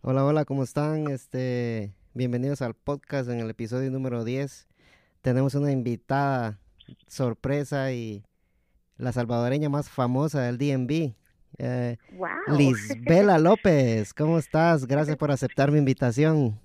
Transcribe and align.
Hola, 0.00 0.24
hola, 0.24 0.44
¿cómo 0.44 0.62
están? 0.62 1.08
Este, 1.08 1.92
bienvenidos 2.14 2.62
al 2.62 2.74
podcast 2.74 3.28
en 3.28 3.40
el 3.40 3.50
episodio 3.50 3.90
número 3.90 4.22
10. 4.22 4.68
Tenemos 5.22 5.56
una 5.56 5.72
invitada 5.72 6.60
sorpresa 7.08 7.90
y 7.92 8.22
la 8.96 9.10
salvadoreña 9.10 9.68
más 9.68 9.90
famosa 9.90 10.42
del 10.42 10.56
DMV. 10.56 11.14
Eh, 11.58 11.96
wow. 12.12 12.56
Lisbela 12.56 13.38
López, 13.38 14.14
¿cómo 14.14 14.38
estás? 14.38 14.86
Gracias 14.86 15.16
por 15.16 15.32
aceptar 15.32 15.72
mi 15.72 15.78
invitación. 15.78 16.60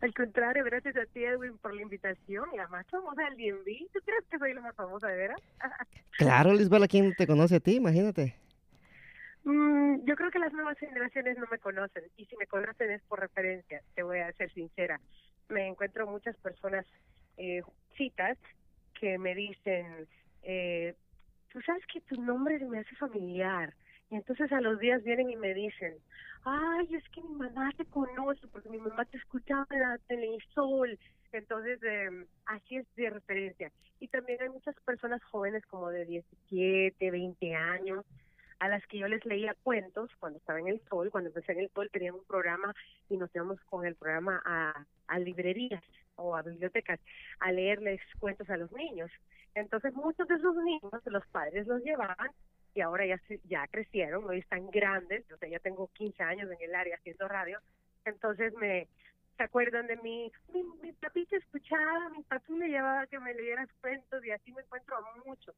Al 0.00 0.14
contrario, 0.14 0.64
gracias 0.64 0.96
a 0.96 1.04
ti, 1.04 1.24
Edwin, 1.24 1.58
por 1.58 1.74
la 1.74 1.82
invitación. 1.82 2.48
La 2.56 2.66
más 2.68 2.86
famosa 2.86 3.22
del 3.24 3.36
DMV. 3.36 3.92
¿Tú 3.92 4.00
crees 4.02 4.24
que 4.30 4.38
soy 4.38 4.54
la 4.54 4.62
más 4.62 4.74
famosa, 4.74 5.08
de 5.08 5.16
veras? 5.16 5.40
claro, 6.18 6.54
Lisbela, 6.54 6.88
¿quién 6.88 7.14
te 7.14 7.26
conoce 7.26 7.56
a 7.56 7.60
ti? 7.60 7.74
Imagínate. 7.76 8.34
Mm, 9.44 10.04
yo 10.06 10.16
creo 10.16 10.30
que 10.30 10.38
las 10.38 10.52
nuevas 10.54 10.78
generaciones 10.78 11.36
no 11.36 11.46
me 11.50 11.58
conocen 11.58 12.04
y 12.16 12.24
si 12.24 12.36
me 12.36 12.46
conocen 12.46 12.90
es 12.90 13.02
por 13.02 13.20
referencia, 13.20 13.82
te 13.94 14.02
voy 14.02 14.20
a 14.20 14.32
ser 14.32 14.50
sincera. 14.52 14.98
Me 15.50 15.68
encuentro 15.68 16.06
muchas 16.06 16.36
personas 16.38 16.86
eh, 17.36 17.62
citas 17.96 18.38
que 18.98 19.18
me 19.18 19.34
dicen, 19.34 20.08
eh, 20.42 20.94
tú 21.52 21.60
sabes 21.60 21.84
que 21.92 22.00
tu 22.00 22.20
nombre 22.20 22.58
me 22.60 22.78
hace 22.78 22.96
familiar. 22.96 23.74
Y 24.10 24.16
entonces 24.16 24.50
a 24.52 24.60
los 24.60 24.78
días 24.78 25.02
vienen 25.02 25.28
y 25.28 25.36
me 25.36 25.52
dicen, 25.52 25.94
ay, 26.44 26.94
es 26.94 27.06
que 27.10 27.22
mi 27.22 27.34
mamá 27.34 27.70
te 27.76 27.84
conoce 27.84 28.46
porque 28.48 28.70
mi 28.70 28.78
mamá 28.78 29.04
te 29.04 29.18
escuchaba 29.18 29.66
en 29.70 29.80
la 29.80 29.98
televisión. 30.06 30.98
Entonces, 31.32 31.82
eh, 31.82 32.26
así 32.46 32.76
es 32.76 32.86
de 32.94 33.10
referencia. 33.10 33.72
Y 34.00 34.08
también 34.08 34.40
hay 34.40 34.48
muchas 34.48 34.76
personas 34.86 35.22
jóvenes 35.24 35.66
como 35.66 35.90
de 35.90 36.06
17, 36.06 37.10
20 37.10 37.54
años 37.54 38.04
a 38.58 38.68
las 38.68 38.86
que 38.86 38.98
yo 38.98 39.08
les 39.08 39.24
leía 39.24 39.54
cuentos 39.62 40.10
cuando 40.18 40.38
estaba 40.38 40.60
en 40.60 40.68
el 40.68 40.80
Sol, 40.88 41.10
cuando 41.10 41.28
empecé 41.28 41.52
en 41.52 41.60
el 41.60 41.70
Sol 41.70 41.90
tenían 41.92 42.14
un 42.14 42.24
programa 42.24 42.74
y 43.08 43.16
nos 43.16 43.34
íbamos 43.34 43.60
con 43.64 43.86
el 43.86 43.94
programa 43.94 44.42
a, 44.44 44.86
a 45.08 45.18
librerías 45.18 45.82
o 46.16 46.36
a 46.36 46.42
bibliotecas 46.42 47.00
a 47.40 47.52
leerles 47.52 48.00
cuentos 48.18 48.48
a 48.50 48.56
los 48.56 48.70
niños. 48.72 49.10
Entonces 49.54 49.94
muchos 49.94 50.26
de 50.28 50.34
esos 50.36 50.56
niños 50.56 50.92
los 51.06 51.26
padres 51.28 51.66
los 51.66 51.82
llevaban 51.82 52.30
y 52.74 52.80
ahora 52.80 53.06
ya 53.06 53.20
ya 53.44 53.66
crecieron, 53.68 54.24
hoy 54.24 54.38
están 54.38 54.70
grandes, 54.70 55.24
yo 55.28 55.36
ya 55.46 55.60
tengo 55.60 55.88
15 55.94 56.22
años 56.22 56.50
en 56.50 56.60
el 56.60 56.74
área 56.74 56.96
haciendo 56.96 57.28
radio, 57.28 57.60
entonces 58.04 58.52
me 58.54 58.88
se 59.36 59.42
acuerdan 59.42 59.86
de 59.86 59.96
mí, 59.96 60.32
mi, 60.52 60.62
mi 60.82 60.92
papi 60.92 61.26
te 61.26 61.36
escuchaba, 61.36 62.08
mi 62.10 62.22
papi 62.22 62.52
me 62.52 62.68
llevaba 62.68 63.02
a 63.02 63.06
que 63.06 63.18
me 63.18 63.34
leyeras 63.34 63.68
cuentos 63.80 64.24
y 64.24 64.30
así 64.30 64.52
me 64.52 64.62
encuentro 64.62 64.96
a 64.96 65.16
muchos 65.26 65.54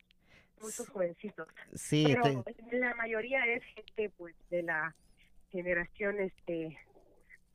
muchos 0.61 0.89
jovencitos. 0.89 1.49
Sí, 1.75 2.05
pero 2.07 2.45
la 2.73 2.95
mayoría 2.95 3.45
es 3.47 3.63
gente 3.75 4.11
pues 4.17 4.35
de 4.51 4.63
la 4.63 4.95
generación 5.51 6.19
este 6.21 6.79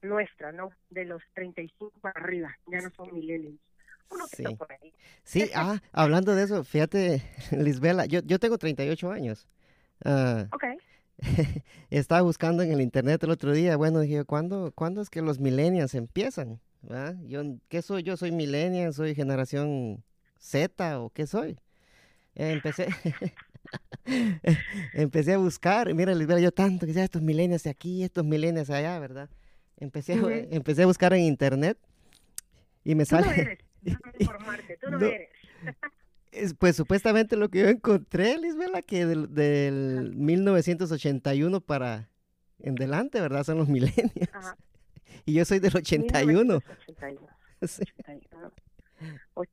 nuestra, 0.02 0.52
¿no? 0.52 0.72
De 0.90 1.06
los 1.06 1.22
35 1.34 1.92
para 2.02 2.20
arriba, 2.20 2.58
ya 2.68 2.82
no 2.82 2.90
son 2.92 3.14
millennials. 3.14 3.60
Uno 4.10 4.28
sí. 4.28 4.44
por 4.56 4.72
ahí. 4.72 4.94
Sí, 5.24 5.50
ah, 5.56 5.80
hablando 5.94 6.36
de 6.36 6.44
eso, 6.44 6.64
fíjate, 6.64 7.22
Lisbela, 7.52 8.06
yo, 8.06 8.20
yo 8.24 8.40
tengo 8.40 8.58
38 8.58 9.12
años. 9.12 9.48
Uh, 10.04 10.48
ok. 10.54 10.66
estaba 11.90 12.22
buscando 12.22 12.64
en 12.64 12.72
el 12.72 12.82
internet 12.82 13.24
el 13.24 13.32
otro 13.32 13.54
día, 13.54 13.78
bueno, 13.78 14.00
dije, 14.00 14.26
¿cuándo, 14.26 14.72
¿cuándo 14.74 15.02
es 15.02 15.10
que 15.10 15.22
los 15.22 15.40
millennials 15.40 15.96
empiezan? 15.96 16.60
¿verdad? 16.82 17.16
Yo, 17.26 17.44
¿Qué 17.70 17.82
soy 17.82 18.04
yo? 18.04 18.18
¿Soy 18.18 18.32
millennial? 18.32 18.94
¿Soy 18.94 19.16
generación 19.16 20.04
Z 20.38 21.00
o 21.00 21.10
qué 21.10 21.28
soy? 21.28 21.58
empecé, 22.34 22.88
empecé 24.94 25.34
a 25.34 25.38
buscar, 25.38 25.94
mira, 25.94 26.16
les 26.16 26.28
yo 26.42 26.52
tanto 26.52 26.86
que 26.86 26.94
ya 26.94 27.04
estos 27.04 27.22
de 27.64 27.70
aquí, 27.70 28.04
estos 28.04 28.26
de 28.68 28.76
allá, 28.76 28.98
¿verdad? 29.00 29.30
Empecé, 29.78 30.14
a, 30.14 30.18
empecé 30.56 30.84
a 30.84 30.86
buscar 30.86 31.14
en 31.14 31.22
internet 31.22 31.78
y 32.84 32.96
me 32.96 33.06
sale... 33.06 33.28
No 33.28 33.34
eres, 33.34 33.60
informarte, 34.20 34.78
tú 34.82 34.92
no, 34.92 35.00
eres. 35.00 35.30
Pues 36.60 36.76
supuestamente 36.76 37.36
lo 37.36 37.50
que 37.50 37.60
yo 37.60 37.68
encontré, 37.68 38.38
Lisbela, 38.38 38.82
que 38.82 39.06
del, 39.06 39.34
del 39.34 40.16
1981 40.16 41.62
para 41.62 42.10
en 42.60 42.76
delante, 42.76 43.20
¿verdad? 43.20 43.44
Son 43.44 43.58
los 43.58 43.68
milenios. 43.70 44.30
Y 45.26 45.34
yo 45.34 45.46
soy 45.46 45.60
del 45.60 45.76
81. 45.76 46.44
1981. 46.44 47.28
Sí. 47.68 47.84
81. 47.94 48.52
O 49.36 49.44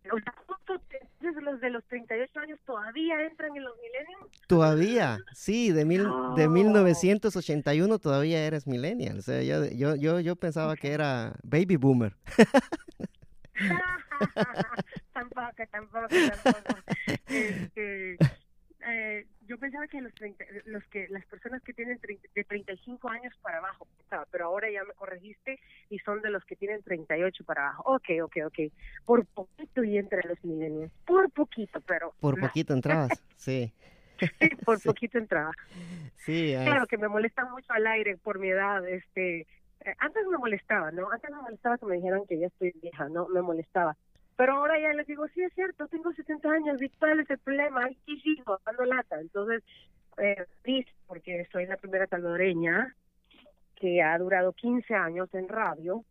sea, 1.33 1.41
los 1.43 1.61
de 1.61 1.71
los 1.71 1.84
38 1.84 2.41
años 2.41 2.59
todavía 2.65 3.22
entran 3.27 3.55
en 3.56 3.65
los 3.65 3.75
millennials. 3.77 4.47
Todavía, 4.47 5.19
sí, 5.34 5.72
de, 5.72 5.84
mil, 5.84 6.06
de 6.37 6.49
1981 6.49 7.99
todavía 7.99 8.47
eres 8.47 8.66
millennial. 8.66 9.19
O 9.19 9.22
sea, 9.22 9.43
yo, 9.43 9.66
yo, 9.66 9.95
yo, 9.97 10.21
yo 10.21 10.37
pensaba 10.37 10.77
que 10.77 10.93
era 10.93 11.34
baby 11.43 11.77
boomer. 11.77 12.16
tampoco, 15.12 15.66
tampoco, 15.70 16.08
tampoco. 16.08 16.82
Este, 17.28 18.16
eh, 18.86 19.26
yo 19.46 19.58
pensaba 19.58 19.88
que 19.88 20.00
los, 20.00 20.14
30, 20.14 20.44
los 20.66 20.84
que 20.84 21.08
las 21.08 21.24
personas 21.26 21.62
que 21.62 21.72
tienen 21.72 21.98
30, 21.98 22.28
de 22.34 22.44
35 22.44 23.08
años 23.08 23.34
para 23.42 23.58
abajo, 23.58 23.86
pero 24.30 24.47
ahora 24.47 24.70
ya 24.70 24.84
me 24.84 24.92
corregiste 24.94 25.58
y 25.91 25.98
son 25.98 26.22
de 26.22 26.30
los 26.30 26.44
que 26.44 26.56
tienen 26.56 26.82
38 26.82 27.44
para 27.44 27.68
abajo. 27.68 27.94
Ok, 27.94 28.08
ok, 28.22 28.36
ok. 28.47 28.72
Por 29.04 29.26
poquito 29.26 29.82
y 29.82 29.98
entre 29.98 30.22
los 30.28 30.42
milenios. 30.44 30.92
Por 31.06 31.30
poquito, 31.30 31.80
pero... 31.80 32.14
Por 32.20 32.38
poquito 32.38 32.72
entrabas, 32.72 33.22
sí. 33.36 33.72
sí, 34.18 34.48
por 34.64 34.80
poquito 34.82 35.18
entraba. 35.18 35.52
Sí, 36.16 36.54
claro 36.64 36.86
que 36.86 36.98
me 36.98 37.08
molesta 37.08 37.44
mucho 37.47 37.72
al 37.72 37.86
aire 37.86 38.16
por 38.16 38.38
mi 38.38 38.48
edad, 38.50 38.86
este, 38.88 39.47
eh, 39.84 39.94
antes 39.99 40.27
me 40.27 40.39
molestaba, 40.39 40.91
¿no? 40.91 41.11
Antes 41.11 41.31
me 41.31 41.43
molestaba 41.43 41.78
que 41.78 41.87
me 41.87 41.97
dijeran 41.97 42.27
que 42.27 42.39
ya 42.39 42.47
estoy 42.49 42.72
vieja, 42.83 43.09
¿no? 43.09 43.28
Me 43.28 43.43
molestaba. 43.43 43.97
Pero 44.37 44.55
ahora 44.55 44.78
ya 44.78 44.93
les 44.93 45.06
digo, 45.06 45.27
sí, 45.28 45.43
es 45.43 45.53
cierto, 45.55 45.89
tengo 45.89 46.12
70 46.12 46.49
años, 46.49 46.81
¿y 46.81 46.89
cuál 46.91 47.21
es 47.21 47.31
el 47.31 47.39
problema? 47.39 47.84
Aquí 47.87 48.21
sigo, 48.21 48.61
dando 48.65 48.84
lata. 48.84 49.21
Entonces, 49.21 49.65
eh, 50.19 50.47
porque 51.06 51.47
soy 51.50 51.66
la 51.66 51.77
primera 51.77 52.06
salvadoreña 52.06 52.94
que 53.75 54.03
ha 54.03 54.16
durado 54.19 54.53
15 54.53 54.94
años 54.94 55.33
en 55.34 55.49
radio 55.49 56.05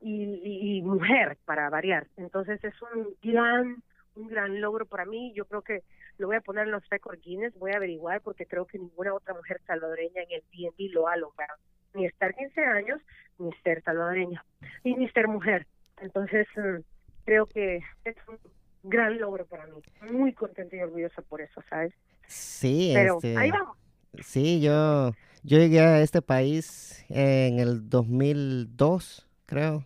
y, 0.00 0.78
y, 0.78 0.82
mujer, 0.82 1.36
para 1.44 1.68
variar. 1.70 2.06
Entonces, 2.16 2.62
es 2.64 2.74
un 2.82 3.14
gran, 3.22 3.82
un 4.16 4.28
gran 4.28 4.60
logro 4.60 4.86
para 4.86 5.04
mí. 5.04 5.32
Yo 5.34 5.44
creo 5.44 5.62
que 5.62 5.82
lo 6.18 6.28
voy 6.28 6.36
a 6.36 6.40
poner 6.40 6.66
en 6.66 6.72
los 6.72 6.88
récords 6.88 7.22
Guinness, 7.22 7.56
voy 7.58 7.72
a 7.72 7.76
averiguar, 7.76 8.20
porque 8.22 8.46
creo 8.46 8.66
que 8.66 8.78
ninguna 8.78 9.14
otra 9.14 9.34
mujer 9.34 9.60
salvadoreña 9.66 10.22
en 10.22 10.32
el 10.32 10.42
PNB 10.42 10.92
lo 10.92 11.08
ha 11.08 11.16
logrado. 11.16 11.58
Ni 11.98 12.06
estar 12.06 12.32
15 12.34 12.64
años, 12.64 13.00
ni 13.38 13.50
ser 13.64 13.82
salvadoreña, 13.82 14.44
y 14.84 14.94
ni 14.94 15.08
ser 15.10 15.26
mujer. 15.26 15.66
Entonces, 16.00 16.46
mm, 16.56 16.80
creo 17.24 17.46
que 17.46 17.80
es 18.04 18.16
un 18.28 18.38
gran 18.84 19.18
logro 19.18 19.44
para 19.46 19.66
mí. 19.66 19.82
Muy 20.12 20.32
contenta 20.32 20.76
y 20.76 20.80
orgullosa 20.80 21.22
por 21.22 21.40
eso, 21.40 21.60
¿sabes? 21.68 21.92
Sí, 22.28 22.92
Pero 22.94 23.16
este, 23.16 23.36
ahí 23.36 23.50
vamos. 23.50 23.76
Sí, 24.22 24.60
yo, 24.60 25.12
yo 25.42 25.58
llegué 25.58 25.80
a 25.80 26.00
este 26.00 26.22
país 26.22 27.04
en 27.08 27.58
el 27.58 27.88
2002, 27.88 29.28
creo, 29.46 29.84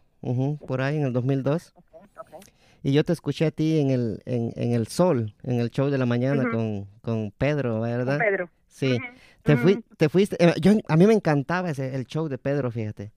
por 0.66 0.82
ahí 0.82 0.98
en 0.98 1.04
el 1.04 1.12
2002. 1.12 1.74
Y 2.82 2.92
yo 2.92 3.04
te 3.04 3.12
escuché 3.12 3.46
a 3.46 3.50
ti 3.52 3.80
en 3.80 3.90
el, 3.90 4.22
en, 4.26 4.52
en 4.56 4.72
el 4.72 4.88
Sol, 4.88 5.34
en 5.44 5.60
el 5.60 5.70
show 5.70 5.88
de 5.88 5.98
la 5.98 6.06
mañana 6.06 6.50
con, 6.50 6.86
con 7.00 7.30
Pedro, 7.30 7.80
¿verdad? 7.80 8.18
Con 8.18 8.26
Pedro. 8.26 8.50
Sí. 8.66 8.98
Te, 9.42 9.56
fui, 9.56 9.82
te 9.96 10.08
fuiste, 10.08 10.36
eh, 10.38 10.54
yo, 10.60 10.72
a 10.88 10.96
mí 10.96 11.06
me 11.06 11.14
encantaba 11.14 11.70
ese, 11.70 11.94
el 11.94 12.06
show 12.06 12.28
de 12.28 12.38
Pedro, 12.38 12.70
fíjate. 12.70 13.12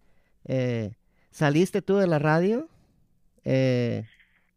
Eh, 0.46 0.96
¿Saliste 1.30 1.82
tú 1.82 1.98
de 1.98 2.08
la 2.08 2.18
radio? 2.18 2.68
Eh, 3.44 4.06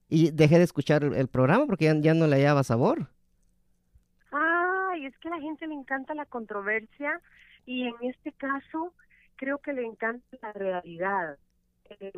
y 0.08 0.30
dejé 0.30 0.56
de 0.56 0.64
escuchar 0.64 1.04
el, 1.04 1.28
programa 1.28 1.66
porque 1.66 1.84
ya, 1.84 1.94
ya, 1.98 2.14
no 2.14 2.26
le 2.26 2.36
hallaba 2.36 2.64
sabor. 2.64 3.08
Ay, 4.30 5.04
es 5.04 5.18
que 5.18 5.28
a 5.28 5.32
la 5.32 5.40
gente 5.40 5.66
le 5.66 5.74
encanta 5.74 6.14
la 6.14 6.24
controversia 6.24 7.20
y 7.66 7.82
en 7.82 7.94
este 8.02 8.32
caso 8.32 8.94
creo 9.36 9.58
que 9.58 9.74
le 9.74 9.84
encanta 9.84 10.24
la 10.40 10.52
realidad. 10.52 11.36
Eh, 12.00 12.12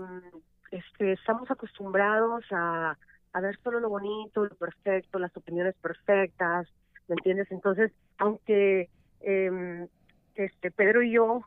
este, 0.70 1.12
estamos 1.12 1.50
acostumbrados 1.50 2.44
a, 2.52 2.96
a 3.32 3.40
ver 3.40 3.58
solo 3.64 3.80
lo 3.80 3.88
bonito, 3.88 4.44
lo 4.44 4.54
perfecto, 4.54 5.18
las 5.18 5.36
opiniones 5.36 5.74
perfectas, 5.82 6.68
¿me 7.08 7.14
entiendes? 7.14 7.50
Entonces, 7.50 7.90
aunque 8.18 8.88
eh, 9.20 9.86
este 10.34 10.70
Pedro 10.70 11.02
y 11.02 11.12
yo 11.12 11.44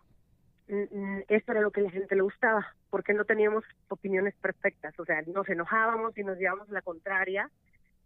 esto 1.28 1.52
era 1.52 1.62
lo 1.62 1.72
que 1.72 1.82
a 1.82 1.84
la 1.84 1.92
gente 1.92 2.16
le 2.16 2.22
gustaba, 2.22 2.66
porque 2.90 3.14
no 3.14 3.26
teníamos 3.26 3.64
opiniones 3.90 4.34
perfectas, 4.36 4.98
o 5.00 5.06
sea, 5.06 5.22
nos 5.24 5.48
enojábamos 5.50 6.18
y 6.18 6.24
nos 6.24 6.38
llevábamos 6.38 6.70
la 6.70 6.82
contraria, 6.82 7.50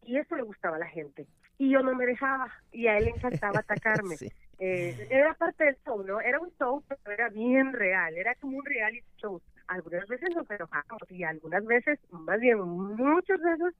y 0.04 0.18
eso 0.18 0.36
le 0.36 0.44
gustaba 0.44 0.78
a 0.78 0.80
la 0.80 0.88
gente. 0.88 1.28
Y 1.58 1.72
yo 1.72 1.82
no 1.82 1.94
me 1.96 2.06
dejaba, 2.06 2.52
y 2.72 2.88
a 2.88 2.98
él 2.98 3.06
le 3.06 3.10
encantaba 3.12 3.60
atacarme. 3.60 4.16
eh, 4.60 5.08
era 5.10 5.34
parte 5.36 5.66
del 5.66 5.78
show, 5.86 6.04
¿no? 6.04 6.20
Era 6.20 6.40
un 6.40 6.52
show, 6.58 6.84
pero 6.88 7.12
era 7.12 7.30
bien 7.30 7.74
real, 7.74 8.18
era 8.18 8.36
como 8.36 8.58
un 8.58 8.66
reality 8.66 9.06
show. 9.18 9.42
Algunas 9.68 10.08
veces 10.08 10.30
nos 10.36 10.50
enojábamos, 10.50 11.12
y 11.12 11.24
algunas 11.24 11.66
veces, 11.66 12.00
más 12.12 12.40
bien 12.40 12.60
muchas 12.60 13.40
veces, 13.42 13.74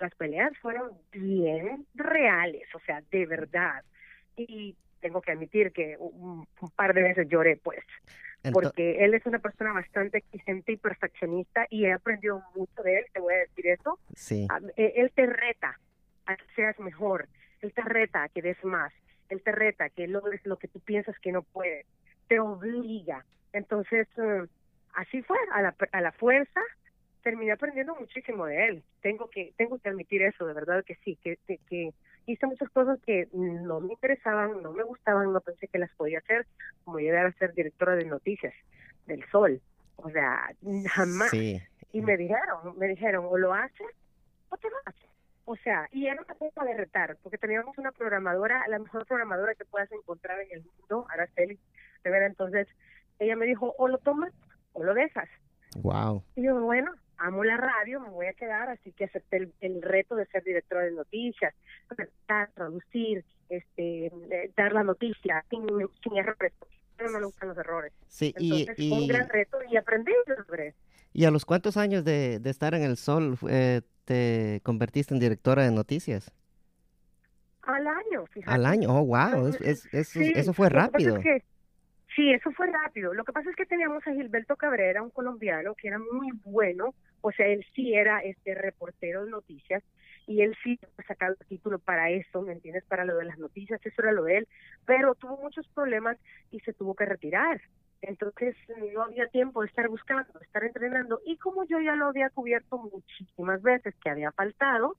las 0.00 0.14
peleas 0.16 0.52
fueron 0.58 0.90
bien 1.12 1.86
reales, 1.94 2.66
o 2.74 2.80
sea, 2.80 3.02
de 3.10 3.26
verdad. 3.26 3.84
Y 4.36 4.74
tengo 5.04 5.20
que 5.20 5.32
admitir 5.32 5.70
que 5.70 5.98
un, 5.98 6.46
par 6.76 6.94
de 6.94 7.02
veces 7.02 7.28
lloré, 7.28 7.58
pues, 7.58 7.84
porque 8.54 9.04
él 9.04 9.12
es 9.12 9.26
una 9.26 9.38
persona 9.38 9.74
bastante 9.74 10.16
exigente 10.16 10.72
y 10.72 10.76
perfeccionista 10.78 11.66
y 11.68 11.84
he 11.84 11.92
aprendido 11.92 12.42
mucho 12.54 12.82
de 12.82 13.00
él, 13.00 13.04
te 13.12 13.20
voy 13.20 13.34
a 13.34 13.38
decir 13.40 13.66
eso. 13.66 13.98
Sí. 14.14 14.46
Ah, 14.48 14.60
eh, 14.78 14.94
él 14.96 15.12
te 15.14 15.26
reta 15.26 15.78
a 16.24 16.36
que 16.36 16.44
seas 16.56 16.78
mejor, 16.80 17.28
él 17.60 17.74
te 17.74 17.82
reta 17.82 18.22
a 18.22 18.28
que 18.30 18.40
des 18.40 18.56
más, 18.64 18.94
él 19.28 19.42
te 19.42 19.52
reta 19.52 19.84
a 19.84 19.90
que 19.90 20.08
logres 20.08 20.40
lo 20.46 20.56
que 20.56 20.68
tú 20.68 20.80
piensas 20.80 21.18
que 21.18 21.32
no 21.32 21.42
puedes, 21.42 21.84
te 22.26 22.40
obliga. 22.40 23.26
Entonces, 23.52 24.08
eh, 24.16 24.46
así 24.94 25.20
fue, 25.20 25.36
a 25.52 25.60
la, 25.60 25.76
a 25.92 26.00
la 26.00 26.12
fuerza, 26.12 26.62
terminé 27.22 27.52
aprendiendo 27.52 27.94
muchísimo 27.94 28.46
de 28.46 28.68
él. 28.68 28.82
Tengo 29.02 29.28
que 29.28 29.52
tengo 29.58 29.78
que 29.78 29.90
admitir 29.90 30.22
eso, 30.22 30.46
de 30.46 30.54
verdad 30.54 30.82
que 30.82 30.94
sí, 31.04 31.18
que, 31.22 31.36
que, 31.46 31.92
hice 32.26 32.46
muchas 32.46 32.70
cosas 32.70 32.98
que 33.04 33.28
no 33.32 33.80
me 33.80 33.92
interesaban, 33.92 34.62
no 34.62 34.72
me 34.72 34.82
gustaban, 34.82 35.32
no 35.32 35.40
pensé 35.40 35.68
que 35.68 35.78
las 35.78 35.90
podía 35.94 36.18
hacer, 36.18 36.46
como 36.84 36.98
llegar 36.98 37.26
a 37.26 37.32
ser 37.32 37.54
directora 37.54 37.96
de 37.96 38.04
noticias 38.04 38.54
del 39.06 39.24
Sol. 39.30 39.60
O 39.96 40.10
sea, 40.10 40.50
jamás. 40.86 41.32
Y 41.34 42.00
me 42.00 42.16
dijeron, 42.16 42.76
me 42.76 42.88
dijeron, 42.88 43.26
o 43.28 43.38
lo 43.38 43.54
haces 43.54 43.86
o 44.48 44.56
te 44.56 44.68
vas. 44.68 44.94
O 45.46 45.56
sea, 45.56 45.88
y 45.92 46.06
era 46.06 46.22
una 46.22 46.34
cosa 46.34 46.64
de 46.64 46.74
retar, 46.74 47.16
porque 47.22 47.38
teníamos 47.38 47.76
una 47.76 47.92
programadora, 47.92 48.66
la 48.68 48.78
mejor 48.78 49.06
programadora 49.06 49.54
que 49.54 49.64
puedas 49.66 49.92
encontrar 49.92 50.40
en 50.40 50.48
el 50.52 50.64
mundo, 50.64 51.06
Araceli, 51.10 51.58
de 52.02 52.10
ver, 52.10 52.22
entonces 52.22 52.66
ella 53.18 53.36
me 53.36 53.46
dijo, 53.46 53.74
o 53.76 53.88
lo 53.88 53.98
tomas 53.98 54.32
o 54.72 54.82
lo 54.82 54.94
dejas. 54.94 55.28
Wow. 55.76 56.24
Y 56.36 56.44
yo, 56.44 56.58
bueno, 56.60 56.92
amo 57.18 57.44
la 57.44 57.56
radio, 57.56 58.00
me 58.00 58.10
voy 58.10 58.26
a 58.26 58.32
quedar, 58.32 58.68
así 58.68 58.92
que 58.92 59.04
acepté 59.04 59.48
el, 59.60 59.82
reto 59.82 60.16
de 60.16 60.26
ser 60.26 60.44
directora 60.44 60.82
de 60.82 60.92
noticias, 60.92 61.54
traducir, 62.54 63.24
este, 63.48 64.06
eh, 64.06 64.50
dar 64.56 64.72
la 64.72 64.82
noticia 64.82 65.44
sin, 65.50 65.66
sin 66.02 66.16
errores, 66.16 66.52
no 66.98 67.10
me 67.10 67.24
gustan 67.24 67.48
los 67.48 67.58
errores. 67.58 67.92
Sí, 68.06 68.34
Entonces, 68.36 68.78
y, 68.78 68.88
fue 68.88 68.98
un 68.98 69.08
gran 69.08 69.28
reto 69.28 69.58
y 69.70 69.76
aprendí 69.76 70.12
sobre 70.46 70.74
¿Y 71.14 71.26
a 71.26 71.30
los 71.30 71.44
cuántos 71.44 71.76
años 71.76 72.04
de, 72.04 72.40
de 72.40 72.50
estar 72.50 72.74
en 72.74 72.82
el 72.82 72.96
sol 72.96 73.38
eh, 73.48 73.82
te 74.04 74.60
convertiste 74.64 75.14
en 75.14 75.20
directora 75.20 75.62
de 75.62 75.70
noticias? 75.70 76.32
Al 77.62 77.86
año, 77.86 78.26
fíjate. 78.26 78.52
Al 78.52 78.66
año, 78.66 78.90
oh, 78.90 79.06
wow, 79.06 79.46
es, 79.60 79.86
eso 79.92 80.52
fue 80.52 80.68
rápido. 80.68 81.18
Sí, 82.14 82.32
eso 82.32 82.52
fue 82.52 82.68
rápido. 82.68 83.12
Lo 83.12 83.24
que 83.24 83.32
pasa 83.32 83.50
es 83.50 83.56
que 83.56 83.66
teníamos 83.66 84.06
a 84.06 84.12
Gilberto 84.12 84.56
Cabrera, 84.56 85.02
un 85.02 85.10
colombiano 85.10 85.74
que 85.74 85.88
era 85.88 85.98
muy 85.98 86.30
bueno, 86.44 86.94
o 87.22 87.32
sea, 87.32 87.46
él 87.46 87.64
sí 87.74 87.94
era 87.94 88.20
este 88.20 88.54
reportero 88.54 89.24
de 89.24 89.30
noticias 89.30 89.82
y 90.26 90.42
él 90.42 90.56
sí 90.62 90.78
sacaba 91.08 91.34
el 91.38 91.46
título 91.46 91.78
para 91.80 92.10
eso, 92.10 92.42
¿me 92.42 92.52
entiendes? 92.52 92.84
Para 92.84 93.04
lo 93.04 93.16
de 93.16 93.24
las 93.24 93.38
noticias, 93.38 93.80
eso 93.84 94.02
era 94.02 94.12
lo 94.12 94.24
de 94.24 94.38
él, 94.38 94.48
pero 94.86 95.14
tuvo 95.16 95.36
muchos 95.38 95.66
problemas 95.68 96.16
y 96.52 96.60
se 96.60 96.72
tuvo 96.72 96.94
que 96.94 97.04
retirar. 97.04 97.60
Entonces 98.02 98.54
no 98.94 99.02
había 99.02 99.26
tiempo 99.28 99.62
de 99.62 99.68
estar 99.68 99.88
buscando, 99.88 100.38
de 100.38 100.44
estar 100.44 100.62
entrenando 100.62 101.20
y 101.26 101.36
como 101.38 101.64
yo 101.64 101.80
ya 101.80 101.96
lo 101.96 102.06
había 102.06 102.30
cubierto 102.30 102.78
muchísimas 102.78 103.60
veces 103.62 103.94
que 104.02 104.10
había 104.10 104.30
faltado, 104.32 104.96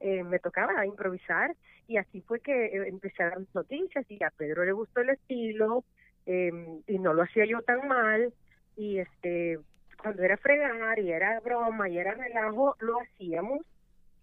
eh, 0.00 0.22
me 0.22 0.38
tocaba 0.38 0.86
improvisar 0.86 1.56
y 1.88 1.96
así 1.96 2.20
fue 2.22 2.40
que 2.40 2.66
eh, 2.66 2.88
empecé 2.88 3.22
a 3.22 3.30
dar 3.30 3.38
noticias 3.54 4.04
y 4.10 4.22
a 4.22 4.30
Pedro 4.30 4.64
le 4.64 4.72
gustó 4.72 5.00
el 5.00 5.10
estilo, 5.10 5.84
eh, 6.26 6.50
y 6.86 6.98
no 6.98 7.12
lo 7.12 7.22
hacía 7.22 7.44
yo 7.44 7.62
tan 7.62 7.86
mal 7.86 8.32
y 8.76 8.98
este 8.98 9.58
cuando 10.02 10.22
era 10.22 10.36
fregar 10.36 10.98
y 10.98 11.12
era 11.12 11.40
broma 11.40 11.88
y 11.88 11.98
era 11.98 12.14
relajo 12.14 12.76
lo 12.80 13.00
hacíamos 13.00 13.60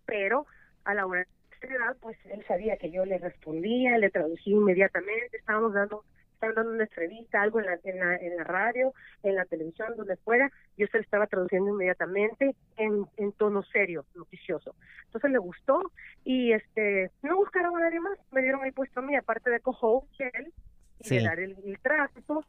pero 0.06 0.46
a 0.84 0.94
la 0.94 1.06
hora 1.06 1.26
de 1.62 1.68
edad 1.68 1.96
pues 2.02 2.18
él 2.26 2.44
sabía 2.48 2.78
que 2.78 2.92
yo 2.92 3.06
le 3.06 3.18
respondía 3.18 3.98
le 3.98 4.10
traducía 4.10 4.56
inmediatamente 4.56 5.38
estábamos 5.38 5.74
dando 5.74 6.04
estaban 6.34 6.56
dando 6.56 6.72
una 6.72 6.84
entrevista 6.84 7.42
algo 7.42 7.60
en 7.60 7.68
la, 7.68 7.80
en 7.84 8.00
la 8.00 8.16
en 8.16 8.38
la 8.38 8.44
radio 8.44 8.94
en 9.22 9.36
la 9.36 9.46
televisión 9.46 9.96
donde 9.96 10.18
fuera 10.18 10.52
yo 10.78 10.88
se 10.88 10.98
lo 10.98 11.04
estaba 11.04 11.28
traduciendo 11.28 11.70
inmediatamente 11.70 12.56
en, 12.78 13.06
en 13.18 13.32
tono 13.34 13.62
serio 13.62 14.06
noticioso. 14.16 14.74
Entonces 15.06 15.30
le 15.30 15.38
gustó 15.38 15.92
y 16.24 16.52
este 16.54 17.12
no 17.22 17.36
buscaron 17.36 17.78
a 17.78 17.82
nadie 17.82 18.00
más 18.00 18.18
me 18.32 18.42
dieron 18.42 18.66
el 18.66 18.74
puesto 18.74 19.02
a 19.02 19.04
mí 19.04 19.16
aparte 19.16 19.52
de 19.52 19.60
cojo 19.60 20.08
él 20.18 20.52
y 21.04 21.10
de 21.10 21.24
dar 21.24 21.40
el, 21.40 21.80
tráfico, 21.82 22.46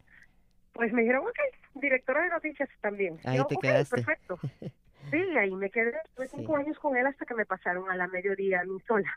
pues 0.72 0.92
me 0.92 1.02
dijeron, 1.02 1.24
ok, 1.26 1.80
directora 1.80 2.22
de 2.22 2.30
noticias 2.30 2.68
también. 2.80 3.18
Ahí 3.24 3.40
te 3.48 3.56
quedaste. 3.56 3.96
Perfecto. 3.96 4.38
Sí, 5.10 5.18
ahí 5.36 5.50
me 5.50 5.68
quedé. 5.68 5.92
Estuve 6.04 6.28
cinco 6.28 6.56
años 6.56 6.78
con 6.78 6.96
él 6.96 7.04
hasta 7.06 7.26
que 7.26 7.34
me 7.34 7.44
pasaron 7.44 7.90
a 7.90 7.96
la 7.96 8.06
mediodía 8.06 8.60
a 8.60 8.64
mí 8.64 8.78
sola. 8.86 9.10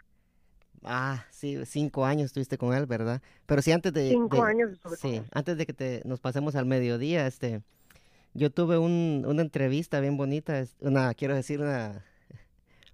Ah, 0.84 1.26
sí, 1.30 1.64
cinco 1.66 2.06
años 2.06 2.26
estuviste 2.26 2.58
con 2.58 2.74
él, 2.74 2.86
¿verdad? 2.86 3.22
Pero 3.46 3.62
sí, 3.62 3.72
antes 3.72 3.94
de... 3.94 4.10
Cinco 4.10 4.44
años 4.44 4.72
estuve 4.72 4.98
Sí, 4.98 5.22
antes 5.32 5.58
de 5.58 5.66
que 5.66 5.74
te, 5.74 6.02
nos 6.06 6.20
pasemos 6.20 6.56
al 6.56 6.66
mediodía, 6.66 7.26
este, 7.28 7.62
yo 8.34 8.52
tuve 8.52 8.78
un, 8.78 9.24
una 9.26 9.42
entrevista 9.42 10.00
bien 10.00 10.18
bonita, 10.18 10.64
una, 10.80 11.14
quiero 11.14 11.34
decir, 11.34 11.62
una, 11.62 12.04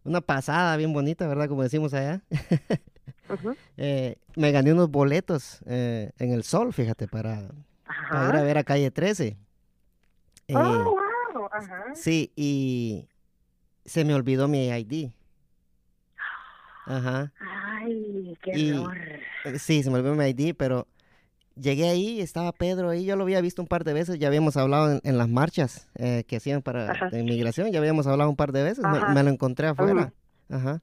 una 0.04 0.22
pasada 0.22 0.78
bien 0.78 0.94
bonita, 0.94 1.28
¿verdad? 1.28 1.50
Como 1.50 1.64
decimos 1.64 1.94
allá. 1.94 2.22
Eh, 3.78 4.18
me 4.36 4.52
gané 4.52 4.74
unos 4.74 4.90
boletos 4.90 5.60
eh, 5.66 6.12
en 6.18 6.32
el 6.32 6.44
sol, 6.44 6.74
fíjate, 6.74 7.08
para, 7.08 7.42
ir 7.42 8.36
a 8.36 8.42
ver 8.44 8.58
a 8.58 8.64
calle 8.64 8.92
13. 8.92 9.38
oh, 10.50 10.60
eh, 10.60 10.84
wow. 10.84 10.98
Sí, 11.94 12.32
y 12.36 13.08
se 13.86 14.06
me 14.06 14.14
olvidó 14.14 14.48
mi 14.48 14.68
ID. 14.68 15.12
Ajá. 16.86 17.32
Ay, 17.40 18.38
qué 18.42 18.52
error. 18.52 18.98
Sí, 19.60 19.84
se 19.84 19.90
me 19.90 20.00
olvidó 20.00 20.16
mi 20.16 20.26
ID, 20.26 20.56
pero 20.56 20.88
llegué 21.56 21.90
ahí, 21.90 22.22
estaba 22.22 22.52
Pedro 22.52 22.90
ahí, 22.90 23.06
yo 23.06 23.16
lo 23.16 23.24
había 23.24 23.42
visto 23.42 23.62
un 23.62 23.68
par 23.68 23.84
de 23.84 23.94
veces, 23.94 24.20
ya 24.20 24.28
habíamos 24.28 24.58
hablado 24.58 25.00
en, 25.04 25.18
las 25.18 25.30
marchas 25.30 25.88
que 25.96 26.36
hacían 26.36 26.62
para 26.62 27.10
inmigración, 27.12 27.72
ya 27.72 27.80
habíamos 27.80 28.08
hablado 28.08 28.30
un 28.30 28.36
par 28.36 28.52
de 28.52 28.64
veces, 28.64 28.84
me, 29.14 29.24
lo 29.24 29.30
encontré 29.30 29.68
afuera. 29.68 30.14
Ajá. 30.50 30.82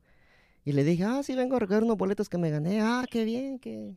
Y 0.69 0.73
le 0.73 0.85
dije, 0.85 1.03
ah, 1.05 1.23
sí, 1.23 1.35
vengo 1.35 1.57
a 1.57 1.61
recoger 1.61 1.83
unos 1.83 1.97
boletos 1.97 2.29
que 2.29 2.37
me 2.37 2.51
gané. 2.51 2.83
Ah, 2.83 3.07
qué 3.11 3.25
bien, 3.25 3.59
qué, 3.59 3.95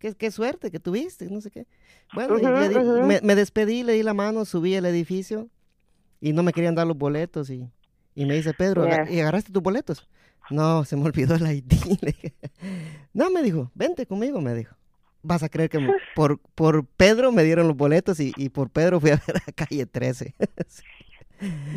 qué, 0.00 0.30
suerte 0.32 0.72
que 0.72 0.80
tuviste, 0.80 1.30
no 1.30 1.40
sé 1.40 1.52
qué. 1.52 1.68
Bueno, 2.12 2.38
me, 3.06 3.34
despedí, 3.36 3.84
le 3.84 3.92
di 3.92 4.02
la 4.02 4.12
mano, 4.12 4.44
subí 4.44 4.74
el 4.74 4.84
edificio 4.84 5.48
y 6.20 6.32
no 6.32 6.42
me 6.42 6.52
querían 6.52 6.74
dar 6.74 6.88
los 6.88 6.98
boletos. 6.98 7.50
Y, 7.50 7.70
y 8.16 8.26
me 8.26 8.34
dice, 8.34 8.52
Pedro, 8.52 8.84
¿y 9.08 9.20
agarraste 9.20 9.52
tus 9.52 9.62
boletos? 9.62 10.08
No, 10.50 10.84
se 10.84 10.96
me 10.96 11.04
olvidó 11.04 11.36
el 11.36 11.48
ID. 11.48 11.72
no, 13.14 13.30
me 13.30 13.40
dijo, 13.40 13.70
vente 13.72 14.04
conmigo, 14.04 14.40
me 14.40 14.56
dijo. 14.56 14.74
Vas 15.22 15.44
a 15.44 15.48
creer 15.48 15.70
que 15.70 15.78
por, 16.16 16.40
por 16.56 16.84
Pedro 16.84 17.30
me 17.30 17.44
dieron 17.44 17.68
los 17.68 17.76
boletos 17.76 18.18
y, 18.18 18.32
y 18.36 18.48
por 18.48 18.70
Pedro 18.70 18.98
fui 18.98 19.10
a 19.10 19.22
ver 19.24 19.40
a 19.46 19.52
calle 19.52 19.86
13. 19.86 20.34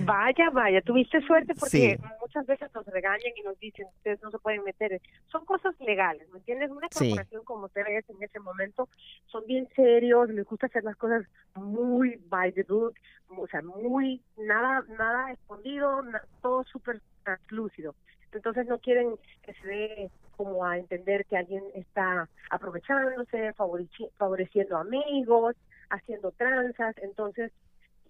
Vaya, 0.06 0.50
vaya, 0.52 0.82
tuviste 0.82 1.22
suerte 1.22 1.54
porque 1.56 2.00
muchas 2.22 2.46
veces 2.46 2.70
nos 2.74 2.86
regañan 2.86 3.32
y 3.36 3.42
nos 3.42 3.58
dicen, 3.60 3.88
ustedes 3.98 4.22
no 4.22 4.32
se 4.32 4.40
pueden 4.40 4.64
meter. 4.64 5.02
Son 5.28 5.46
cosas 5.46 5.74
legales, 5.80 6.30
¿me 6.30 6.40
entiendes? 6.40 6.70
Una 6.70 6.88
corporación 6.90 7.44
como 7.44 7.66
ustedes 7.66 8.08
en 8.10 8.22
ese 8.22 8.40
momento 8.40 8.88
son 9.28 9.46
bien 9.48 9.68
serios, 9.76 10.30
les 10.30 10.46
gusta 10.46 10.68
hacer 10.68 10.84
las 10.84 10.96
cosas 10.96 11.26
muy 11.56 12.20
by 12.30 12.52
the 12.52 12.64
book, 12.64 12.96
o 13.30 13.48
sea, 13.48 13.62
muy, 13.62 14.22
nada, 14.38 14.84
nada 14.98 15.32
escondido, 15.32 16.02
todo 16.42 16.64
súper 16.66 17.02
translúcido. 17.24 17.96
Entonces 18.32 18.68
no 18.68 18.80
quieren 18.80 19.16
que 19.44 19.54
se 19.54 19.68
dé 19.68 20.12
como 20.36 20.66
a 20.66 20.78
entender 20.78 21.26
que 21.26 21.38
alguien 21.38 21.64
está 21.74 22.30
aprovechándose, 22.50 23.54
favoreciendo 23.54 24.78
amigos, 24.78 25.56
haciendo 25.90 26.32
tranzas, 26.32 26.96
entonces 27.02 27.52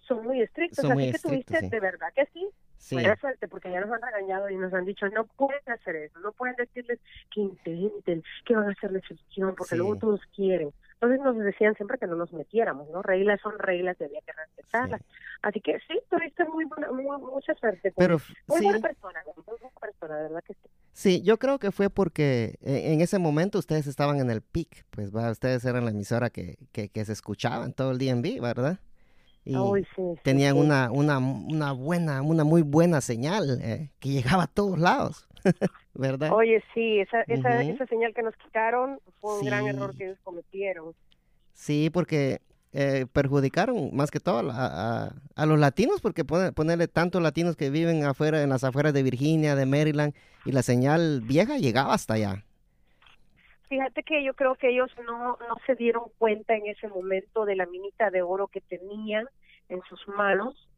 son 0.06 0.24
muy 0.24 0.40
estrictos, 0.40 0.84
así 0.84 1.12
que 1.12 1.18
tuviste 1.18 1.68
de 1.68 1.80
verdad 1.80 2.08
que 2.14 2.26
sí. 2.32 2.48
Sí. 2.78 2.96
suerte, 3.20 3.48
porque 3.48 3.70
ya 3.70 3.80
nos 3.80 3.90
han 3.90 4.02
regañado 4.02 4.48
y 4.50 4.56
nos 4.56 4.72
han 4.72 4.84
dicho, 4.84 5.08
no 5.08 5.24
pueden 5.24 5.62
hacer 5.66 5.96
eso, 5.96 6.20
no 6.20 6.32
pueden 6.32 6.54
decirles 6.56 7.00
que 7.34 7.40
intenten, 7.40 8.22
que 8.44 8.54
van 8.54 8.68
a 8.68 8.72
hacer 8.72 8.92
la 8.92 8.98
excepción, 8.98 9.54
porque 9.56 9.76
luego 9.76 9.96
todos 9.96 10.20
quieren. 10.34 10.72
Entonces 11.00 11.20
nos 11.20 11.36
decían 11.36 11.74
siempre 11.74 11.98
que 11.98 12.06
no 12.06 12.16
nos 12.16 12.32
metiéramos, 12.32 12.88
¿no? 12.90 13.02
Reglas 13.02 13.40
son 13.42 13.58
reglas, 13.58 14.00
había 14.00 14.20
que 14.20 14.32
respetarlas. 14.32 15.02
Así 15.42 15.60
que 15.60 15.78
sí, 15.86 16.00
tuviste 16.08 16.44
muy, 16.44 16.64
buena, 16.64 16.90
muy 16.90 17.04
mucha 17.04 17.54
suerte. 17.54 17.92
Pero, 17.96 18.18
muy 18.46 18.58
sí. 18.58 18.64
buena 18.64 18.80
persona, 18.80 19.20
muy 19.36 19.44
buena 19.58 19.80
persona, 19.80 20.14
verdad 20.22 20.44
que 20.44 20.54
sí. 20.54 20.70
Sí, 20.92 21.22
yo 21.22 21.38
creo 21.38 21.58
que 21.58 21.72
fue 21.72 21.90
porque 21.90 22.56
e, 22.62 22.94
en 22.94 23.02
ese 23.02 23.18
momento 23.18 23.58
ustedes 23.58 23.86
estaban 23.86 24.20
en 24.20 24.30
el 24.30 24.40
pic, 24.40 24.86
pues 24.90 25.14
va, 25.14 25.30
ustedes 25.30 25.64
eran 25.66 25.84
la 25.84 25.90
emisora 25.90 26.30
que, 26.30 26.56
que, 26.72 26.88
que 26.88 27.04
se 27.04 27.12
escuchaban 27.12 27.74
todo 27.74 27.90
el 27.90 27.98
día 27.98 28.12
en 28.12 28.22
vivo, 28.22 28.44
¿verdad? 28.44 28.78
Y 29.46 29.54
tenían 30.24 30.56
Una, 30.56 30.90
una, 30.90 31.18
una 31.18 31.72
buena, 31.72 32.20
una 32.20 32.42
muy 32.42 32.62
buena 32.62 33.00
señal 33.00 33.60
eh, 33.62 33.90
que 34.00 34.08
llegaba 34.08 34.44
a 34.44 34.46
todos 34.48 34.76
lados, 34.76 35.28
¿verdad? 35.94 36.32
Oye, 36.32 36.62
sí, 36.74 36.98
esa, 36.98 37.22
esa, 37.22 37.62
esa 37.62 37.86
señal 37.86 38.12
que 38.12 38.22
nos 38.22 38.34
quitaron 38.36 38.98
fue 39.20 39.38
un 39.38 39.46
gran 39.46 39.68
error 39.68 39.96
que 39.96 40.06
ellos 40.06 40.18
cometieron. 40.24 40.94
Sí, 41.52 41.90
porque 41.90 42.40
eh, 42.72 43.06
perjudicaron 43.12 43.94
más 43.94 44.10
que 44.10 44.18
todo 44.18 44.50
a, 44.50 45.14
a, 45.36 45.46
los 45.46 45.58
latinos, 45.60 46.00
porque 46.00 46.24
ponerle 46.24 46.88
tantos 46.88 47.22
latinos 47.22 47.56
que 47.56 47.70
viven 47.70 48.04
afuera, 48.04 48.42
en 48.42 48.48
las 48.48 48.64
afueras 48.64 48.92
de 48.92 49.04
Virginia, 49.04 49.54
de 49.54 49.64
Maryland, 49.64 50.12
y 50.44 50.50
la 50.50 50.62
señal 50.62 51.20
vieja 51.20 51.56
llegaba 51.56 51.94
hasta 51.94 52.14
allá. 52.14 52.44
Fíjate 53.68 54.02
que 54.02 54.22
yo 54.22 54.34
creo 54.34 54.54
que 54.54 54.70
ellos 54.70 54.90
no, 55.04 55.36
no 55.36 55.56
se 55.66 55.74
dieron 55.74 56.04
cuenta 56.18 56.54
en 56.54 56.66
ese 56.66 56.88
momento 56.88 57.44
de 57.44 57.56
la 57.56 57.66
minita 57.66 58.10
de 58.10 58.22
oro 58.22 58.46
que 58.46 58.60
tenían 58.60 59.26
en 59.68 59.82
sus 59.82 60.06
manos. 60.08 60.68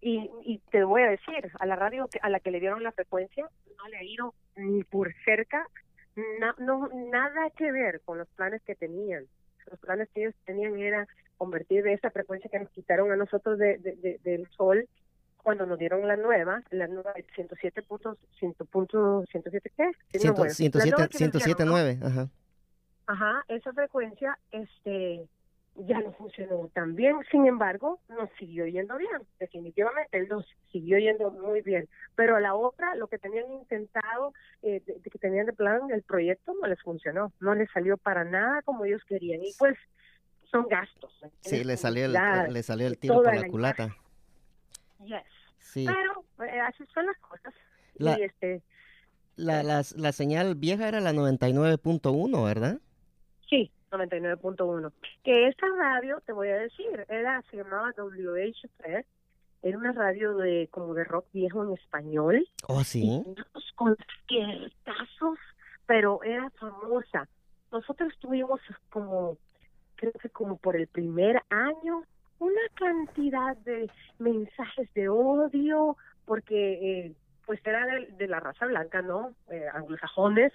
Y, 0.00 0.30
y 0.44 0.58
te 0.70 0.82
voy 0.84 1.02
a 1.02 1.10
decir, 1.10 1.52
a 1.58 1.66
la 1.66 1.76
radio 1.76 2.08
a 2.22 2.30
la 2.30 2.40
que 2.40 2.50
le 2.50 2.60
dieron 2.60 2.82
la 2.82 2.92
frecuencia, 2.92 3.46
no 3.76 3.88
le 3.88 3.98
ha 3.98 4.02
ido 4.02 4.34
ni 4.56 4.82
por 4.84 5.12
cerca, 5.24 5.66
no, 6.58 6.88
nada 6.88 7.50
que 7.56 7.70
ver 7.70 8.00
con 8.04 8.18
los 8.18 8.28
planes 8.28 8.62
que 8.62 8.74
tenían. 8.74 9.26
Los 9.70 9.78
planes 9.80 10.08
que 10.10 10.22
ellos 10.22 10.34
tenían 10.44 10.78
era 10.78 11.06
convertir 11.36 11.82
de 11.82 11.92
esa 11.92 12.10
frecuencia 12.10 12.50
que 12.50 12.58
nos 12.58 12.70
quitaron 12.70 13.12
a 13.12 13.16
nosotros 13.16 13.58
de, 13.58 13.78
del 14.22 14.48
sol 14.50 14.88
cuando 15.42 15.66
nos 15.66 15.78
dieron 15.78 16.06
la 16.06 16.16
nueva, 16.16 16.62
la 16.70 16.86
nueva 16.86 17.12
107 17.34 17.82
puntos, 17.82 18.18
100 18.38 18.54
punto, 18.70 19.24
107 19.30 19.72
qué? 19.76 19.90
107, 20.18 21.98
ajá. 22.02 22.28
Ajá, 23.06 23.44
esa 23.48 23.72
frecuencia, 23.72 24.38
este, 24.52 25.26
ya 25.74 26.00
no 26.00 26.12
funcionó 26.12 26.68
tan 26.72 26.94
bien, 26.94 27.16
sin 27.30 27.46
embargo, 27.46 28.00
nos 28.08 28.30
siguió 28.38 28.66
yendo 28.66 28.96
bien, 28.96 29.22
definitivamente 29.38 30.26
nos 30.28 30.46
siguió 30.70 30.98
yendo 30.98 31.30
muy 31.30 31.62
bien, 31.62 31.88
pero 32.14 32.36
a 32.36 32.40
la 32.40 32.54
otra, 32.54 32.94
lo 32.94 33.08
que 33.08 33.18
tenían 33.18 33.50
intentado, 33.50 34.32
eh, 34.62 34.82
de, 34.86 35.00
que 35.10 35.18
tenían 35.18 35.46
de 35.46 35.52
plan, 35.52 35.90
el 35.90 36.02
proyecto 36.02 36.54
no 36.60 36.68
les 36.68 36.80
funcionó, 36.82 37.32
no 37.40 37.54
les 37.54 37.70
salió 37.72 37.96
para 37.96 38.24
nada 38.24 38.62
como 38.62 38.84
ellos 38.84 39.02
querían, 39.08 39.42
y 39.42 39.52
pues 39.58 39.76
son 40.50 40.66
gastos. 40.68 41.12
Sí, 41.40 41.64
le 41.64 41.76
salió 41.76 42.06
el, 42.06 42.12
le 42.52 42.62
salió 42.62 42.86
el 42.86 42.98
tiro 42.98 43.22
por 43.22 43.34
la, 43.34 43.46
culata. 43.48 43.96
Yes. 45.04 45.24
Sí. 45.58 45.86
Pero 45.86 46.24
eh, 46.48 46.60
así 46.60 46.84
son 46.92 47.06
las 47.06 47.16
cosas. 47.18 47.54
La, 47.94 48.18
y 48.18 48.22
este, 48.22 48.62
la, 49.36 49.62
la, 49.62 49.82
la 49.96 50.12
señal 50.12 50.54
vieja 50.54 50.88
era 50.88 51.00
la 51.00 51.12
99.1, 51.12 52.44
¿verdad? 52.44 52.80
Sí, 53.48 53.70
99.1. 53.90 54.92
Que 55.24 55.48
esta 55.48 55.66
radio, 55.78 56.20
te 56.24 56.32
voy 56.32 56.48
a 56.48 56.58
decir, 56.58 57.06
era, 57.08 57.42
se 57.50 57.58
llamaba 57.58 57.92
WH3, 57.94 59.04
era 59.62 59.78
una 59.78 59.92
radio 59.92 60.36
de 60.36 60.68
como 60.70 60.94
de 60.94 61.04
rock 61.04 61.26
viejo 61.32 61.64
en 61.64 61.74
español. 61.74 62.48
Oh, 62.68 62.82
sí. 62.84 63.22
Unos 63.24 63.72
conciertazos, 63.74 65.38
pero 65.86 66.22
era 66.22 66.48
famosa. 66.50 67.28
Nosotros 67.70 68.12
tuvimos 68.20 68.60
como, 68.88 69.36
creo 69.96 70.12
que 70.12 70.30
como 70.30 70.56
por 70.56 70.76
el 70.76 70.86
primer 70.86 71.42
año, 71.50 72.04
una 72.40 72.60
cantidad 72.74 73.56
de 73.58 73.88
mensajes 74.18 74.92
de 74.94 75.08
odio, 75.08 75.96
porque 76.24 76.72
eh, 77.06 77.12
pues 77.46 77.60
era 77.64 77.86
de, 77.86 78.28
la 78.28 78.40
raza 78.40 78.66
blanca, 78.66 79.02
¿no? 79.02 79.34
Eh, 79.50 79.66
anglosajones, 79.72 80.52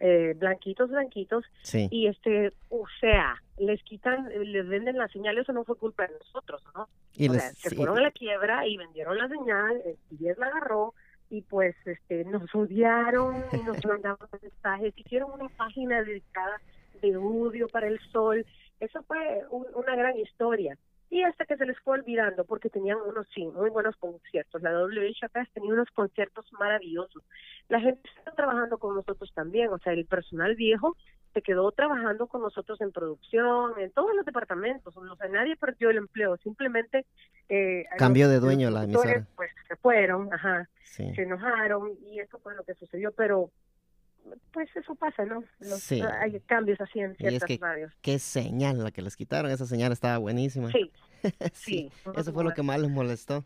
eh, 0.00 0.34
blanquitos, 0.36 0.90
blanquitos, 0.90 1.44
y 1.90 2.08
este, 2.08 2.52
o 2.70 2.84
sea, 3.00 3.36
les 3.56 3.82
quitan, 3.84 4.28
les 4.44 4.68
venden 4.68 4.98
la 4.98 5.08
señal, 5.08 5.38
eso 5.38 5.52
no 5.52 5.64
fue 5.64 5.76
culpa 5.76 6.06
de 6.06 6.14
nosotros, 6.18 6.62
¿no? 6.74 6.88
Y 7.14 7.28
se 7.28 7.74
fueron 7.74 7.98
a 7.98 8.02
la 8.02 8.10
quiebra 8.10 8.66
y 8.66 8.76
vendieron 8.76 9.16
la 9.16 9.28
señal, 9.28 9.80
el 9.84 10.36
la 10.38 10.46
agarró, 10.46 10.94
y 11.30 11.42
pues 11.42 11.76
este 11.86 12.24
nos 12.24 12.52
odiaron 12.54 13.44
y 13.52 13.62
nos 13.62 13.84
mandaban 13.86 14.28
mensajes, 14.42 14.92
hicieron 14.96 15.30
una 15.30 15.48
página 15.50 16.02
dedicada 16.02 16.60
de 17.00 17.16
odio 17.16 17.68
para 17.68 17.86
el 17.86 18.00
sol, 18.10 18.44
eso 18.80 19.02
fue 19.04 19.44
una 19.50 19.94
gran 19.94 20.16
historia 20.18 20.76
y 21.12 21.22
hasta 21.24 21.44
que 21.44 21.58
se 21.58 21.66
les 21.66 21.78
fue 21.80 21.98
olvidando 21.98 22.42
porque 22.46 22.70
tenían 22.70 22.96
unos 23.06 23.26
sí, 23.34 23.44
muy 23.44 23.68
buenos 23.68 23.94
conciertos. 23.96 24.62
La 24.62 24.72
WHK 24.72 25.52
tenía 25.52 25.74
unos 25.74 25.90
conciertos 25.90 26.50
maravillosos. 26.58 27.22
La 27.68 27.80
gente 27.80 28.08
está 28.16 28.30
trabajando 28.32 28.78
con 28.78 28.94
nosotros 28.94 29.30
también, 29.34 29.68
o 29.68 29.78
sea, 29.78 29.92
el 29.92 30.06
personal 30.06 30.54
viejo 30.54 30.96
se 31.34 31.42
quedó 31.42 31.70
trabajando 31.72 32.28
con 32.28 32.40
nosotros 32.40 32.80
en 32.80 32.92
producción, 32.92 33.78
en 33.78 33.90
todos 33.90 34.14
los 34.16 34.24
departamentos, 34.24 34.96
o 34.96 35.16
sea, 35.16 35.28
nadie 35.28 35.54
perdió 35.56 35.90
el 35.90 35.98
empleo, 35.98 36.38
simplemente 36.38 37.04
eh, 37.50 37.84
cambió 37.98 38.30
de 38.30 38.40
dueño 38.40 38.70
la 38.70 38.84
emisora. 38.84 39.26
Pues 39.36 39.50
se 39.68 39.76
fueron, 39.76 40.32
ajá, 40.32 40.66
se 40.82 41.22
enojaron 41.22 41.90
y 42.06 42.20
eso 42.20 42.38
fue 42.38 42.54
lo 42.54 42.64
que 42.64 42.74
sucedió, 42.74 43.12
pero 43.12 43.50
pues 44.52 44.68
eso 44.76 44.94
pasa, 44.94 45.24
¿no? 45.24 45.44
sí. 45.60 46.00
Hay 46.20 46.38
cambios 46.40 46.80
así 46.80 47.00
en 47.00 47.16
ciertas 47.16 47.48
y 47.48 47.52
es 47.52 47.58
que, 47.58 47.64
radios. 47.64 47.92
Qué 48.00 48.18
señal 48.18 48.82
la 48.82 48.90
que 48.90 49.02
les 49.02 49.16
quitaron, 49.16 49.50
esa 49.50 49.66
señal 49.66 49.92
estaba 49.92 50.18
buenísima. 50.18 50.70
Sí, 50.70 50.90
sí. 51.52 51.90
Eso 52.16 52.32
fue 52.32 52.44
lo 52.44 52.52
que 52.52 52.62
más 52.62 52.80
les 52.80 52.90
molestó. 52.90 53.44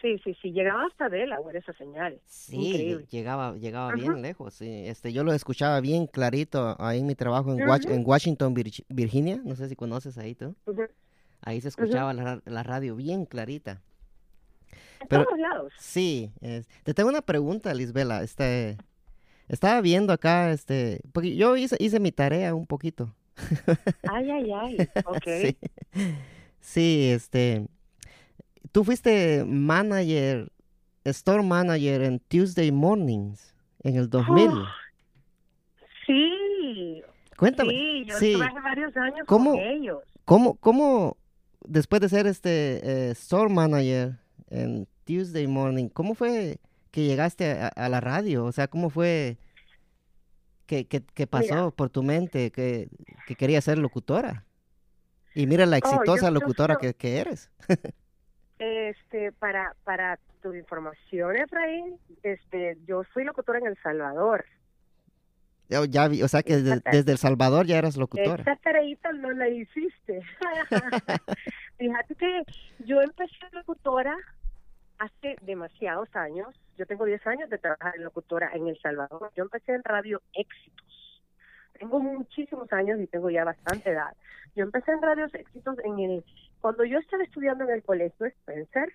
Sí, 0.00 0.16
sí, 0.22 0.36
sí, 0.40 0.52
llegaba 0.52 0.86
hasta 0.86 1.08
Delaware 1.08 1.58
esa 1.58 1.72
señal. 1.72 2.20
Sí, 2.24 2.98
llegaba, 3.10 3.56
llegaba 3.56 3.92
bien 3.94 4.22
lejos, 4.22 4.54
sí. 4.54 4.86
Este, 4.86 5.12
yo 5.12 5.24
lo 5.24 5.32
escuchaba 5.32 5.80
bien 5.80 6.06
clarito 6.06 6.76
ahí 6.78 7.00
en 7.00 7.06
mi 7.06 7.16
trabajo 7.16 7.52
en, 7.52 7.60
en 7.60 8.06
Washington, 8.06 8.54
Virginia, 8.88 9.40
no 9.44 9.56
sé 9.56 9.68
si 9.68 9.74
conoces 9.74 10.16
ahí 10.16 10.36
tú. 10.36 10.54
Ahí 11.40 11.60
se 11.60 11.68
escuchaba 11.68 12.14
la, 12.14 12.40
la, 12.44 12.62
radio 12.62 12.94
bien 12.94 13.24
clarita. 13.24 13.82
En 15.00 15.08
todos 15.08 15.38
lados. 15.38 15.72
Sí, 15.78 16.30
te 16.84 16.94
tengo 16.94 17.08
una 17.08 17.22
pregunta, 17.22 17.74
Lisbela, 17.74 18.22
este, 18.22 18.76
estaba 19.48 19.80
viendo 19.80 20.12
acá, 20.12 20.52
este, 20.52 21.00
porque 21.12 21.36
yo 21.36 21.56
hice, 21.56 21.76
hice 21.78 22.00
mi 22.00 22.12
tarea 22.12 22.54
un 22.54 22.66
poquito. 22.66 23.14
Ay, 24.10 24.30
ay, 24.30 24.52
ay, 24.52 24.76
ok. 25.06 25.56
sí. 26.60 27.10
este, 27.10 27.66
tú 28.72 28.84
fuiste 28.84 29.44
manager, 29.46 30.50
store 31.04 31.42
manager 31.42 32.02
en 32.02 32.18
Tuesday 32.20 32.70
Mornings 32.72 33.54
en 33.82 33.96
el 33.96 34.10
2000. 34.10 34.50
sí. 36.06 37.02
Cuéntame. 37.36 37.70
Sí, 37.70 38.04
yo 38.04 38.18
sí. 38.18 38.34
varios 38.34 38.96
años 38.96 39.20
¿Cómo, 39.26 39.52
con 39.52 39.60
ellos. 39.60 40.02
¿Cómo, 40.24 40.56
cómo, 40.56 41.16
después 41.64 42.02
de 42.02 42.08
ser 42.08 42.26
este 42.26 42.80
eh, 42.82 43.10
store 43.12 43.48
manager 43.48 44.18
en 44.50 44.88
Tuesday 45.04 45.46
Morning, 45.46 45.88
cómo 45.88 46.14
fue 46.14 46.58
que 46.90 47.04
llegaste 47.04 47.52
a, 47.74 47.88
la 47.88 48.00
radio? 48.00 48.44
O 48.44 48.52
sea, 48.52 48.68
¿cómo 48.68 48.90
fue 48.90 49.38
que, 50.66 50.86
que, 50.86 51.26
pasó 51.26 51.70
por 51.70 51.90
tu 51.90 52.02
mente 52.02 52.50
que, 52.50 52.88
que 53.26 53.34
querías 53.34 53.64
ser 53.64 53.78
locutora? 53.78 54.44
Y 55.34 55.46
mira 55.46 55.66
la 55.66 55.76
oh, 55.76 55.78
exitosa 55.78 56.30
locutora 56.30 56.76
que, 56.76 56.94
que, 56.94 57.18
eres. 57.18 57.50
este, 58.58 59.32
para, 59.32 59.74
para 59.84 60.18
tu 60.42 60.54
información, 60.54 61.36
Efraín, 61.36 61.98
este, 62.22 62.78
yo 62.86 63.04
fui 63.12 63.24
locutora 63.24 63.58
en 63.58 63.66
El 63.68 63.78
Salvador. 63.82 64.44
Ya, 65.68 65.84
ya 65.84 66.08
vi, 66.08 66.22
o 66.22 66.28
sea 66.28 66.42
que 66.42 66.56
desde, 66.56 67.12
El 67.12 67.18
Salvador 67.18 67.66
ya 67.66 67.76
eras 67.76 67.96
locutora. 67.96 68.42
Esa 68.42 68.56
tareita 68.56 69.12
no 69.12 69.30
la 69.32 69.48
hiciste. 69.48 70.22
Fíjate 71.78 72.14
que 72.14 72.42
yo 72.86 73.02
empecé 73.02 73.36
locutora 73.52 74.16
hace 74.98 75.36
demasiados 75.42 76.14
años, 76.14 76.54
yo 76.76 76.86
tengo 76.86 77.04
10 77.04 77.26
años 77.26 77.50
de 77.50 77.58
trabajar 77.58 77.94
en 77.96 78.04
locutora 78.04 78.50
en 78.52 78.68
El 78.68 78.78
Salvador. 78.80 79.30
Yo 79.36 79.44
empecé 79.44 79.72
en 79.72 79.84
Radio 79.84 80.20
Éxitos. 80.32 81.22
Tengo 81.78 82.00
muchísimos 82.00 82.72
años 82.72 83.00
y 83.00 83.06
tengo 83.06 83.30
ya 83.30 83.44
bastante 83.44 83.90
edad. 83.90 84.16
Yo 84.56 84.64
empecé 84.64 84.92
en 84.92 85.02
Radio 85.02 85.26
Éxitos 85.26 85.78
en 85.84 85.98
el 85.98 86.24
cuando 86.60 86.84
yo 86.84 86.98
estaba 86.98 87.22
estudiando 87.22 87.64
en 87.64 87.70
el 87.70 87.82
colegio 87.82 88.26
Spencer. 88.26 88.92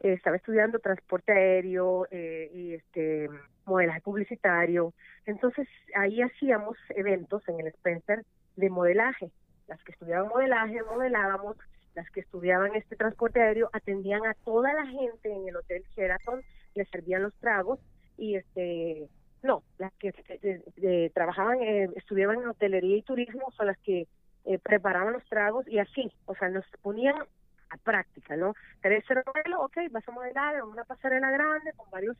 Eh, 0.00 0.14
estaba 0.14 0.36
estudiando 0.36 0.78
transporte 0.78 1.32
aéreo 1.32 2.06
eh, 2.10 2.50
y 2.54 2.74
este 2.74 3.28
modelaje 3.66 4.00
publicitario. 4.00 4.94
Entonces 5.26 5.68
ahí 5.94 6.22
hacíamos 6.22 6.76
eventos 6.90 7.46
en 7.48 7.60
el 7.60 7.66
Spencer 7.68 8.24
de 8.56 8.70
modelaje. 8.70 9.30
Las 9.68 9.82
que 9.84 9.92
estudiaban 9.92 10.28
modelaje 10.28 10.82
modelábamos 10.82 11.56
las 11.94 12.10
que 12.10 12.20
estudiaban 12.20 12.74
este 12.74 12.96
transporte 12.96 13.40
aéreo 13.40 13.70
atendían 13.72 14.24
a 14.26 14.34
toda 14.44 14.72
la 14.72 14.86
gente 14.86 15.32
en 15.32 15.48
el 15.48 15.56
hotel 15.56 15.84
Sheraton, 15.94 16.42
les 16.74 16.88
servían 16.88 17.22
los 17.22 17.34
tragos 17.34 17.78
y 18.16 18.36
este 18.36 19.08
no, 19.42 19.64
las 19.78 19.92
que 19.94 20.08
eh, 20.08 20.62
eh, 20.76 21.10
trabajaban, 21.12 21.60
eh, 21.62 21.90
estudiaban 21.96 22.40
en 22.40 22.48
hotelería 22.48 22.96
y 22.96 23.02
turismo 23.02 23.50
son 23.56 23.66
las 23.66 23.78
que 23.78 24.06
eh, 24.44 24.58
preparaban 24.58 25.12
los 25.12 25.24
tragos 25.26 25.66
y 25.68 25.78
así, 25.78 26.12
o 26.26 26.34
sea, 26.34 26.48
nos 26.48 26.64
ponían 26.80 27.14
a 27.14 27.76
práctica, 27.78 28.36
¿no? 28.36 28.54
¿Querés 28.82 29.04
ser 29.06 29.22
modelo? 29.24 29.62
Ok, 29.62 29.76
vas 29.90 30.06
a 30.08 30.12
modelar 30.12 30.56
en 30.56 30.62
una 30.62 30.84
pasarela 30.84 31.30
grande 31.30 31.72
con 31.76 31.88
varios 31.90 32.16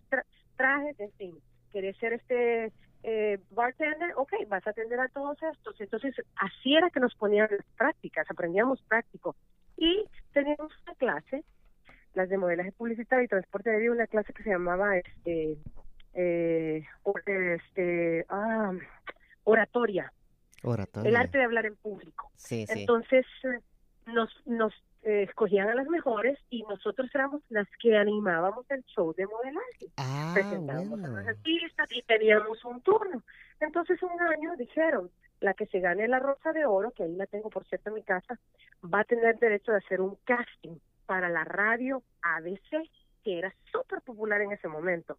trajes, 0.56 0.98
en 1.00 1.12
fin. 1.12 1.38
¿Querés 1.72 1.96
ser 1.98 2.12
este 2.12 2.72
eh, 3.02 3.40
bartender? 3.50 4.12
Ok, 4.16 4.32
vas 4.48 4.64
a 4.66 4.70
atender 4.70 5.00
a 5.00 5.08
todos 5.08 5.36
estos. 5.42 5.80
Entonces, 5.80 6.14
así 6.36 6.76
era 6.76 6.90
que 6.90 7.00
nos 7.00 7.14
ponían 7.16 7.48
prácticas, 7.76 8.30
aprendíamos 8.30 8.80
práctico. 8.82 9.34
Y 9.82 10.04
teníamos 10.32 10.70
una 10.86 10.94
clase, 10.94 11.44
las 12.14 12.28
de 12.28 12.38
modelaje 12.38 12.70
publicitario 12.70 13.24
y 13.24 13.28
transporte 13.28 13.68
aéreo, 13.68 13.92
una 13.92 14.06
clase 14.06 14.32
que 14.32 14.44
se 14.44 14.50
llamaba 14.50 14.96
este, 14.96 15.56
eh, 16.14 16.84
este 17.26 18.24
ah, 18.28 18.72
oratoria. 19.42 20.12
Oratoria. 20.62 21.08
El 21.08 21.16
arte 21.16 21.38
de 21.38 21.44
hablar 21.44 21.66
en 21.66 21.74
público. 21.74 22.30
Sí, 22.36 22.64
Entonces, 22.68 23.26
nos, 24.06 24.30
nos 24.46 24.72
eh, 25.02 25.24
escogían 25.24 25.68
a 25.68 25.74
las 25.74 25.88
mejores 25.88 26.38
y 26.48 26.62
nosotros 26.62 27.10
éramos 27.12 27.42
las 27.48 27.66
que 27.80 27.96
animábamos 27.96 28.64
el 28.70 28.84
show 28.84 29.12
de 29.14 29.26
modelaje. 29.26 29.88
Ah, 29.96 30.30
Presentábamos 30.32 31.02
a 31.02 31.08
las 31.08 31.26
artistas 31.26 31.88
y 31.90 32.02
teníamos 32.02 32.64
un 32.64 32.80
turno. 32.82 33.20
Entonces 33.58 34.00
un 34.00 34.20
año 34.20 34.54
dijeron, 34.56 35.10
la 35.42 35.54
que 35.54 35.66
se 35.66 35.80
gane 35.80 36.08
la 36.08 36.18
Rosa 36.18 36.52
de 36.52 36.64
Oro, 36.64 36.92
que 36.92 37.02
ahí 37.02 37.14
la 37.14 37.26
tengo 37.26 37.50
por 37.50 37.66
cierto 37.66 37.90
en 37.90 37.96
mi 37.96 38.02
casa, 38.02 38.38
va 38.82 39.00
a 39.00 39.04
tener 39.04 39.38
derecho 39.38 39.72
de 39.72 39.78
hacer 39.78 40.00
un 40.00 40.16
casting 40.24 40.78
para 41.06 41.28
la 41.28 41.44
radio 41.44 42.02
ABC, 42.22 42.88
que 43.22 43.38
era 43.38 43.52
súper 43.70 44.00
popular 44.02 44.40
en 44.40 44.52
ese 44.52 44.68
momento. 44.68 45.18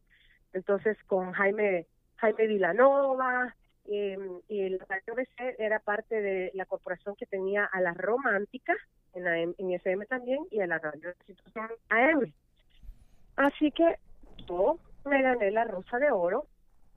Entonces 0.54 0.98
con 1.08 1.34
Jaime, 1.34 1.88
Jaime 2.18 2.48
Vilanova, 2.48 3.56
eh, 3.86 4.18
y 4.48 4.70
la 4.70 4.86
radio 4.86 5.14
ABC 5.14 5.60
era 5.60 5.80
parte 5.80 6.22
de 6.22 6.52
la 6.54 6.66
corporación 6.66 7.16
que 7.16 7.26
tenía 7.26 7.66
a 7.66 7.82
la 7.82 7.94
Romántica, 7.94 8.74
en, 9.14 9.24
la, 9.26 9.40
en 9.40 9.72
FM 9.72 10.06
también, 10.06 10.46
y 10.52 10.62
a 10.62 10.68
la 10.68 10.80
radio 10.80 11.10
de 11.10 11.26
situación 11.26 11.70
AM. 11.90 12.34
Así 13.36 13.72
que 13.72 13.98
yo 14.48 14.80
me 15.06 15.22
gané 15.22 15.52
la 15.52 15.66
Rosa 15.66 16.00
de 16.00 16.12
Oro 16.12 16.48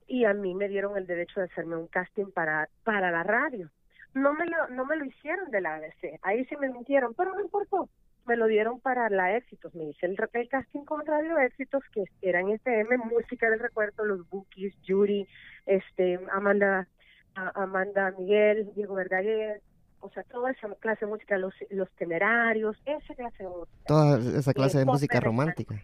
y 0.07 0.25
a 0.25 0.33
mí 0.33 0.55
me 0.55 0.67
dieron 0.67 0.97
el 0.97 1.05
derecho 1.07 1.39
de 1.39 1.47
hacerme 1.47 1.75
un 1.75 1.87
casting 1.87 2.31
para 2.31 2.69
para 2.83 3.11
la 3.11 3.23
radio. 3.23 3.69
No 4.13 4.33
me 4.33 4.45
lo 4.45 4.67
no 4.69 4.85
me 4.85 4.95
lo 4.95 5.05
hicieron 5.05 5.51
de 5.51 5.61
la 5.61 5.75
ABC, 5.75 6.19
ahí 6.23 6.45
sí 6.45 6.55
me 6.57 6.69
mintieron, 6.69 7.13
pero 7.13 7.33
no 7.33 7.41
importó. 7.41 7.89
Me 8.25 8.35
lo 8.35 8.47
dieron 8.47 8.79
para 8.81 9.09
la 9.09 9.37
Éxitos, 9.37 9.73
me 9.73 9.85
hice 9.85 10.05
el, 10.05 10.17
el 10.33 10.49
casting 10.49 10.81
con 10.83 11.05
Radio 11.05 11.37
Éxitos 11.39 11.81
que 11.93 12.03
eran 12.21 12.49
FM, 12.49 12.97
música 12.97 13.49
del 13.49 13.59
recuerdo, 13.59 14.03
los 14.03 14.27
Bookies, 14.29 14.73
Yuri, 14.83 15.25
este 15.65 16.19
Amanda 16.31 16.87
a- 17.35 17.63
Amanda 17.63 18.11
Miguel, 18.17 18.69
Diego 18.75 18.95
Verdaguer, 18.95 19.61
o 20.01 20.09
sea, 20.09 20.23
toda 20.23 20.51
esa 20.51 20.67
clase 20.75 21.05
de 21.05 21.11
música, 21.11 21.37
los 21.37 21.53
los 21.69 21.89
temerarios, 21.91 22.77
esa 22.85 23.15
clase 23.15 23.43
de 23.43 23.49
música. 23.49 23.77
Toda 23.87 24.19
esa 24.39 24.53
clase 24.53 24.79
de 24.79 24.85
pop 24.85 24.93
música 24.95 25.19
romántica. 25.21 25.75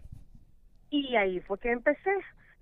Y 0.90 1.16
ahí 1.16 1.40
fue 1.42 1.58
que 1.60 1.72
empecé. 1.72 2.12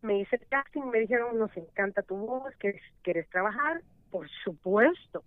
Me 0.01 0.20
hice 0.20 0.38
el 0.38 0.48
casting, 0.48 0.84
me 0.84 1.00
dijeron, 1.00 1.38
nos 1.38 1.55
encanta 1.55 2.01
tu 2.01 2.15
voz, 2.15 2.55
¿quieres, 2.58 2.81
quieres 3.03 3.29
trabajar? 3.29 3.81
Por 4.10 4.29
supuesto. 4.43 5.24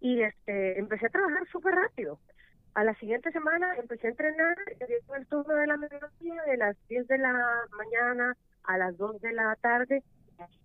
Y 0.00 0.22
este 0.22 0.78
empecé 0.78 1.06
a 1.06 1.10
trabajar 1.10 1.46
súper 1.48 1.74
rápido. 1.74 2.18
A 2.74 2.84
la 2.84 2.94
siguiente 2.96 3.32
semana 3.32 3.74
empecé 3.76 4.06
a 4.06 4.10
entrenar 4.10 4.56
en 4.68 5.14
el 5.16 5.26
turno 5.28 5.54
de 5.54 5.66
la 5.66 5.76
mediodía, 5.76 6.42
de 6.46 6.56
las 6.58 6.76
10 6.88 7.08
de 7.08 7.18
la 7.18 7.32
mañana 7.70 8.36
a 8.64 8.76
las 8.76 8.96
2 8.98 9.20
de 9.22 9.32
la 9.32 9.56
tarde, 9.56 10.02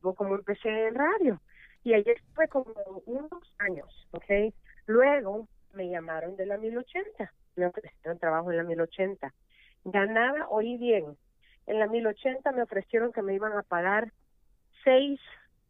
como 0.01 0.36
empecé 0.36 0.88
en 0.88 0.96
radio. 0.96 1.41
Y 1.84 1.93
ahí 1.93 2.03
fue 2.36 2.48
como 2.48 2.74
unos 3.05 3.55
años, 3.60 4.08
¿ok? 4.12 4.53
Luego 4.88 5.48
me 5.74 5.89
llamaron 5.89 6.36
de 6.36 6.46
la 6.46 6.58
1080, 6.58 7.31
me 7.55 7.65
ofrecieron 7.67 8.20
trabajo 8.20 8.51
en 8.51 8.58
la 8.58 8.63
1080. 8.63 9.34
Ganaba, 9.86 10.48
oí 10.50 10.77
bien, 10.77 11.17
en 11.68 11.80
la 11.80 11.88
1080 11.88 12.51
me 12.51 12.63
ofrecieron 12.63 13.12
que 13.12 13.22
me 13.22 13.34
iban 13.34 13.53
a 13.53 13.63
pagar 13.63 14.12
seis 14.84 15.20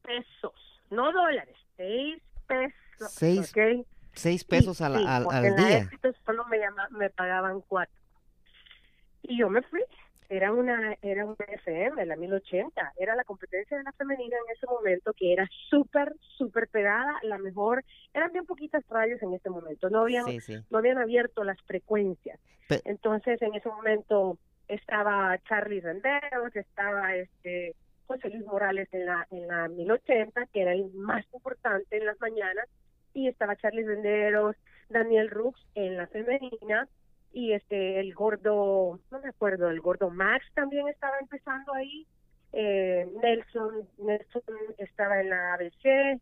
pesos, 0.01 0.53
no 0.89 1.11
dólares, 1.11 1.55
seis 1.77 2.21
pesos. 2.47 3.11
Seis 3.11 3.51
¿ok? 3.55 3.85
Seis 4.13 4.43
pesos 4.43 4.77
Sí, 4.77 4.83
al, 4.83 4.97
sí, 4.97 5.05
al, 5.07 5.23
porque 5.23 5.37
al 5.37 5.45
en 5.45 5.55
la 5.55 5.67
día. 5.67 5.77
Éxitos 5.79 6.15
solo 6.25 6.45
me, 6.45 6.59
llama- 6.59 6.87
me 6.91 7.09
pagaban 7.09 7.61
cuatro. 7.61 7.95
Y 9.23 9.37
yo 9.39 9.49
me 9.49 9.61
fui. 9.63 9.81
Era 10.29 10.53
una 10.53 10.95
era 11.01 11.25
una 11.25 11.35
FM, 11.45 12.05
la 12.05 12.15
1080. 12.15 12.93
Era 12.97 13.15
la 13.15 13.25
competencia 13.25 13.77
de 13.77 13.83
la 13.83 13.91
femenina 13.91 14.37
en 14.37 14.55
ese 14.55 14.65
momento 14.65 15.11
que 15.13 15.33
era 15.33 15.45
súper, 15.69 16.15
súper 16.37 16.69
pegada, 16.69 17.19
la 17.23 17.37
mejor. 17.37 17.83
Eran 18.13 18.31
bien 18.31 18.45
poquitas 18.45 18.81
radios 18.87 19.21
en 19.21 19.33
ese 19.33 19.49
momento. 19.49 19.89
No 19.89 19.99
habían, 20.01 20.25
Sí, 20.39 20.55
no 20.69 20.77
habían 20.77 20.99
abierto 20.99 21.43
las 21.43 21.61
frecuencias. 21.63 22.39
Entonces, 22.85 23.41
en 23.41 23.53
ese 23.55 23.67
momento 23.67 24.37
estaba 24.71 25.37
Charlie 25.49 25.81
Renderos, 25.81 26.55
estaba 26.55 27.15
este 27.15 27.75
José 28.07 28.29
Luis 28.29 28.45
Morales 28.45 28.87
en 28.93 29.05
la 29.05 29.27
en 29.29 29.47
la 29.47 29.67
1080, 29.67 30.45
que 30.47 30.61
era 30.61 30.71
el 30.71 30.91
más 30.93 31.25
importante 31.33 31.97
en 31.97 32.05
las 32.05 32.19
mañanas, 32.21 32.67
y 33.13 33.27
estaba 33.27 33.57
Charlie 33.57 33.85
Renderos, 33.85 34.55
Daniel 34.89 35.29
Rux 35.29 35.59
en 35.75 35.97
la 35.97 36.07
femenina, 36.07 36.87
y 37.33 37.51
este 37.51 37.99
el 37.99 38.13
gordo, 38.13 38.99
no 39.11 39.19
me 39.19 39.29
acuerdo, 39.29 39.69
el 39.69 39.81
gordo 39.81 40.09
Max 40.09 40.45
también 40.53 40.87
estaba 40.87 41.17
empezando 41.19 41.73
ahí, 41.73 42.07
eh, 42.53 43.07
Nelson, 43.21 43.87
Nelson 43.97 44.43
estaba 44.77 45.19
en 45.19 45.29
la 45.29 45.53
ABC, 45.53 46.21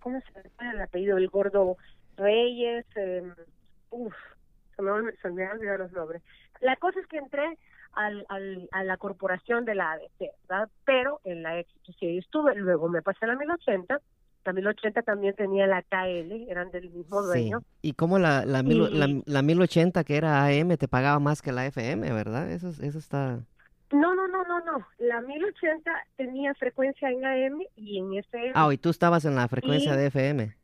¿cómo 0.00 0.20
se 0.20 0.32
llama 0.32 0.72
el 0.72 0.80
apellido? 0.82 1.16
El 1.16 1.28
gordo 1.28 1.78
Reyes, 2.18 2.84
eh, 2.96 3.22
uff, 3.90 4.14
se 4.76 4.82
me, 4.82 5.12
se 5.22 5.30
me 5.30 5.44
han 5.44 5.56
olvidado 5.56 5.78
los 5.78 5.92
nombres. 5.92 6.22
La 6.60 6.76
cosa 6.76 7.00
es 7.00 7.06
que 7.06 7.18
entré 7.18 7.56
al, 7.92 8.24
al, 8.28 8.68
a 8.72 8.84
la 8.84 8.96
corporación 8.96 9.64
de 9.64 9.74
la 9.74 9.92
ABC, 9.92 10.30
¿verdad? 10.48 10.68
Pero 10.84 11.20
en 11.24 11.42
la 11.42 11.62
sí 11.98 12.06
ahí 12.06 12.18
estuve, 12.18 12.54
luego 12.54 12.88
me 12.88 13.02
pasé 13.02 13.24
a 13.24 13.28
la 13.28 13.36
1080, 13.36 14.00
la 14.44 14.52
1080 14.52 15.02
también 15.02 15.34
tenía 15.34 15.66
la 15.66 15.82
KL, 15.82 16.48
eran 16.48 16.70
del 16.70 16.90
mismo 16.90 17.20
Sí. 17.22 17.26
dueño. 17.26 17.62
Y 17.82 17.92
como 17.92 18.18
la, 18.18 18.44
la, 18.46 18.62
mil, 18.62 18.98
la, 18.98 19.06
Y- 19.06 19.22
la 19.26 19.42
1080 19.42 20.04
que 20.04 20.16
era 20.16 20.44
AM 20.46 20.76
te 20.78 20.88
pagaba 20.88 21.18
más 21.18 21.42
que 21.42 21.52
la 21.52 21.66
FM, 21.66 22.10
¿verdad? 22.12 22.50
Eso, 22.50 22.68
es- 22.68 22.80
eso 22.80 22.98
está... 22.98 23.40
No, 23.90 24.14
no, 24.14 24.28
no, 24.28 24.44
no, 24.44 24.60
no, 24.64 24.86
la 24.98 25.20
1080 25.22 25.90
tenía 26.16 26.54
frecuencia 26.54 27.10
en 27.10 27.24
AM 27.24 27.60
y 27.76 27.98
en 27.98 28.12
FM. 28.14 28.52
Ah, 28.54 28.68
y 28.72 28.76
tú 28.78 28.90
estabas 28.90 29.24
en 29.24 29.34
la 29.34 29.48
frecuencia 29.48 29.94
Y- 29.94 29.96
de 29.96 30.06
FM. 30.06 30.54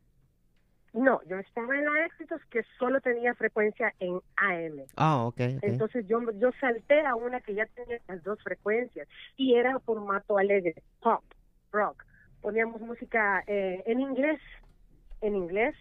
No, 0.94 1.20
yo 1.24 1.40
estaba 1.40 1.76
en 1.76 1.84
la 1.84 2.06
éxitos 2.06 2.40
que 2.50 2.62
solo 2.78 3.00
tenía 3.00 3.34
frecuencia 3.34 3.92
en 3.98 4.20
AM. 4.36 4.86
Ah, 4.94 5.24
ok, 5.26 5.40
ok. 5.56 5.62
Entonces 5.62 6.06
yo, 6.06 6.20
yo 6.38 6.52
salté 6.60 7.04
a 7.04 7.16
una 7.16 7.40
que 7.40 7.54
ya 7.54 7.66
tenía 7.66 7.98
las 8.06 8.22
dos 8.22 8.40
frecuencias 8.44 9.08
y 9.36 9.56
era 9.56 9.76
formato 9.80 10.38
alegre, 10.38 10.76
pop, 11.02 11.24
rock. 11.72 12.04
Poníamos 12.40 12.80
música 12.80 13.42
eh, 13.48 13.82
en 13.86 13.98
inglés, 13.98 14.40
en 15.20 15.34
inglés, 15.34 15.74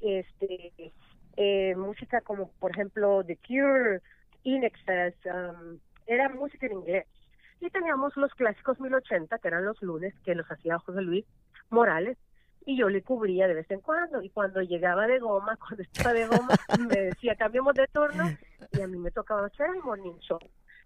este, 0.00 0.92
eh, 1.36 1.74
música 1.74 2.20
como 2.20 2.52
por 2.60 2.70
ejemplo 2.70 3.24
The 3.24 3.38
Cure, 3.44 4.00
In 4.44 4.62
Excess, 4.62 5.14
um, 5.26 5.80
era 6.06 6.28
música 6.28 6.66
en 6.66 6.74
inglés. 6.74 7.06
Y 7.60 7.68
teníamos 7.70 8.16
los 8.16 8.32
clásicos 8.34 8.78
1080, 8.78 9.38
que 9.38 9.48
eran 9.48 9.64
los 9.64 9.82
lunes, 9.82 10.14
que 10.24 10.36
los 10.36 10.48
hacía 10.48 10.78
José 10.78 11.02
Luis 11.02 11.24
Morales, 11.68 12.16
y 12.66 12.76
yo 12.76 12.88
le 12.88 13.02
cubría 13.02 13.46
de 13.48 13.54
vez 13.54 13.70
en 13.70 13.80
cuando. 13.80 14.22
Y 14.22 14.30
cuando 14.30 14.60
llegaba 14.62 15.06
de 15.06 15.18
goma, 15.18 15.56
cuando 15.68 15.82
estaba 15.82 16.12
de 16.12 16.26
goma, 16.26 16.54
me 16.88 17.00
decía, 17.00 17.34
cambiamos 17.36 17.74
de 17.74 17.86
turno, 17.88 18.30
y 18.72 18.80
a 18.80 18.86
mí 18.86 18.98
me 18.98 19.10
tocaba 19.10 19.46
hacer 19.46 19.66
el 19.74 19.82
morning 19.82 20.18
show. 20.20 20.38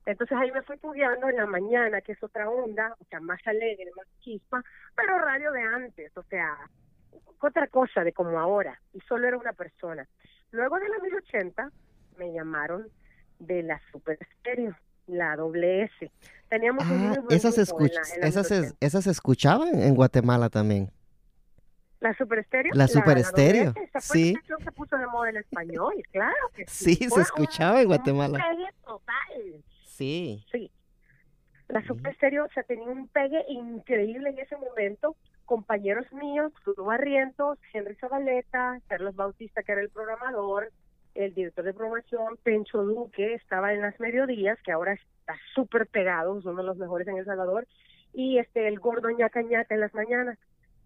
Entonces 0.07 0.39
ahí 0.41 0.53
me 0.53 0.63
fui 0.63 0.77
estudiando 0.77 1.29
en 1.29 1.37
la 1.37 1.47
mañana, 1.47 2.01
que 2.01 2.13
es 2.13 2.23
otra 2.23 2.49
onda, 2.49 2.95
o 3.01 3.05
sea, 3.07 3.19
más 3.21 3.41
alegre, 3.45 3.91
más 3.97 4.07
chispa, 4.21 4.63
pero 4.95 5.19
radio 5.19 5.51
de 5.51 5.63
antes, 5.63 6.17
o 6.17 6.23
sea, 6.25 6.57
otra 7.41 7.67
cosa 7.67 8.05
de 8.05 8.13
como 8.13 8.39
ahora, 8.39 8.81
y 8.93 9.01
solo 9.01 9.27
era 9.27 9.37
una 9.37 9.53
persona. 9.53 10.07
Luego 10.53 10.79
de 10.79 10.89
la 10.89 10.99
1080 11.01 11.71
me 12.19 12.33
llamaron 12.33 12.87
de 13.41 13.65
la 13.65 13.81
Super 13.91 14.17
Stereo, 14.39 14.77
la 15.09 15.35
doble 15.37 15.83
S. 15.83 16.11
Teníamos 16.49 16.85
Ah, 16.87 17.15
esas, 17.31 17.59
en 17.59 17.65
escuch- 17.65 17.93
la- 17.93 18.15
en 18.15 18.21
la 18.21 18.27
esas, 18.29 18.51
1080. 18.51 18.69
es- 18.69 18.77
esas 18.81 19.05
se 19.05 19.11
escuchaban 19.11 19.75
en 19.81 19.95
Guatemala 19.97 20.49
también. 20.51 20.89
La 22.09 22.15
Super 22.15 22.45
Stereo. 22.45 22.73
La 22.75 22.87
Super 22.89 23.19
S, 23.19 23.31
esa 23.31 24.01
fue 24.01 24.17
sí. 24.17 24.35
la 24.49 24.57
que 24.65 24.73
puso 24.73 24.97
de 24.97 25.07
moda 25.07 25.31
en 25.31 25.37
español, 25.39 25.95
claro 26.13 26.35
que 26.55 26.65
Sí, 26.69 26.95
sí. 26.95 27.11
se 27.11 27.21
escuchaba 27.21 27.81
en 27.81 27.89
un 27.89 27.95
Guatemala. 27.95 28.39
pegue 28.39 28.69
total. 28.85 29.65
Sí. 29.87 30.45
Sí. 30.53 30.71
La 31.69 31.85
Super 31.85 32.15
Stereo, 32.15 32.45
o 32.45 32.49
sea, 32.51 32.63
tenía 32.63 32.87
un 32.87 33.09
pegue 33.09 33.45
increíble 33.49 34.31
en 34.31 34.39
ese 34.39 34.57
momento. 34.57 35.17
Compañeros 35.47 36.07
míos, 36.13 36.53
Rudo 36.65 36.85
Barrientos, 36.85 37.59
Henry 37.73 37.95
Zabaleta, 37.97 38.81
Carlos 38.89 39.15
Bautista, 39.17 39.63
que 39.63 39.73
era 39.73 39.81
el 39.81 39.91
programador, 39.91 40.71
el 41.15 41.35
director 41.35 41.65
de 41.65 41.73
promoción, 41.75 42.37
Pencho 42.43 42.83
Duque, 42.83 43.35
estaba 43.35 43.73
en 43.73 43.81
las 43.81 43.99
mediodías, 43.99 44.59
que 44.63 44.71
ahora 44.73 44.93
está 44.93 45.35
súper 45.55 45.87
pegado, 45.87 46.39
es 46.39 46.45
uno 46.45 46.57
de 46.63 46.63
los 46.69 46.77
mejores 46.77 47.09
en 47.09 47.17
El 47.19 47.25
Salvador, 47.25 47.67
y 48.13 48.39
este 48.39 48.69
el 48.69 48.79
gordo 48.79 49.09
ñaca 49.11 49.43
ñaca 49.43 49.75
en 49.75 49.81
las 49.81 49.95
mañanas. 49.95 50.39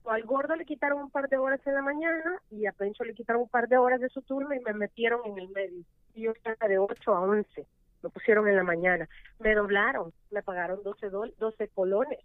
Al 0.07 0.23
gordo 0.25 0.57
le 0.57 0.65
quitaron 0.65 1.03
un 1.03 1.11
par 1.11 1.29
de 1.29 1.37
horas 1.37 1.61
en 1.67 1.75
la 1.75 1.83
mañana 1.83 2.41
y 2.51 2.67
a 2.67 2.73
Pencho 2.73 3.05
le 3.05 3.15
quitaron 3.15 3.43
un 3.43 3.49
par 3.49 3.69
de 3.69 3.77
horas 3.79 4.01
de 4.01 4.09
su 4.09 4.23
turno 4.23 4.55
y 4.55 4.61
me 4.61 4.73
metieron 4.73 5.21
en 5.27 5.39
el 5.39 5.49
medio. 5.51 5.85
Y 6.15 6.23
yo 6.23 6.33
estaba 6.33 6.69
de 6.69 6.79
8 6.79 7.15
a 7.15 7.21
11 7.21 7.67
me 8.03 8.09
pusieron 8.09 8.49
en 8.49 8.57
la 8.57 8.63
mañana. 8.63 9.07
Me 9.41 9.55
doblaron, 9.55 10.11
me 10.31 10.43
pagaron 10.43 10.83
12, 10.83 11.11
dol- 11.11 11.35
12 11.39 11.69
colones. 11.69 12.19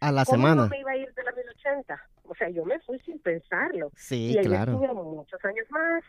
A 0.00 0.12
la 0.12 0.22
¿Cómo 0.26 0.36
semana. 0.36 0.62
no 0.64 0.68
me 0.68 0.80
iba 0.80 0.90
a 0.90 0.96
ir 0.98 1.14
de 1.14 1.22
la 1.22 1.32
1080? 1.32 1.98
O 2.24 2.34
sea, 2.34 2.50
yo 2.50 2.62
me 2.66 2.78
fui 2.80 2.98
sin 3.00 3.18
pensarlo. 3.20 3.90
Sí, 3.96 4.32
y 4.32 4.38
ahí 4.38 4.44
claro. 4.44 4.72
estuve 4.72 4.92
muchos 4.92 5.42
años 5.46 5.66
más. 5.70 6.04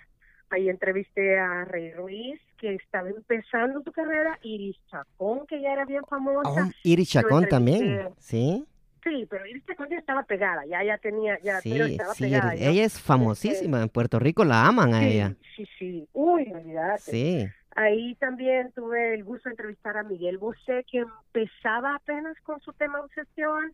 Ahí 0.49 0.67
entrevisté 0.69 1.39
a 1.39 1.63
Rey 1.63 1.93
Ruiz, 1.93 2.41
que 2.58 2.75
estaba 2.75 3.10
empezando 3.10 3.82
su 3.84 3.91
carrera, 3.93 4.38
Iris 4.43 4.75
Chacón, 4.91 5.47
que 5.47 5.62
ya 5.62 5.71
era 5.71 5.86
bien 5.86 6.04
famosa. 6.10 6.49
Oh, 6.67 6.71
Iri 6.84 7.06
Chacón 7.06 7.47
también. 7.47 8.10
Sí. 8.17 8.65
Sí, 9.05 9.27
pero 9.29 9.43
viste 9.45 9.75
cuando 9.75 9.95
estaba 9.95 10.23
pegada, 10.23 10.65
ya 10.65 10.83
ya 10.83 10.97
tenía, 10.97 11.37
ya 11.43 11.61
Sí, 11.61 11.71
pero 11.73 11.85
estaba 11.85 12.13
sí, 12.15 12.23
pegada. 12.23 12.55
ya. 12.55 12.69
ella 12.69 12.83
es 12.85 12.99
famosísima. 12.99 13.81
En 13.83 13.89
Puerto 13.89 14.17
Rico 14.19 14.43
la 14.43 14.65
aman 14.65 14.93
a 14.95 15.05
ella. 15.05 15.35
Sí, 15.55 15.65
sí. 15.77 16.07
Uy, 16.13 16.51
olvídate. 16.51 16.99
Sí. 17.01 17.47
Ahí 17.75 18.15
también 18.15 18.71
tuve 18.71 19.13
el 19.13 19.23
gusto 19.23 19.49
de 19.49 19.53
entrevistar 19.53 19.95
a 19.97 20.03
Miguel 20.03 20.37
Bosé, 20.39 20.85
que 20.89 20.99
empezaba 20.99 21.95
apenas 21.95 22.35
con 22.41 22.59
su 22.61 22.73
tema 22.73 22.99
obsesión. 23.01 23.73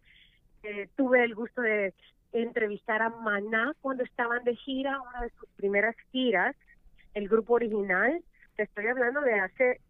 Eh, 0.64 0.90
tuve 0.98 1.24
el 1.24 1.34
gusto 1.34 1.62
de 1.62 1.94
entrevistar 2.34 3.02
a 3.02 3.10
Maná 3.10 3.74
cuando 3.82 4.04
estaban 4.04 4.44
de 4.44 4.56
gira, 4.56 5.00
una 5.02 5.22
de 5.22 5.30
sus 5.40 5.48
primeras 5.56 5.96
giras, 6.12 6.56
el 7.14 7.30
grupo 7.30 7.54
original. 7.54 8.22
Te 8.58 8.64
estoy 8.64 8.88
hablando 8.88 9.22
de 9.22 9.34
hace 9.40 9.82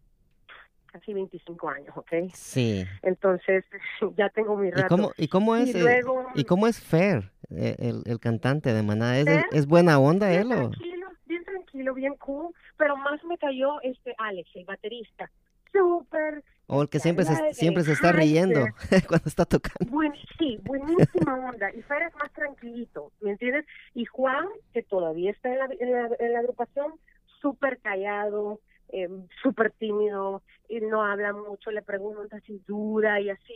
casi 0.92 1.12
25 1.14 1.68
años, 1.70 1.96
¿ok? 1.96 2.12
Sí. 2.34 2.84
Entonces, 3.02 3.64
ya 4.16 4.28
tengo 4.28 4.56
mi 4.56 4.68
¿Y 4.68 4.70
rato. 4.72 4.88
cómo, 4.88 5.12
y 5.16 5.28
cómo 5.28 5.56
Y 5.56 5.62
es, 5.62 5.74
eh, 5.74 5.80
luego- 5.80 6.26
y 6.34 6.44
cómo 6.44 6.66
es 6.68 6.80
Fer, 6.80 7.32
eh, 7.50 7.76
el, 7.78 8.02
el 8.04 8.20
cantante 8.20 8.72
de 8.72 8.82
Maná? 8.82 9.18
¿Es, 9.18 9.24
Fer, 9.24 9.44
es 9.52 9.66
buena 9.66 9.98
onda 9.98 10.28
bien 10.28 10.42
él 10.42 10.52
o? 10.52 10.56
tranquilo, 10.70 11.06
bien 11.26 11.44
tranquilo, 11.44 11.94
bien 11.94 12.14
cool, 12.16 12.54
pero 12.76 12.96
más 12.96 13.24
me 13.24 13.38
cayó 13.38 13.80
este 13.82 14.14
Alex, 14.18 14.48
el 14.54 14.64
baterista. 14.66 15.30
Súper, 15.72 16.44
O 16.66 16.82
el 16.82 16.90
que 16.90 17.00
siempre 17.00 17.24
se, 17.24 17.54
siempre 17.54 17.82
se 17.82 17.92
está 17.92 18.12
riendo 18.12 18.60
cuando 19.08 19.26
está 19.26 19.46
tocando. 19.46 19.90
Buen, 19.90 20.12
sí, 20.38 20.58
buenísima 20.64 21.34
onda. 21.48 21.72
Y 21.74 21.80
Fer 21.82 22.02
es 22.02 22.14
más 22.16 22.30
tranquilito, 22.32 23.10
¿me 23.22 23.30
entiendes? 23.30 23.64
Y 23.94 24.04
Juan, 24.04 24.44
que 24.74 24.82
todavía 24.82 25.30
está 25.30 25.48
en 25.50 25.58
la, 25.58 25.68
en 25.80 25.92
la, 25.92 26.10
en 26.18 26.32
la 26.34 26.38
agrupación, 26.40 26.92
súper 27.40 27.78
callado, 27.78 28.60
eh, 28.92 29.08
súper 29.42 29.72
tímido, 29.72 30.42
y 30.68 30.80
no 30.80 31.02
habla 31.02 31.32
mucho, 31.32 31.70
le 31.70 31.82
preguntas 31.82 32.42
si 32.44 32.62
duda 32.66 33.20
y 33.20 33.30
así. 33.30 33.54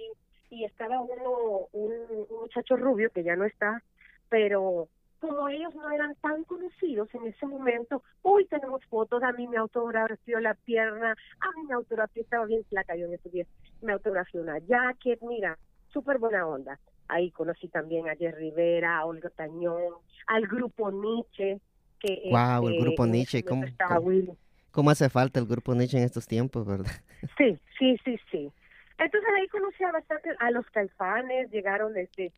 Y 0.51 0.65
estaba 0.65 1.01
uno, 1.01 1.69
un, 1.73 1.93
un 2.29 2.41
muchacho 2.41 2.77
rubio 2.77 3.11
que 3.11 3.23
ya 3.23 3.37
no 3.37 3.45
está, 3.45 3.83
pero 4.29 4.89
como 5.21 5.49
ellos 5.49 5.75
no 5.75 5.91
eran 5.91 6.15
tan 6.17 6.45
conocidos 6.45 7.09
en 7.15 7.27
ese 7.27 7.47
momento, 7.47 8.03
hoy 8.23 8.45
tenemos 8.47 8.85
fotos, 8.87 9.23
a 9.23 9.33
mí 9.33 9.49
me 9.49 9.57
autografió 9.57 10.41
la 10.41 10.55
pierna, 10.55 11.13
a 11.41 11.51
mí 11.59 11.67
me 11.69 11.75
autografió, 11.75 12.23
estaba 12.23 12.45
bien 12.47 12.65
flaca 12.65 12.95
yo 12.97 13.07
en 13.07 13.15
esos 13.15 13.33
días, 13.33 13.49
me 13.83 13.93
autografió 13.93 14.41
una 14.41 14.59
jacket, 14.59 15.21
mira, 15.23 15.59
súper 15.89 16.19
buena 16.19 16.47
onda. 16.47 16.79
Ahí 17.09 17.31
conocí 17.31 17.69
también 17.69 18.09
a 18.09 18.17
Jerry 18.17 18.51
Rivera, 18.51 18.99
a 18.99 19.05
Olga 19.07 19.31
Tañón, 19.31 19.95
al 20.27 20.47
grupo 20.47 20.91
Nietzsche, 20.91 21.61
que 21.99 22.23
Guau, 22.31 22.69
el 22.69 22.75
este, 22.75 22.85
grupo 22.85 23.07
Nietzsche, 23.07 23.43
¿cómo- 23.43 23.65
estaba 23.65 23.97
cómo? 23.97 24.37
¿Cómo 24.77 24.91
hace 24.91 25.09
falta 25.09 25.41
el 25.41 25.47
grupo 25.47 25.75
Nietzsche 25.75 25.97
en 25.97 26.05
estos 26.05 26.27
tiempos, 26.27 26.67
verdad? 26.67 26.93
Sí, 27.39 27.59
sí, 27.79 27.97
sí, 28.05 28.21
sí. 28.31 28.53
Entonces 28.99 29.31
ahí 29.35 29.49
conocí 29.49 29.83
a 29.83 29.91
bastante 29.91 30.29
a 30.39 30.51
los 30.51 30.67
caifanes, 30.67 31.51
llegaron 31.51 31.95
desde 31.95 32.31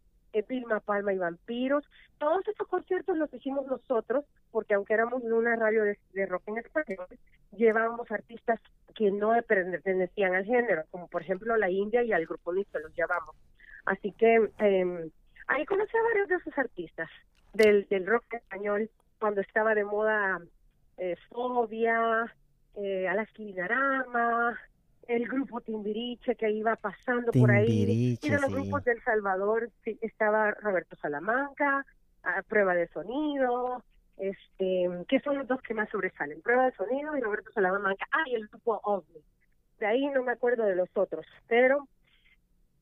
Vilma 0.48 0.78
Palma 0.78 1.12
y 1.12 1.18
Vampiros. 1.18 1.82
Todos 2.18 2.46
estos 2.46 2.68
conciertos 2.68 3.16
los 3.16 3.34
hicimos 3.34 3.66
nosotros, 3.66 4.24
porque 4.52 4.74
aunque 4.74 4.94
éramos 4.94 5.24
de 5.24 5.32
una 5.32 5.56
radio 5.56 5.82
de, 5.82 6.26
rock 6.26 6.44
en 6.46 6.58
español, 6.58 7.08
llevábamos 7.56 8.08
artistas 8.12 8.60
que 8.94 9.10
no 9.10 9.32
pertenecían 9.42 10.36
al 10.36 10.44
género, 10.44 10.84
como 10.92 11.08
por 11.08 11.22
ejemplo 11.22 11.56
la 11.56 11.70
India 11.70 12.04
y 12.04 12.12
al 12.12 12.24
grupo 12.24 12.54
Nietzsche 12.54 12.78
los 12.78 12.94
llevamos. 12.94 13.34
Así 13.84 14.12
que 14.12 14.48
eh, 14.60 15.10
ahí 15.48 15.66
conocí 15.66 15.96
a 15.96 16.02
varios 16.02 16.28
de 16.28 16.36
esos 16.36 16.56
artistas 16.56 17.10
del, 17.52 17.88
del 17.88 18.06
rock 18.06 18.34
español, 18.34 18.88
cuando 19.18 19.40
estaba 19.40 19.74
de 19.74 19.82
moda 19.82 20.40
eh, 20.98 21.16
Fobia, 21.28 22.34
eh, 22.74 23.08
Dinarama, 23.36 24.58
el 25.06 25.26
grupo 25.26 25.60
Timbiriche 25.60 26.34
que 26.36 26.50
iba 26.50 26.76
pasando 26.76 27.32
por 27.32 27.50
ahí. 27.50 28.18
Y 28.20 28.28
de 28.28 28.38
los 28.38 28.50
sí. 28.50 28.52
grupos 28.52 28.84
del 28.84 29.02
Salvador 29.02 29.70
estaba 29.84 30.50
Roberto 30.52 30.96
Salamanca, 30.96 31.86
a 32.22 32.42
Prueba 32.42 32.74
de 32.74 32.88
Sonido, 32.88 33.82
este, 34.18 34.88
que 35.08 35.20
son 35.20 35.38
los 35.38 35.46
dos 35.46 35.62
que 35.62 35.74
más 35.74 35.88
sobresalen, 35.90 36.42
Prueba 36.42 36.66
de 36.66 36.72
Sonido 36.72 37.16
y 37.16 37.20
Roberto 37.20 37.50
Salamanca. 37.52 38.06
Ah, 38.10 38.24
y 38.26 38.34
el 38.34 38.48
grupo 38.48 38.80
OVNI. 38.82 39.22
De 39.78 39.86
ahí 39.86 40.06
no 40.08 40.24
me 40.24 40.32
acuerdo 40.32 40.64
de 40.64 40.74
los 40.74 40.88
otros, 40.94 41.24
pero 41.46 41.86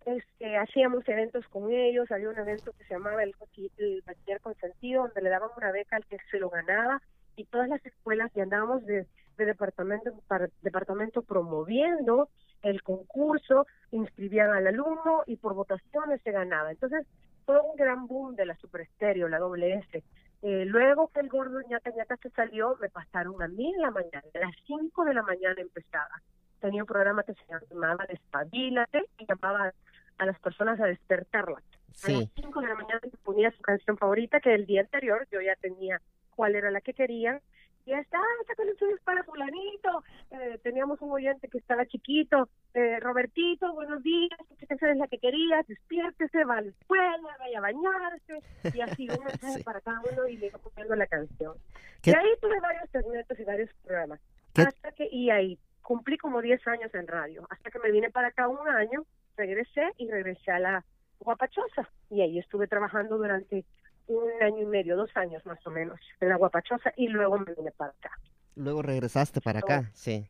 este, 0.06 0.56
hacíamos 0.56 1.06
eventos 1.08 1.46
con 1.48 1.70
ellos, 1.70 2.10
había 2.10 2.30
un 2.30 2.38
evento 2.38 2.72
que 2.72 2.84
se 2.84 2.94
llamaba 2.94 3.22
el, 3.22 3.34
el 3.76 4.02
Bachiller 4.06 4.40
Consentido, 4.40 5.02
donde 5.02 5.20
le 5.20 5.30
daban 5.30 5.50
una 5.56 5.72
beca 5.72 5.96
al 5.96 6.06
que 6.06 6.16
se 6.30 6.38
lo 6.38 6.48
ganaba, 6.48 7.02
y 7.36 7.44
todas 7.44 7.68
las 7.68 7.84
escuelas 7.84 8.30
y 8.34 8.40
andábamos 8.40 8.84
de, 8.86 9.06
de 9.36 9.44
departamento 9.44 10.12
para 10.26 10.48
departamento 10.62 11.22
promoviendo 11.22 12.28
el 12.62 12.82
concurso, 12.82 13.66
inscribían 13.90 14.50
al 14.50 14.66
alumno 14.66 15.22
y 15.26 15.36
por 15.36 15.54
votaciones 15.54 16.20
se 16.22 16.32
ganaba. 16.32 16.70
Entonces 16.72 17.06
fue 17.44 17.60
un 17.60 17.76
gran 17.76 18.06
boom 18.06 18.34
de 18.34 18.46
la 18.46 18.56
Super 18.56 18.80
Estéreo, 18.82 19.28
la 19.28 19.38
doble 19.38 19.74
S. 19.74 20.02
Eh, 20.42 20.64
luego 20.66 21.08
que 21.08 21.20
el 21.20 21.28
gordo 21.28 21.60
ñata 21.68 21.90
ñata 21.90 22.16
se 22.16 22.30
salió, 22.30 22.76
me 22.80 22.88
pasaron 22.88 23.40
a 23.42 23.48
mí 23.48 23.72
en 23.74 23.80
la 23.80 23.90
mañana, 23.90 24.22
a 24.34 24.38
las 24.38 24.54
5 24.66 25.04
de 25.04 25.14
la 25.14 25.22
mañana 25.22 25.60
empezaba. 25.60 26.22
Tenía 26.60 26.82
un 26.82 26.86
programa 26.86 27.22
que 27.22 27.34
se 27.34 27.42
llamaba 27.70 28.04
Despabilate 28.06 29.04
y 29.18 29.26
llamaba 29.26 29.72
a 30.18 30.26
las 30.26 30.38
personas 30.40 30.80
a 30.80 30.86
despertarlas. 30.86 31.62
A 31.62 32.10
las 32.10 32.20
Sí. 32.24 32.30
5 32.36 32.60
de 32.60 32.68
la 32.68 32.74
mañana 32.74 33.00
se 33.00 33.16
ponía 33.18 33.50
su 33.52 33.62
canción 33.62 33.96
favorita, 33.96 34.40
que 34.40 34.54
el 34.54 34.66
día 34.66 34.82
anterior 34.82 35.26
yo 35.30 35.40
ya 35.40 35.54
tenía 35.56 36.00
cuál 36.36 36.54
era 36.54 36.70
la 36.70 36.80
que 36.80 36.94
querían. 36.94 37.40
Y 37.86 37.92
está, 37.92 38.18
esta 38.40 38.54
canción 38.56 38.90
es 38.94 39.00
para 39.02 39.22
fulanito. 39.22 40.02
Eh, 40.32 40.58
teníamos 40.64 41.00
un 41.02 41.12
oyente 41.12 41.48
que 41.48 41.58
estaba 41.58 41.86
chiquito. 41.86 42.48
Eh, 42.74 42.98
Robertito, 42.98 43.72
buenos 43.74 44.02
días. 44.02 44.38
Esa 44.68 44.90
es 44.90 44.96
la 44.96 45.06
que 45.06 45.18
querías. 45.18 45.64
Despiértese, 45.68 46.44
va 46.44 46.58
a 46.58 46.62
la 46.62 46.68
escuela, 46.70 47.36
vaya 47.38 47.58
a 47.58 47.60
bañarse. 47.60 48.42
Y 48.74 48.80
así 48.80 49.08
un 49.08 49.24
mensaje 49.24 49.58
Sí. 49.58 49.62
para 49.62 49.80
cada 49.80 50.00
uno 50.12 50.26
y 50.26 50.36
le 50.36 50.46
iba 50.48 50.58
poniendo 50.58 50.96
la 50.96 51.06
canción. 51.06 51.54
¿Qué- 52.02 52.10
Y 52.10 52.14
ahí 52.14 52.28
tuve 52.40 52.58
varios 52.60 52.90
segmentos 52.90 53.38
y 53.38 53.44
varios 53.44 53.70
programas. 53.84 54.20
¿Qué- 54.52 54.62
Hasta 54.62 54.90
que, 54.90 55.08
y 55.10 55.30
ahí 55.30 55.56
cumplí 55.82 56.18
como 56.18 56.42
10 56.42 56.66
años 56.66 56.92
en 56.92 57.06
radio. 57.06 57.46
Hasta 57.50 57.70
que 57.70 57.78
me 57.78 57.92
vine 57.92 58.10
para 58.10 58.28
acá 58.28 58.48
un 58.48 58.66
año, 58.68 59.06
regresé 59.36 59.92
y 59.98 60.10
regresé 60.10 60.50
a 60.50 60.58
la 60.58 60.84
Guapachosa. 61.20 61.88
Y 62.10 62.20
ahí 62.22 62.40
estuve 62.40 62.66
trabajando 62.66 63.16
durante 63.16 63.64
un 64.08 64.24
año 64.42 64.62
y 64.62 64.66
medio, 64.66 64.96
dos 64.96 65.10
años 65.16 65.44
más 65.46 65.64
o 65.66 65.70
menos, 65.70 65.98
en 66.20 66.28
la 66.28 66.36
Guapachosa 66.36 66.92
y 66.96 67.08
luego 67.08 67.38
me 67.38 67.52
vine 67.54 67.70
para 67.72 67.90
acá. 67.90 68.10
Luego 68.54 68.82
regresaste 68.82 69.40
para 69.40 69.58
acá, 69.60 69.90
sí. 69.94 70.28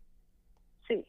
Sí. 0.89 1.05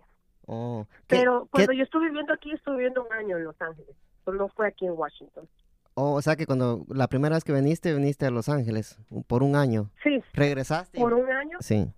Oh. 0.46 0.86
¿Qué- 1.08 1.18
Pero 1.18 1.44
qué- 1.46 1.50
cuando 1.52 1.74
yo 1.74 1.84
estuve 1.84 2.08
viviendo 2.08 2.34
aquí, 2.34 2.52
estuve 2.52 2.76
viviendo 2.78 3.04
un 3.06 3.12
año 3.14 3.38
en 3.38 3.44
Los 3.44 3.60
Ángeles. 3.62 3.96
Pero 4.26 4.38
no 4.38 4.50
fue 4.50 4.68
aquí 4.68 4.86
en 4.86 4.94
Washington. 4.94 5.48
oh, 5.96 6.14
o 6.14 6.22
sea 6.22 6.36
que 6.36 6.46
cuando 6.46 6.86
la 6.90 7.08
primera 7.08 7.36
vez 7.36 7.44
que 7.44 7.54
viniste, 7.54 7.94
viniste 7.94 8.26
a 8.26 8.30
Los 8.30 8.50
Ángeles 8.50 9.00
por 9.28 9.42
un 9.44 9.56
año. 9.56 9.90
Sí, 10.04 10.22
¿Regresaste? 10.34 11.00
por 11.00 11.14
un 11.14 11.32
año. 11.32 11.58
Sí. 11.62 11.92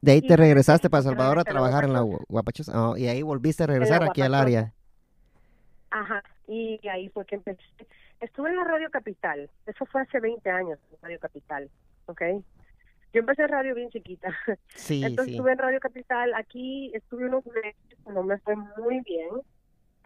De 0.00 0.12
ahí 0.12 0.18
Y 0.18 0.26
te 0.28 0.36
regresaste 0.36 0.90
para 0.90 1.02
Salvador 1.02 1.38
a 1.38 1.44
trabajar 1.44 1.84
en 1.84 1.92
la 1.92 2.00
Guapachosa. 2.00 2.24
Gua- 2.24 2.26
Guapachosa. 2.28 2.90
Oh, 2.90 2.96
y 2.96 3.06
ahí 3.08 3.22
volviste 3.22 3.62
a 3.64 3.66
regresar 3.66 4.02
aquí 4.04 4.20
al 4.22 4.34
área. 4.34 4.74
Ajá. 5.90 6.22
Y 6.46 6.78
ahí 6.88 7.08
fue 7.08 7.24
que 7.24 7.36
empecé. 7.36 7.60
Estuve 8.20 8.50
en 8.50 8.56
la 8.56 8.64
Radio 8.64 8.90
Capital. 8.90 9.50
Eso 9.66 9.86
fue 9.86 10.02
hace 10.02 10.20
20 10.20 10.50
años, 10.50 10.78
en 10.90 10.98
Radio 11.02 11.20
Capital. 11.20 11.70
¿Ok? 12.06 12.22
Yo 13.12 13.20
empecé 13.20 13.42
en 13.42 13.48
radio 13.48 13.74
bien 13.74 13.90
chiquita. 13.90 14.28
Sí, 14.68 15.02
Entonces 15.04 15.26
sí. 15.26 15.30
estuve 15.32 15.52
en 15.52 15.58
Radio 15.58 15.80
Capital, 15.80 16.34
aquí 16.34 16.90
estuve 16.94 17.26
unos 17.26 17.46
meses, 17.46 17.98
no 18.12 18.22
me 18.22 18.38
fue 18.38 18.56
muy 18.56 19.00
bien. 19.00 19.30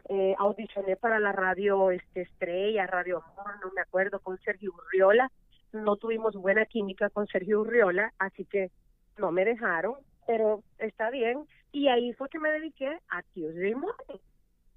Eh, 0.08 0.34
audicioné 0.38 0.96
para 0.96 1.18
la 1.20 1.32
radio 1.32 1.90
este, 1.90 2.22
Estrella, 2.22 2.86
Radio 2.86 3.22
Amor, 3.22 3.54
no 3.64 3.70
me 3.74 3.80
acuerdo, 3.80 4.20
con 4.20 4.38
Sergio 4.40 4.72
Urriola. 4.72 5.30
No 5.72 5.96
tuvimos 5.96 6.34
buena 6.34 6.66
química 6.66 7.08
con 7.10 7.26
Sergio 7.28 7.60
Urriola, 7.60 8.12
así 8.18 8.44
que 8.44 8.70
no 9.16 9.32
me 9.32 9.44
dejaron, 9.44 9.94
pero 10.26 10.62
está 10.78 11.10
bien. 11.10 11.46
Y 11.72 11.88
ahí 11.88 12.12
fue 12.12 12.28
que 12.28 12.38
me 12.38 12.50
dediqué 12.50 12.98
a 13.08 13.22
Tuesday 13.34 13.74
Morning. 13.74 14.18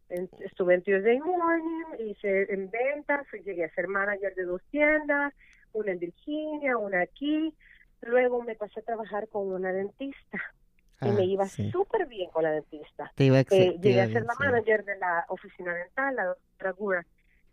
En- 0.10 0.30
estuve 0.40 0.76
en 0.76 0.84
Tuesday 0.84 1.20
Morning, 1.20 1.84
hice 2.00 2.52
en 2.54 2.70
ventas, 2.70 3.26
llegué 3.44 3.66
a 3.66 3.74
ser 3.74 3.88
manager 3.88 4.36
de 4.36 4.44
dos 4.44 4.62
tiendas, 4.70 5.34
una 5.74 5.92
en 5.92 6.00
Virginia, 6.00 6.78
una 6.78 7.02
aquí. 7.02 7.54
Luego 8.02 8.44
me 8.44 8.56
pasé 8.56 8.82
a 8.82 8.84
trabajar 8.84 9.28
con 9.30 9.52
una 9.52 9.72
dentista 9.74 10.38
y 11.02 11.08
Ah, 11.08 11.12
me 11.12 11.26
iba 11.26 11.46
sí. 11.46 11.70
súper 11.72 12.06
bien 12.08 12.30
con 12.32 12.44
la 12.44 12.52
dentista. 12.52 13.12
Te 13.16 13.26
iba 13.26 13.40
a 13.40 13.42
Eh, 13.50 13.78
llegué 13.82 14.02
a 14.02 14.08
ser 14.08 14.24
la 14.24 14.34
sí. 14.34 14.44
manager 14.44 14.86
de 14.86 14.98
la 14.98 15.26
oficina 15.30 15.74
dental, 15.74 16.16
la 16.16 16.26
doctora 16.26 16.72
Gura. 16.72 17.06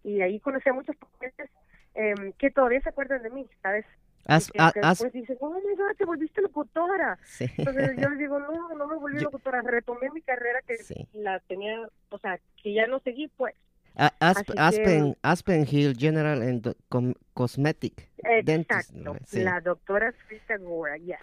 Y 0.04 0.20
ahí 0.20 0.38
conocí 0.40 0.68
a 0.68 0.72
muchos 0.72 0.96
pacientes 0.96 1.50
em, 1.94 2.32
que 2.34 2.50
todavía 2.50 2.80
se 2.80 2.88
acuerdan 2.90 3.22
de 3.22 3.30
mí, 3.30 3.48
¿sabes? 3.62 3.84
Has- 4.26 4.48
Y 4.48 4.52
que, 4.52 4.58
has- 4.60 4.74
después 5.00 5.12
dicen, 5.12 5.36
oh 5.40 5.50
my 5.50 5.74
God, 5.76 5.96
te 5.98 6.04
volviste 6.04 6.40
locutora. 6.42 7.18
sí. 7.24 7.46
Entonces 7.58 7.96
yo 7.98 8.08
les 8.10 8.18
digo, 8.18 8.38
no, 8.38 8.74
no 8.74 8.86
me 8.86 8.96
volví 8.96 9.16
Yo- 9.18 9.24
locutora, 9.24 9.62
retomé 9.62 10.10
mi 10.14 10.22
carrera 10.22 10.60
que 10.66 10.76
Sí. 10.78 11.06
la 11.12 11.40
tenía, 11.40 11.88
o 12.10 12.18
sea, 12.18 12.38
que 12.62 12.72
ya 12.74 12.86
no 12.86 13.00
seguí, 13.00 13.28
pues. 13.36 13.54
Asp- 13.96 14.14
Así 14.20 14.44
que- 14.44 14.52
Aspen, 14.58 15.16
Aspen 15.22 15.66
Hill 15.70 15.96
General 15.98 16.40
and 16.40 16.62
Do- 16.62 16.76
Com- 16.88 17.14
Cosmetic. 17.34 18.08
Dentist, 18.44 18.70
Exacto, 18.90 18.92
¿no? 19.02 19.16
Sí. 19.26 19.40
la 19.42 19.60
doctora 19.60 20.12
Frita 20.28 20.56
Gura, 20.58 20.96
yes. 20.96 21.18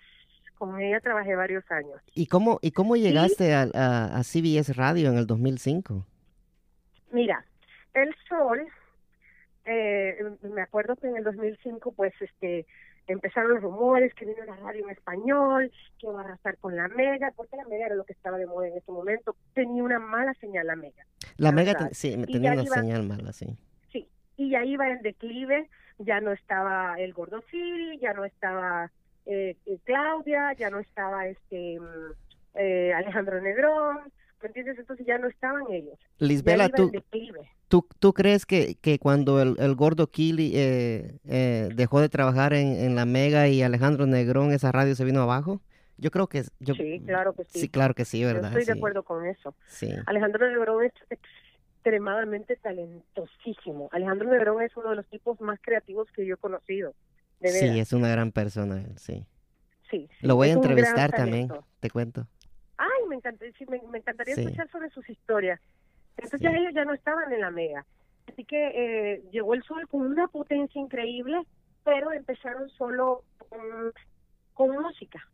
Con 0.57 0.79
ella 0.81 0.99
trabajé 0.99 1.35
varios 1.35 1.63
años. 1.71 2.01
¿Y 2.13 2.27
cómo, 2.27 2.59
y 2.61 2.71
cómo 2.71 2.97
llegaste 2.97 3.53
a, 3.55 3.61
a, 3.73 4.17
a 4.17 4.23
CBS 4.23 4.73
Radio 4.73 5.09
en 5.09 5.17
el 5.17 5.25
2005? 5.25 6.05
Mira, 7.11 7.45
El 7.93 8.13
Sol, 8.27 8.67
eh, 9.65 10.17
me 10.43 10.61
acuerdo 10.61 10.95
que 10.97 11.07
en 11.07 11.17
el 11.17 11.23
2005, 11.23 11.91
pues, 11.93 12.13
este, 12.19 12.65
empezaron 13.13 13.51
los 13.51 13.61
rumores 13.61 14.13
que 14.13 14.25
vino 14.25 14.43
la 14.45 14.55
radio 14.55 14.85
en 14.85 14.91
español, 14.91 15.71
que 15.97 16.07
iba 16.07 16.21
a 16.21 16.23
arrasar 16.23 16.57
con 16.57 16.75
la 16.75 16.87
Mega, 16.87 17.31
porque 17.35 17.57
la 17.57 17.65
Mega 17.65 17.87
era 17.87 17.95
lo 17.95 18.03
que 18.03 18.13
estaba 18.13 18.37
de 18.37 18.45
moda 18.45 18.67
en 18.67 18.77
ese 18.77 18.91
momento. 18.91 19.35
Tenía 19.53 19.83
una 19.83 19.99
mala 19.99 20.33
señal 20.35 20.67
la 20.67 20.75
Mega. 20.75 21.05
La, 21.37 21.51
Mega, 21.51 21.89
sí, 21.91 22.21
tenía 22.25 22.53
una 22.53 22.65
señal 22.65 23.03
mala, 23.03 23.31
sí. 23.33 23.57
Sí, 23.91 24.07
y 24.37 24.51
ya 24.51 24.63
iba 24.63 24.89
en 24.89 25.01
declive, 25.01 25.69
ya 25.97 26.21
no 26.21 26.31
estaba 26.31 26.95
el 26.97 27.13
Gordo 27.13 27.43
ya 27.99 28.13
no 28.13 28.25
estaba 28.25 28.91
eh, 29.25 29.55
Claudia, 29.83 30.53
ya 30.53 30.69
no 30.69 30.79
estaba 30.79 31.27
este 31.27 31.79
mm, 31.79 32.13
eh, 32.55 32.93
Alejandro 32.93 33.41
Negrón, 33.41 34.11
¿me 34.41 34.47
entiendes? 34.47 34.77
Entonces 34.79 35.05
ya 35.05 35.17
no 35.17 35.27
estaban 35.27 35.63
ellos. 35.71 35.97
Lisbela, 36.17 36.69
tú, 36.69 36.91
tú, 37.67 37.87
¿tú, 37.99 38.13
crees 38.13 38.45
que, 38.45 38.75
que 38.75 38.99
cuando 38.99 39.41
el, 39.41 39.55
el 39.59 39.75
gordo 39.75 40.07
Kili 40.07 40.51
eh, 40.55 41.15
eh, 41.25 41.69
dejó 41.75 42.01
de 42.01 42.09
trabajar 42.09 42.53
en, 42.53 42.73
en, 42.73 42.95
La 42.95 43.05
Mega 43.05 43.47
y 43.47 43.61
Alejandro 43.61 44.05
Negrón, 44.05 44.51
esa 44.51 44.71
radio 44.71 44.95
se 44.95 45.05
vino 45.05 45.21
abajo? 45.21 45.61
Yo 45.97 46.11
creo 46.11 46.27
que... 46.27 46.43
Yo, 46.59 46.75
sí, 46.75 47.01
claro 47.05 47.33
que 47.33 47.43
sí. 47.43 47.59
Sí, 47.59 47.69
claro 47.69 47.93
que 47.93 48.05
sí, 48.05 48.23
¿verdad? 48.23 48.51
estoy 48.51 48.65
de 48.65 48.79
acuerdo 48.79 49.03
con 49.03 49.25
eso. 49.25 49.53
Sí. 49.67 49.91
Alejandro 50.05 50.47
Negrón 50.47 50.85
es 50.85 50.93
extremadamente 51.09 52.55
talentosísimo. 52.55 53.89
Alejandro 53.91 54.29
Negrón 54.29 54.61
es 54.61 54.75
uno 54.77 54.91
de 54.91 54.95
los 54.95 55.05
tipos 55.07 55.39
más 55.41 55.59
creativos 55.61 56.09
que 56.11 56.25
yo 56.25 56.35
he 56.35 56.37
conocido. 56.37 56.93
sí, 57.43 57.79
es 57.79 57.91
una 57.91 58.09
gran 58.09 58.31
persona, 58.31 58.85
sí. 58.95 59.25
Sí. 59.89 60.07
Lo 60.21 60.35
voy 60.35 60.49
a 60.49 60.53
entrevistar 60.53 61.11
también, 61.11 61.49
te 61.79 61.89
cuento. 61.89 62.27
Ay, 62.79 63.07
me, 63.09 63.17
me, 63.91 63.97
encantaría 63.97 64.35
escuchar 64.35 64.69
sobre 64.69 64.89
sus 64.91 65.07
historias. 65.09 65.59
Entonces 66.15 66.39
ya 66.39 66.49
ellos 66.51 66.73
ya 66.73 66.85
no 66.85 66.93
estaban 66.93 67.31
en 67.33 67.41
la 67.41 67.51
mega. 67.51 67.85
Así 68.31 68.45
que 68.45 68.67
eh, 68.73 69.23
llegó 69.31 69.53
el 69.53 69.63
sol 69.63 69.85
con 69.89 70.01
una 70.01 70.29
potencia 70.29 70.79
increíble, 70.79 71.41
pero 71.83 72.13
empezaron 72.13 72.69
solo 72.69 73.23
con, 73.49 74.71
música. 74.81 75.25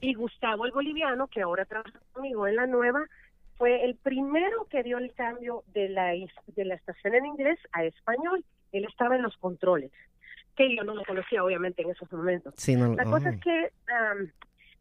Y 0.00 0.14
Gustavo 0.14 0.64
el 0.64 0.72
boliviano, 0.72 1.28
que 1.28 1.42
ahora 1.42 1.64
trabaja 1.64 2.00
conmigo 2.12 2.46
en 2.46 2.56
la 2.56 2.66
nueva, 2.66 3.04
fue 3.56 3.84
el 3.84 3.94
primero 3.96 4.66
que 4.70 4.82
dio 4.82 4.98
el 4.98 5.12
cambio 5.12 5.62
de 5.72 5.88
la, 5.88 6.12
de 6.12 6.64
la 6.64 6.74
estación 6.74 7.14
en 7.14 7.26
inglés 7.26 7.58
a 7.72 7.84
español. 7.84 8.44
Él 8.72 8.84
estaba 8.88 9.16
en 9.16 9.22
los 9.22 9.36
controles, 9.36 9.92
que 10.56 10.74
yo 10.74 10.82
no 10.82 10.94
lo 10.94 11.04
conocía 11.04 11.44
obviamente 11.44 11.82
en 11.82 11.90
esos 11.90 12.10
momentos. 12.12 12.54
la 12.68 13.04
cosa 13.04 13.30
es 13.30 13.40
que 13.40 13.70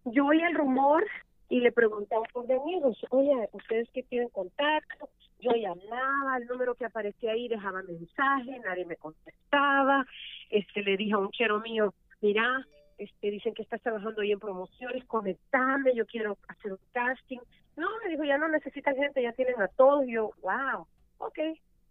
yo 0.06 0.26
oí 0.28 0.42
el 0.42 0.56
rumor 0.56 1.04
y 1.50 1.60
le 1.62 1.72
preguntaba 1.72 2.24
por 2.32 2.46
de 2.46 2.54
amigos, 2.54 3.04
oye, 3.10 3.50
¿ustedes 3.52 3.90
qué 3.92 4.04
tienen 4.04 4.30
contacto? 4.30 5.10
Yo 5.40 5.52
llamaba, 5.52 6.38
el 6.38 6.46
número 6.46 6.76
que 6.76 6.86
aparecía 6.86 7.32
ahí 7.32 7.48
dejaba 7.48 7.82
mensaje, 7.82 8.60
nadie 8.60 8.86
me 8.86 8.98
contestaba. 8.98 10.06
Este, 10.52 10.84
le 10.84 10.96
dije 10.96 11.14
a 11.14 11.18
un 11.18 11.32
chero 11.32 11.60
mío, 11.62 11.94
mira, 12.22 12.66
este, 13.00 13.32
dicen 13.32 13.56
que 13.56 13.64
estás 13.64 13.82
trabajando 13.82 14.22
ahí 14.22 14.32
en 14.32 14.40
promociones, 14.40 15.04
conectame, 15.06 15.96
yo 15.96 16.06
quiero 16.06 16.38
hacer 16.48 16.74
un 16.74 16.80
casting. 16.92 17.40
No, 17.76 17.88
me 18.04 18.12
dijo, 18.12 18.24
ya 18.26 18.38
no 18.38 18.48
necesitan 18.48 18.96
gente, 18.96 19.24
ya 19.24 19.32
tienen 19.32 19.60
a 19.60 19.70
todos. 19.70 20.06
Y 20.06 20.14
yo, 20.14 20.32
wow, 20.42 20.86
ok. 21.18 21.40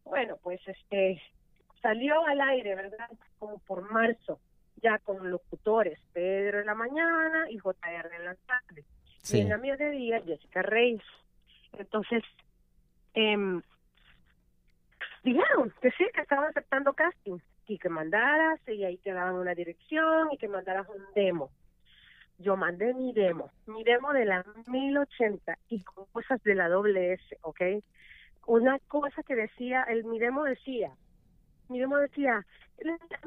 Bueno, 0.04 0.36
pues 0.42 0.60
este, 0.68 1.20
salió 1.82 2.24
al 2.26 2.40
aire, 2.42 2.76
¿verdad? 2.76 3.08
Como 3.38 3.58
por 3.60 3.90
marzo, 3.90 4.38
ya 4.76 4.98
con 4.98 5.30
locutores, 5.30 5.98
Pedro 6.12 6.60
en 6.60 6.66
la 6.66 6.74
mañana 6.74 7.50
y 7.50 7.58
JR 7.58 8.14
en 8.14 8.24
la 8.24 8.34
tarde. 8.46 8.84
Y 9.30 9.40
en 9.40 9.48
la 9.48 9.58
mediodía, 9.58 10.20
Jessica 10.22 10.62
Reyes. 10.62 11.02
Entonces, 11.78 12.22
eh, 13.14 13.60
dijeron 15.22 15.72
que 15.80 15.90
sí, 15.92 16.06
que 16.14 16.20
estaban 16.20 16.46
aceptando 16.46 16.92
casting 16.94 17.38
y 17.66 17.78
que 17.78 17.88
mandaras 17.88 18.60
y 18.66 18.84
ahí 18.84 18.96
te 18.98 19.12
daban 19.12 19.34
una 19.34 19.54
dirección 19.54 20.32
y 20.32 20.38
que 20.38 20.48
mandaras 20.48 20.88
un 20.88 21.04
demo. 21.14 21.50
Yo 22.38 22.56
mandé 22.56 22.94
mi 22.94 23.12
demo, 23.12 23.50
mi 23.66 23.82
demo 23.84 24.12
de 24.12 24.24
la 24.24 24.44
1080 24.66 25.58
y 25.68 25.82
cosas 25.82 26.42
de 26.44 26.54
la 26.54 26.68
doble 26.68 27.14
S, 27.14 27.38
¿ok? 27.42 27.60
Una 28.46 28.78
cosa 28.86 29.22
que 29.24 29.34
decía, 29.34 29.82
el 29.82 30.04
mi 30.04 30.18
demo 30.18 30.44
decía, 30.44 30.92
mi 31.68 31.80
demo 31.80 31.98
decía, 31.98 32.46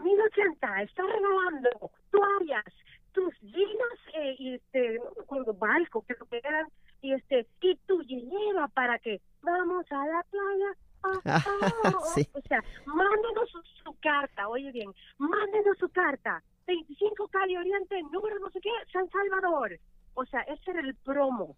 1080 0.02 0.82
está 0.82 1.04
renovando 1.04 1.92
toallas, 2.10 2.74
tus 3.14 3.34
jeans 3.42 4.00
eh, 4.14 4.36
y 4.38 4.54
este, 4.56 5.00
no 5.00 5.10
recuerdo, 5.16 5.54
balco, 5.54 6.04
que 6.06 6.16
lo 6.20 6.26
que 6.26 6.38
eran, 6.44 6.68
y 7.02 7.14
este, 7.14 7.48
y 7.62 7.76
tu 7.88 8.02
hielera 8.04 8.68
para 8.70 9.00
que 9.00 9.22
vamos 9.42 9.86
a 9.92 10.08
la 10.08 10.24
playa. 10.30 10.76
Ah, 11.04 11.20
ah, 11.26 11.94
O 11.98 12.42
sea, 12.48 12.64
mándenos 12.86 13.50
su, 13.84 13.96
carta, 14.02 14.48
oye 14.48 14.72
bien, 14.72 14.94
mándenos 15.18 15.76
su 15.80 15.90
carta. 15.90 16.44
25 16.68 17.28
Cali 17.30 17.58
Oriente, 17.58 18.00
número 18.12 18.38
no 18.38 18.52
sé 18.52 18.62
qué, 18.62 18.70
San 18.94 19.10
Salvador. 19.10 19.80
O 20.14 20.26
sea, 20.28 20.42
ese 20.42 20.70
era 20.70 20.82
el 20.82 20.94
promo, 20.94 21.56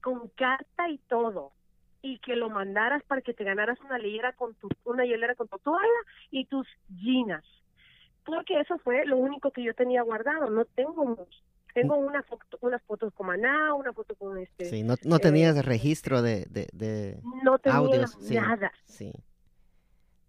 con 0.00 0.26
carta 0.30 0.88
y 0.88 0.98
todo. 0.98 1.52
Y 2.02 2.18
que 2.18 2.34
lo 2.34 2.50
mandaras 2.50 3.04
para 3.04 3.22
que 3.22 3.34
te 3.34 3.44
ganaras 3.44 3.78
una 3.82 3.98
hielera 3.98 4.32
con 4.32 4.52
tu, 4.54 4.68
una 4.84 5.04
hielera 5.04 5.36
con 5.36 5.46
tu 5.46 5.58
toalla 5.60 6.00
y 6.32 6.46
tus 6.46 6.66
jeans 6.88 7.44
porque 8.24 8.60
eso 8.60 8.78
fue 8.78 9.04
lo 9.04 9.16
único 9.16 9.50
que 9.50 9.62
yo 9.62 9.74
tenía 9.74 10.02
guardado, 10.02 10.50
no 10.50 10.64
tengo 10.64 11.04
mucho. 11.04 11.40
Tengo 11.74 11.96
una 11.96 12.22
foto, 12.22 12.58
unas 12.60 12.82
fotos 12.82 13.14
con 13.14 13.28
Maná, 13.28 13.72
una 13.72 13.92
foto 13.94 14.14
con 14.16 14.36
este... 14.36 14.66
Sí, 14.66 14.82
no, 14.82 14.94
no 15.04 15.18
tenías 15.18 15.56
eh, 15.56 15.62
registro 15.62 16.20
de, 16.20 16.44
de, 16.50 17.18
no 17.42 17.58
tenía 17.58 18.06
nada. 18.30 18.72
Sí. 18.84 19.10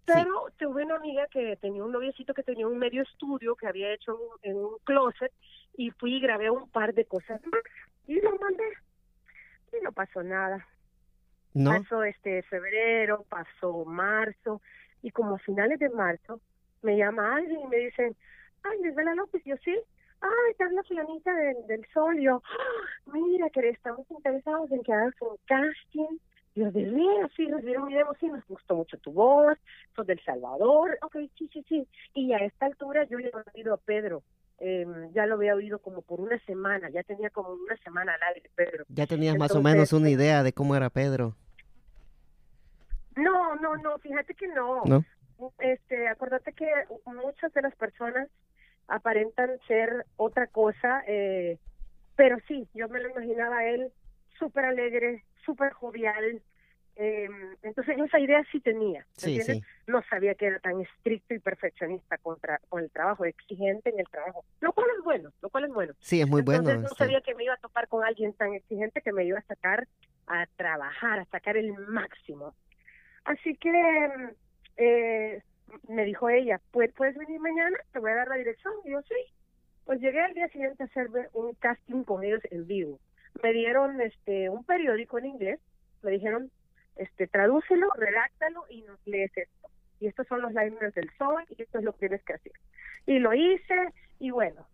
Pero 0.06 0.46
tuve 0.58 0.84
una 0.84 0.96
amiga 0.96 1.26
que 1.30 1.56
tenía 1.56 1.84
un 1.84 1.92
noviecito 1.92 2.32
que 2.32 2.42
tenía 2.42 2.66
un 2.66 2.78
medio 2.78 3.02
estudio 3.02 3.56
que 3.56 3.66
había 3.66 3.92
hecho 3.92 4.18
en, 4.42 4.56
un 4.56 4.78
closet 4.84 5.32
y 5.76 5.90
fui 5.90 6.16
y 6.16 6.20
grabé 6.20 6.50
un 6.50 6.68
par 6.68 6.94
de 6.94 7.04
cosas 7.04 7.40
más 7.46 7.62
y 8.06 8.20
lo 8.20 8.36
mandé. 8.38 8.64
Y 9.72 9.82
no 9.82 9.92
pasó 9.92 10.22
nada. 10.22 10.66
¿No? 11.52 11.70
Pasó 11.70 12.04
este 12.04 12.42
febrero, 12.44 13.24
pasó 13.28 13.84
marzo 13.84 14.60
y 15.02 15.10
como 15.10 15.36
a 15.36 15.38
finales 15.38 15.78
de 15.78 15.90
marzo 15.90 16.40
me 16.84 16.96
llama 16.96 17.36
alguien 17.36 17.60
y 17.60 17.66
me 17.66 17.76
dicen, 17.78 18.14
ay, 18.62 18.78
Lisbela 18.82 19.14
López, 19.14 19.42
yo 19.44 19.56
sí, 19.64 19.76
ay, 20.20 20.50
estás 20.50 20.72
la 20.72 20.82
fulanita 20.84 21.34
del, 21.34 21.66
del 21.66 21.86
sol, 21.92 22.18
yo, 22.20 22.42
ah, 22.44 23.10
mira, 23.12 23.50
que 23.50 23.68
estamos 23.68 24.08
interesados 24.10 24.70
en 24.70 24.82
que 24.82 24.92
hagas 24.92 25.14
un 25.20 25.36
casting, 25.46 26.18
yo 26.54 26.70
de 26.70 26.84
veras, 26.84 27.30
sí, 27.36 27.46
nos 27.46 27.62
dieron 27.62 27.86
mi 27.86 27.94
demo, 27.94 28.12
sí, 28.20 28.28
nos 28.28 28.46
gustó 28.46 28.76
mucho 28.76 28.96
tu 28.98 29.12
voz, 29.12 29.58
sos 29.96 30.06
del 30.06 30.22
Salvador, 30.24 30.96
ok, 31.02 31.16
sí, 31.36 31.50
sí, 31.52 31.64
sí, 31.68 31.88
y 32.14 32.32
a 32.32 32.38
esta 32.38 32.66
altura 32.66 33.04
yo 33.04 33.18
le 33.18 33.28
he 33.28 33.58
oído 33.58 33.74
a 33.74 33.78
Pedro, 33.78 34.22
eh, 34.60 34.86
ya 35.12 35.26
lo 35.26 35.34
había 35.34 35.54
oído 35.54 35.80
como 35.80 36.02
por 36.02 36.20
una 36.20 36.38
semana, 36.40 36.88
ya 36.90 37.02
tenía 37.02 37.30
como 37.30 37.54
una 37.54 37.76
semana 37.78 38.14
al 38.14 38.34
aire, 38.34 38.50
Pedro. 38.54 38.84
Ya 38.88 39.06
tenías 39.06 39.36
más 39.36 39.54
o 39.56 39.62
menos 39.62 39.92
una 39.92 40.10
idea 40.10 40.42
de 40.42 40.52
cómo 40.52 40.76
era 40.76 40.90
Pedro. 40.90 41.34
No, 43.16 43.56
no, 43.56 43.76
no, 43.76 43.98
fíjate 43.98 44.34
que 44.34 44.46
no. 44.48 44.82
¿No? 44.84 45.04
Este, 45.58 46.08
acuérdate 46.08 46.52
que 46.52 46.66
muchas 47.06 47.52
de 47.52 47.62
las 47.62 47.74
personas 47.76 48.28
aparentan 48.88 49.58
ser 49.66 50.06
otra 50.16 50.46
cosa, 50.46 51.02
eh, 51.06 51.58
pero 52.16 52.36
sí, 52.46 52.68
yo 52.74 52.88
me 52.88 53.00
lo 53.00 53.10
imaginaba 53.10 53.58
a 53.58 53.68
él 53.68 53.92
súper 54.38 54.64
alegre, 54.66 55.24
súper 55.44 55.72
jovial, 55.72 56.42
eh, 56.96 57.28
entonces 57.62 57.96
esa 57.98 58.20
idea 58.20 58.44
sí 58.52 58.60
tenía, 58.60 59.04
sí, 59.16 59.40
No 59.86 60.02
sabía 60.08 60.34
que 60.36 60.46
era 60.46 60.60
tan 60.60 60.80
estricto 60.80 61.34
y 61.34 61.40
perfeccionista 61.40 62.18
contra 62.18 62.60
con 62.68 62.82
el 62.82 62.90
trabajo, 62.90 63.24
exigente 63.24 63.90
en 63.90 63.98
el 63.98 64.06
trabajo, 64.06 64.44
lo 64.60 64.72
cual 64.72 64.86
es 64.96 65.04
bueno, 65.04 65.30
lo 65.42 65.50
cual 65.50 65.64
es 65.64 65.72
bueno. 65.72 65.94
Sí, 65.98 66.20
es 66.20 66.28
muy 66.28 66.42
bueno. 66.42 66.72
No 66.74 66.88
sabía 66.90 67.20
que 67.20 67.34
me 67.34 67.44
iba 67.44 67.54
a 67.54 67.58
topar 67.58 67.88
con 67.88 68.04
alguien 68.04 68.32
tan 68.34 68.54
exigente 68.54 69.00
que 69.00 69.12
me 69.12 69.24
iba 69.24 69.38
a 69.38 69.42
sacar 69.42 69.88
a 70.26 70.46
trabajar, 70.56 71.18
a 71.18 71.24
sacar 71.26 71.56
el 71.56 71.72
máximo. 71.72 72.54
Así 73.24 73.56
que 73.56 73.72
eh, 74.76 75.42
me 75.88 76.04
dijo 76.04 76.28
ella, 76.28 76.60
¿puedes, 76.70 76.92
¿puedes 76.92 77.16
venir 77.16 77.40
mañana? 77.40 77.76
Te 77.92 77.98
voy 77.98 78.10
a 78.10 78.16
dar 78.16 78.28
la 78.28 78.36
dirección. 78.36 78.72
Y 78.84 78.90
yo, 78.90 79.02
sí. 79.02 79.14
Pues 79.84 80.00
llegué 80.00 80.20
al 80.20 80.34
día 80.34 80.48
siguiente 80.48 80.82
a 80.82 80.86
hacer 80.86 81.08
un 81.32 81.54
casting 81.54 82.04
con 82.04 82.24
ellos 82.24 82.40
en 82.50 82.66
vivo. 82.66 82.98
Me 83.42 83.52
dieron 83.52 84.00
este 84.00 84.48
un 84.48 84.64
periódico 84.64 85.18
en 85.18 85.26
inglés, 85.26 85.60
me 86.02 86.12
dijeron, 86.12 86.50
este 86.96 87.26
tradúcelo, 87.26 87.88
redáctalo 87.96 88.64
y 88.70 88.82
nos 88.82 89.04
lees 89.06 89.36
esto. 89.36 89.68
Y 90.00 90.06
estos 90.06 90.26
son 90.26 90.42
los 90.42 90.52
liners 90.52 90.94
del 90.94 91.10
sol 91.18 91.44
y 91.50 91.62
esto 91.62 91.78
es 91.78 91.84
lo 91.84 91.92
que 91.92 92.08
tienes 92.08 92.24
que 92.24 92.34
hacer. 92.34 92.52
Y 93.06 93.18
lo 93.18 93.34
hice 93.34 93.92
y 94.20 94.30
bueno, 94.30 94.66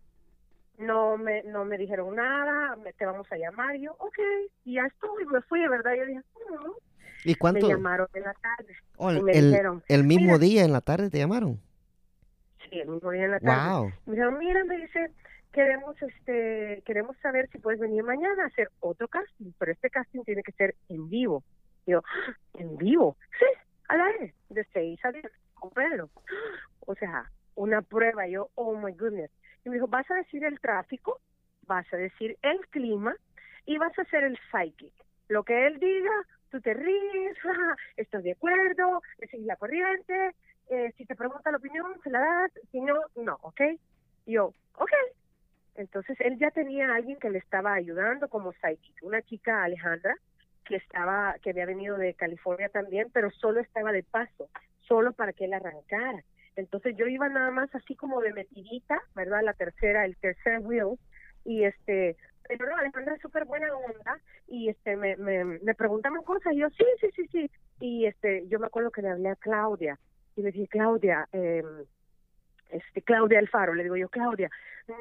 no 0.77 1.17
me 1.17 1.43
no 1.43 1.65
me 1.65 1.77
dijeron 1.77 2.15
nada, 2.15 2.75
me, 2.77 2.93
te 2.93 3.05
vamos 3.05 3.31
a 3.31 3.37
llamar. 3.37 3.75
Y 3.75 3.81
yo, 3.81 3.95
ok, 3.97 4.19
y 4.65 4.75
ya 4.75 4.85
estuve, 4.85 5.25
me 5.25 5.41
fui, 5.41 5.59
de 5.59 5.69
verdad. 5.69 5.93
Yo 5.95 6.05
dije, 6.05 6.19
mm, 6.19 6.71
¿Y 7.23 7.35
cuánto? 7.35 7.67
Me 7.67 7.73
llamaron 7.73 8.07
en 8.13 8.23
la 8.23 8.33
tarde. 8.33 8.75
Oh, 8.97 9.11
y 9.11 9.21
me 9.21 9.31
el, 9.31 9.51
dijeron, 9.51 9.83
el 9.87 10.03
mismo 10.03 10.37
día 10.37 10.63
en 10.63 10.73
la 10.73 10.81
tarde 10.81 11.09
te 11.09 11.17
llamaron. 11.17 11.59
Sí, 12.69 12.79
el 12.79 12.87
mismo 12.87 13.11
día 13.11 13.25
en 13.25 13.31
la 13.31 13.39
tarde. 13.39 13.93
Me 14.05 14.13
dijeron, 14.13 14.37
mira, 14.39 14.63
me 14.63 14.77
dice, 14.77 15.11
queremos 15.51 15.95
este 16.01 16.81
queremos 16.85 17.17
saber 17.17 17.49
si 17.51 17.59
puedes 17.59 17.79
venir 17.79 18.03
mañana 18.03 18.43
a 18.43 18.47
hacer 18.47 18.69
otro 18.79 19.07
casting, 19.07 19.51
pero 19.57 19.71
este 19.71 19.89
casting 19.89 20.21
tiene 20.23 20.43
que 20.43 20.51
ser 20.53 20.75
en 20.89 21.09
vivo. 21.09 21.43
yo, 21.85 22.01
¿en 22.53 22.77
vivo? 22.77 23.17
Sí, 23.39 23.45
a 23.89 23.97
la 23.97 24.05
vez, 24.05 24.33
de 24.49 24.65
6 24.73 24.99
a 25.03 25.11
10, 25.11 25.25
con 25.53 25.69
Pedro. 25.71 26.09
O 26.81 26.95
sea, 26.95 27.29
una 27.55 27.81
prueba, 27.81 28.27
yo, 28.27 28.49
oh 28.55 28.75
my 28.77 28.93
goodness. 28.93 29.31
Y 29.65 29.69
me 29.69 29.75
dijo, 29.75 29.87
vas 29.87 30.09
a 30.09 30.15
decir 30.15 30.43
el 30.43 30.59
tráfico, 30.59 31.19
vas 31.67 31.85
a 31.93 31.97
decir 31.97 32.37
el 32.41 32.59
clima 32.69 33.15
y 33.65 33.77
vas 33.77 33.97
a 33.97 34.03
hacer 34.03 34.23
el 34.23 34.37
psychic. 34.51 34.93
Lo 35.27 35.43
que 35.43 35.67
él 35.67 35.79
diga, 35.79 36.11
tú 36.51 36.61
te 36.61 36.73
ríes, 36.73 37.37
estás 37.97 38.23
de 38.23 38.33
acuerdo, 38.33 39.01
decís 39.17 39.41
la 39.45 39.55
corriente, 39.55 40.35
eh, 40.69 40.93
si 40.97 41.05
te 41.05 41.15
pregunta 41.15 41.51
la 41.51 41.57
opinión, 41.57 41.99
se 42.03 42.09
la 42.09 42.19
das, 42.19 42.51
si 42.71 42.81
no, 42.81 42.95
no, 43.15 43.37
¿ok? 43.41 43.61
Yo, 44.25 44.53
ok. 44.75 44.91
Entonces 45.75 46.19
él 46.19 46.37
ya 46.37 46.51
tenía 46.51 46.89
a 46.89 46.95
alguien 46.95 47.17
que 47.17 47.29
le 47.29 47.39
estaba 47.39 47.73
ayudando 47.73 48.27
como 48.27 48.51
psychic, 48.53 48.95
una 49.01 49.21
chica 49.21 49.63
Alejandra, 49.63 50.15
que 50.65 50.75
estaba, 50.75 51.35
que 51.41 51.51
había 51.51 51.65
venido 51.65 51.97
de 51.97 52.13
California 52.13 52.69
también, 52.69 53.09
pero 53.11 53.31
solo 53.31 53.61
estaba 53.61 53.91
de 53.91 54.03
paso, 54.03 54.49
solo 54.81 55.13
para 55.13 55.33
que 55.33 55.45
él 55.45 55.53
arrancara. 55.53 56.23
Entonces 56.55 56.95
yo 56.97 57.07
iba 57.07 57.29
nada 57.29 57.49
más 57.51 57.73
así 57.73 57.95
como 57.95 58.21
de 58.21 58.33
metidita, 58.33 59.01
¿verdad? 59.15 59.41
La 59.43 59.53
tercera, 59.53 60.05
el 60.05 60.17
tercer 60.17 60.59
wheel, 60.59 60.99
y 61.45 61.63
este, 61.63 62.17
pero 62.57 62.69
no, 62.69 62.77
Alejandra 62.77 63.15
es 63.15 63.21
súper 63.21 63.45
buena 63.45 63.67
onda, 63.75 64.19
y 64.47 64.69
este, 64.69 64.95
me, 64.95 65.15
me, 65.17 65.43
me 65.43 65.75
preguntaban 65.75 66.23
cosas, 66.23 66.53
y 66.53 66.57
yo, 66.57 66.69
sí, 66.69 66.85
sí, 66.99 67.07
sí, 67.15 67.27
sí, 67.27 67.51
y 67.79 68.05
este, 68.05 68.47
yo 68.47 68.59
me 68.59 68.67
acuerdo 68.67 68.91
que 68.91 69.01
le 69.01 69.09
hablé 69.09 69.29
a 69.29 69.35
Claudia, 69.35 69.99
y 70.35 70.41
le 70.41 70.51
dije, 70.51 70.67
Claudia, 70.67 71.27
eh, 71.33 71.63
este, 72.69 73.01
Claudia 73.01 73.39
Alfaro, 73.39 73.73
le 73.73 73.83
digo 73.83 73.97
yo, 73.97 74.09
Claudia, 74.09 74.49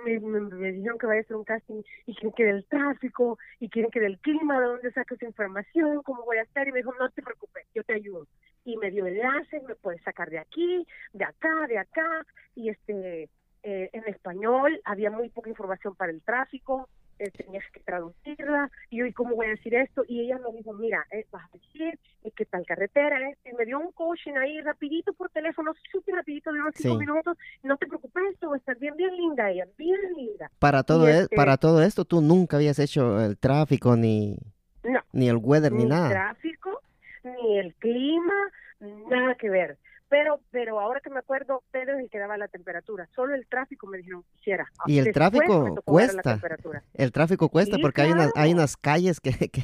me, 0.04 0.18
me, 0.20 0.72
dijeron 0.72 0.98
que 0.98 1.06
vaya 1.06 1.20
a 1.20 1.22
hacer 1.22 1.36
un 1.36 1.44
casting 1.44 1.82
y 2.06 2.14
quieren 2.14 2.32
que 2.32 2.44
del 2.44 2.66
tráfico 2.66 3.38
y 3.58 3.68
quieren 3.68 3.90
que 3.90 4.00
del 4.00 4.18
clima, 4.18 4.60
de 4.60 4.66
dónde 4.66 4.92
saques 4.92 5.22
información, 5.22 6.02
cómo 6.02 6.24
voy 6.24 6.38
a 6.38 6.42
estar, 6.42 6.66
y 6.66 6.72
me 6.72 6.78
dijo, 6.78 6.94
no 6.98 7.08
te 7.10 7.22
preocupes, 7.22 7.66
yo 7.74 7.82
te 7.84 7.94
ayudo. 7.94 8.26
Y 8.64 8.76
me 8.76 8.90
dio 8.90 9.06
enlaces, 9.06 9.62
me 9.64 9.74
puedes 9.74 10.02
sacar 10.02 10.30
de 10.30 10.38
aquí, 10.38 10.86
de 11.12 11.24
acá, 11.24 11.66
de 11.66 11.78
acá, 11.78 12.26
y 12.54 12.68
este, 12.68 13.30
eh, 13.62 13.90
en 13.92 14.04
español 14.08 14.80
había 14.84 15.10
muy 15.10 15.28
poca 15.30 15.50
información 15.50 15.94
para 15.94 16.12
el 16.12 16.22
tráfico, 16.22 16.88
eh, 17.20 17.30
tenías 17.30 17.64
que 17.70 17.80
traducirla, 17.80 18.70
y 18.88 18.98
yo, 18.98 19.06
¿y 19.06 19.12
cómo 19.12 19.36
voy 19.36 19.46
a 19.46 19.50
decir 19.50 19.74
esto? 19.74 20.02
Y 20.08 20.22
ella 20.22 20.38
me 20.38 20.56
dijo, 20.56 20.72
mira, 20.72 21.06
eh, 21.10 21.26
vas 21.30 21.44
a 21.44 21.52
decir 21.52 21.98
eh, 22.24 22.30
qué 22.34 22.46
tal 22.46 22.64
carretera 22.64 23.28
es, 23.28 23.36
y 23.44 23.54
me 23.54 23.66
dio 23.66 23.78
un 23.78 23.92
coaching 23.92 24.32
ahí 24.32 24.58
rapidito 24.62 25.12
por 25.12 25.28
teléfono, 25.28 25.74
súper 25.92 26.14
rapidito, 26.14 26.50
de 26.50 26.60
unos 26.60 26.74
cinco 26.74 26.96
minutos, 26.96 27.36
no 27.62 27.76
te 27.76 27.86
preocupes, 27.86 28.22
esto 28.32 28.48
va 28.48 28.54
a 28.54 28.58
estar 28.58 28.78
bien, 28.78 28.96
bien 28.96 29.14
linda 29.14 29.50
ella, 29.50 29.66
bien 29.76 30.00
linda. 30.16 30.50
Para 30.58 30.82
todo, 30.82 31.08
e, 31.08 31.18
este 31.20 31.36
para 31.36 31.58
todo 31.58 31.82
esto, 31.82 32.06
tú 32.06 32.22
nunca 32.22 32.56
habías 32.56 32.78
hecho 32.78 33.20
el 33.20 33.36
tráfico, 33.36 33.96
ni, 33.96 34.38
ni 35.12 35.28
el 35.28 35.36
weather, 35.36 35.72
ni, 35.72 35.84
ni 35.84 35.90
nada. 35.90 36.08
Ni 36.08 36.14
el 36.14 36.20
tráfico, 36.20 36.80
ni 37.22 37.58
el 37.58 37.74
clima, 37.74 38.34
nada 38.80 39.34
que 39.34 39.50
ver 39.50 39.76
pero 40.10 40.40
pero 40.50 40.80
ahora 40.80 41.00
que 41.00 41.08
me 41.08 41.20
acuerdo, 41.20 41.62
Pedro 41.70 41.96
es 41.96 42.00
el 42.04 42.10
que 42.10 42.18
daba 42.18 42.36
la 42.36 42.48
temperatura, 42.48 43.08
solo 43.14 43.34
el 43.34 43.46
tráfico 43.46 43.86
me 43.86 43.98
dijeron 43.98 44.22
que 44.24 44.40
hiciera. 44.40 44.66
Y 44.86 44.98
el 44.98 45.12
tráfico 45.12 45.76
cuesta, 45.84 46.38
el 46.94 47.12
tráfico 47.12 47.48
cuesta 47.48 47.78
porque 47.80 48.02
hay 48.02 48.12
unas 48.12 48.32
hay 48.36 48.52
unas 48.52 48.76
calles 48.76 49.20
que, 49.20 49.30
que, 49.50 49.62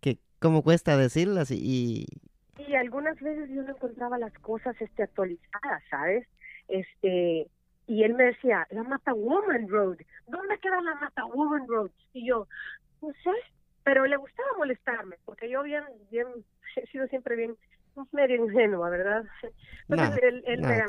que 0.00 0.18
como 0.38 0.62
cuesta 0.62 0.96
decirlas 0.96 1.50
y, 1.50 2.06
y 2.56 2.74
algunas 2.76 3.20
veces 3.20 3.50
yo 3.50 3.62
no 3.62 3.70
encontraba 3.70 4.16
las 4.16 4.32
cosas 4.38 4.74
este 4.80 5.02
actualizadas, 5.02 5.82
¿sabes? 5.90 6.26
Este 6.68 7.48
y 7.88 8.04
él 8.04 8.14
me 8.14 8.24
decía, 8.24 8.66
la 8.70 8.84
Mata 8.84 9.12
Woman 9.14 9.68
Road, 9.68 9.96
¿dónde 10.26 10.58
queda 10.58 10.80
la 10.82 10.94
Mata 10.96 11.24
Woman 11.24 11.66
Road? 11.66 11.90
Y 12.12 12.28
yo, 12.28 12.46
no 13.02 13.08
sé, 13.24 13.32
pero 13.82 14.06
le 14.06 14.16
gustaba 14.16 14.48
molestarme, 14.58 15.16
porque 15.24 15.50
yo 15.50 15.62
bien, 15.62 15.82
bien, 16.10 16.26
he 16.76 16.86
sido 16.88 17.08
siempre 17.08 17.34
bien 17.34 17.56
medio 18.12 18.36
ingenua, 18.36 18.90
¿verdad? 18.90 19.24
Entonces 19.88 20.22
él, 20.22 20.42
él 20.46 20.60
me, 20.62 20.84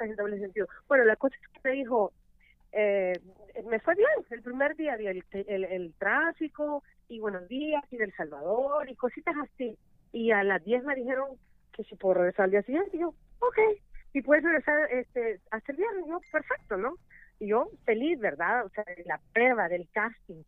en 0.00 0.16
doble 0.16 0.38
sentido. 0.38 0.66
Bueno, 0.88 1.04
la 1.04 1.16
cosa 1.16 1.36
es 1.40 1.48
que 1.48 1.68
me 1.68 1.74
dijo, 1.74 2.12
eh, 2.72 3.18
me 3.64 3.80
fue 3.80 3.94
bien, 3.94 4.08
el 4.30 4.42
primer 4.42 4.76
día 4.76 4.96
vi 4.96 5.06
el, 5.08 5.24
el, 5.64 5.94
tráfico 5.98 6.82
y 7.08 7.18
buenos 7.18 7.48
días 7.48 7.82
y 7.90 7.96
del 7.96 8.12
Salvador 8.14 8.88
y 8.88 8.94
cositas 8.96 9.34
así. 9.42 9.76
Y 10.12 10.30
a 10.30 10.42
las 10.44 10.64
10 10.64 10.84
me 10.84 10.94
dijeron 10.94 11.36
que 11.72 11.84
si 11.84 11.96
puedo 11.96 12.14
regresar 12.14 12.44
al 12.44 12.50
día 12.50 12.62
siguiente, 12.62 12.96
y 12.96 13.00
yo, 13.00 13.14
ok, 13.40 13.58
y 14.12 14.22
puedes 14.22 14.44
regresar 14.44 14.92
este, 14.92 15.40
hasta 15.50 15.72
el 15.72 15.78
viernes, 15.78 16.04
yo, 16.08 16.20
perfecto, 16.32 16.76
¿no? 16.76 16.94
Y 17.38 17.48
yo 17.48 17.68
feliz, 17.84 18.18
¿verdad? 18.18 18.66
O 18.66 18.68
sea, 18.70 18.84
la 19.06 19.20
prueba 19.32 19.68
del 19.68 19.88
casting. 19.92 20.42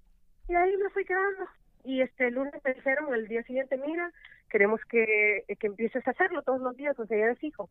Y 0.49 0.55
ahí 0.55 0.77
me 0.77 0.91
fui 0.91 1.05
quedando. 1.05 1.47
Y 1.85 2.01
este 2.01 2.29
el 2.29 2.35
lunes 2.35 2.55
me 2.65 2.75
dijeron 2.75 3.13
el 3.13 3.27
día 3.27 3.43
siguiente, 3.43 3.77
mira, 3.77 4.13
queremos 4.49 4.81
que, 4.89 5.45
que 5.59 5.67
empieces 5.67 6.07
a 6.07 6.11
hacerlo 6.13 6.43
todos 6.43 6.61
los 6.61 6.77
días, 6.77 6.97
sea, 7.07 7.19
ya 7.19 7.25
eres 7.25 7.43
hijo. 7.43 7.69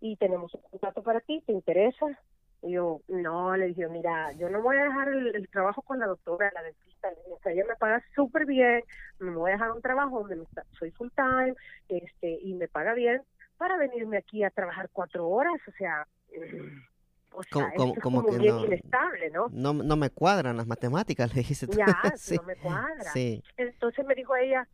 Y 0.00 0.16
tenemos 0.16 0.54
un 0.54 0.62
contrato 0.62 1.02
para 1.02 1.20
ti, 1.20 1.42
¿te 1.46 1.52
interesa? 1.52 2.06
Y 2.62 2.72
yo, 2.72 3.00
no, 3.08 3.56
le 3.56 3.68
dije, 3.68 3.88
mira, 3.88 4.32
yo 4.32 4.50
no 4.50 4.60
voy 4.62 4.76
a 4.76 4.84
dejar 4.84 5.08
el, 5.08 5.48
trabajo 5.48 5.82
con 5.82 5.98
la 5.98 6.06
doctora, 6.06 6.50
la 6.54 6.62
dentista, 6.62 7.08
sea, 7.42 7.52
ella 7.52 7.64
me 7.66 7.76
paga 7.76 8.02
súper 8.14 8.44
bien, 8.44 8.82
me 9.18 9.30
voy 9.30 9.50
a 9.50 9.54
dejar 9.54 9.72
un 9.72 9.80
trabajo 9.80 10.20
donde 10.20 10.46
soy 10.78 10.90
full 10.90 11.08
time 11.16 11.54
este 11.88 12.38
y 12.42 12.54
me 12.54 12.68
paga 12.68 12.92
bien 12.92 13.22
para 13.56 13.78
venirme 13.78 14.18
aquí 14.18 14.44
a 14.44 14.50
trabajar 14.50 14.90
cuatro 14.92 15.26
horas, 15.28 15.60
o 15.66 15.72
sea, 15.72 16.06
o 17.32 17.42
sea, 17.42 17.72
como, 17.76 17.94
es 17.94 18.00
como, 18.00 18.26
que 18.26 18.38
bien 18.38 18.56
no, 18.56 18.64
inestable, 18.66 19.30
¿no? 19.30 19.48
¿no? 19.50 19.72
No 19.72 19.96
me 19.96 20.10
cuadran 20.10 20.56
las 20.56 20.66
matemáticas, 20.66 21.30
le 21.34 21.40
dijiste. 21.40 21.66
Ya, 21.76 21.86
no 22.36 22.42
me 22.42 22.56
cuadra. 22.56 23.12
Sí. 23.12 23.42
Entonces 23.56 24.04
me 24.04 24.14
dijo 24.14 24.36
ella, 24.36 24.66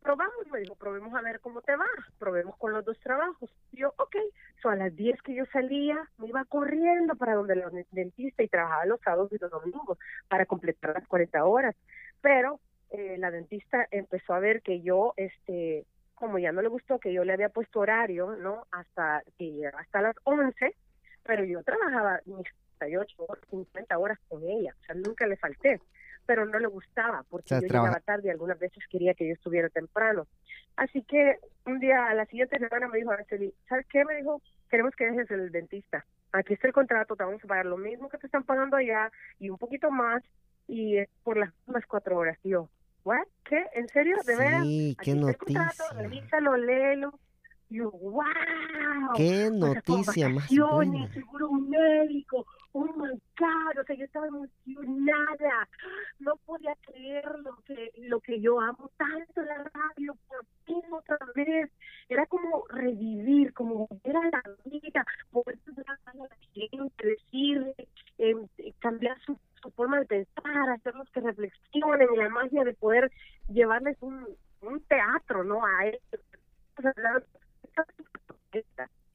probamos, 0.00 0.46
me 0.50 0.60
dijo, 0.60 0.74
probemos 0.74 1.14
a 1.14 1.22
ver 1.22 1.40
cómo 1.40 1.62
te 1.62 1.76
va, 1.76 1.86
probemos 2.18 2.56
con 2.56 2.72
los 2.72 2.84
dos 2.84 2.98
trabajos. 3.00 3.50
Y 3.72 3.80
yo, 3.80 3.94
ok, 3.96 4.16
so, 4.62 4.70
a 4.70 4.76
las 4.76 4.94
10 4.96 5.22
que 5.22 5.34
yo 5.34 5.44
salía, 5.52 6.08
me 6.18 6.28
iba 6.28 6.44
corriendo 6.44 7.14
para 7.16 7.34
donde 7.34 7.54
el 7.54 7.86
dentista 7.90 8.42
y 8.42 8.48
trabajaba 8.48 8.86
los 8.86 9.00
sábados 9.00 9.32
y 9.32 9.38
los 9.38 9.50
domingos 9.50 9.98
para 10.28 10.46
completar 10.46 10.94
las 10.94 11.06
40 11.06 11.44
horas. 11.44 11.76
Pero 12.20 12.60
eh, 12.90 13.16
la 13.18 13.30
dentista 13.30 13.86
empezó 13.90 14.34
a 14.34 14.40
ver 14.40 14.62
que 14.62 14.80
yo, 14.80 15.14
este, 15.16 15.86
como 16.14 16.38
ya 16.38 16.52
no 16.52 16.62
le 16.62 16.68
gustó 16.68 16.98
que 16.98 17.12
yo 17.12 17.24
le 17.24 17.32
había 17.32 17.48
puesto 17.48 17.80
horario, 17.80 18.36
¿no? 18.36 18.66
Hasta 18.72 19.22
que 19.38 19.66
hasta 19.66 20.02
las 20.02 20.16
11, 20.24 20.74
pero 21.30 21.44
yo 21.44 21.62
trabajaba 21.62 22.18
mis 22.26 22.44
48 22.78 23.24
horas, 23.28 23.44
50 23.50 23.98
horas 23.98 24.18
con 24.28 24.42
ella, 24.42 24.74
o 24.80 24.84
sea, 24.84 24.96
nunca 24.96 25.28
le 25.28 25.36
falté 25.36 25.80
pero 26.26 26.46
no 26.46 26.60
le 26.60 26.68
gustaba 26.68 27.24
porque 27.28 27.56
yo 27.56 27.60
llegaba 27.60 27.98
tarde 28.00 28.28
y 28.28 28.30
algunas 28.30 28.56
veces 28.56 28.84
quería 28.88 29.14
que 29.14 29.26
yo 29.26 29.34
estuviera 29.34 29.68
temprano. 29.68 30.28
Así 30.76 31.02
que 31.02 31.38
un 31.66 31.80
día, 31.80 32.06
a 32.06 32.14
la 32.14 32.24
siguiente 32.26 32.56
semana 32.56 32.86
me 32.86 32.98
dijo, 32.98 33.10
¿sabes 33.68 33.86
qué? 33.88 34.04
Me 34.04 34.14
dijo, 34.14 34.40
queremos 34.68 34.94
que 34.94 35.06
dejes 35.06 35.28
el 35.32 35.50
dentista. 35.50 36.04
Aquí 36.30 36.54
está 36.54 36.68
el 36.68 36.72
contrato, 36.72 37.16
te 37.16 37.24
vamos 37.24 37.42
a 37.42 37.48
pagar 37.48 37.66
lo 37.66 37.76
mismo 37.76 38.08
que 38.08 38.18
te 38.18 38.26
están 38.26 38.44
pagando 38.44 38.76
allá 38.76 39.10
y 39.40 39.50
un 39.50 39.58
poquito 39.58 39.90
más 39.90 40.22
y 40.68 40.98
por 41.24 41.36
las 41.36 41.50
últimas 41.60 41.84
cuatro 41.86 42.16
horas. 42.16 42.38
Y 42.44 42.50
yo, 42.50 42.68
¿what? 43.02 43.26
¿Qué? 43.44 43.66
¿En 43.74 43.88
serio? 43.88 44.16
¿De 44.24 44.36
veras? 44.36 44.62
Sí, 44.62 44.96
qué 45.02 45.14
noticia. 45.14 45.62
El 45.62 45.76
contrato, 45.76 45.84
revísalo, 46.00 46.56
léelo. 46.56 47.18
Yo, 47.70 47.90
wow. 47.92 48.24
Qué 49.16 49.48
noticia 49.50 50.28
más 50.28 50.48
buena. 50.48 51.08
seguro 51.12 51.52
médico, 51.52 52.44
oh 52.72 52.84
my 52.84 53.10
God, 53.38 53.78
o 53.80 53.84
sea, 53.84 53.96
yo 53.96 54.04
estaba 54.04 54.26
emocionada, 54.26 55.68
no 56.18 56.34
podía 56.46 56.74
creer 56.82 57.24
lo 57.44 57.56
que, 57.64 57.92
lo 57.98 58.20
que 58.20 58.40
yo 58.40 58.60
amo 58.60 58.90
tanto 58.96 59.42
la 59.42 59.70
radio, 59.72 60.16
por 60.28 60.44
fin 60.66 60.82
otra 60.92 61.18
vez, 61.36 61.70
era 62.08 62.26
como 62.26 62.64
revivir, 62.68 63.54
como 63.54 63.86
volver 63.86 64.16
a 64.16 64.30
la 64.30 64.42
vida, 64.64 65.06
poder 65.30 65.58
a 65.86 66.14
la 66.14 66.28
gente, 66.52 67.06
decirle, 67.06 67.74
eh, 68.18 68.34
cambiar 68.80 69.16
su, 69.20 69.38
su 69.62 69.70
forma 69.70 70.00
de 70.00 70.06
pensar, 70.06 70.70
hacerlos 70.70 71.08
que 71.10 71.20
reflexionen, 71.20 72.08
la 72.16 72.28
magia 72.30 72.64
de 72.64 72.74
poder 72.74 73.12
llevarles 73.48 73.96
un, 74.00 74.26
un 74.62 74.80
teatro, 74.82 75.44
¿no? 75.44 75.64
A 75.64 75.86
ellos. 75.86 76.02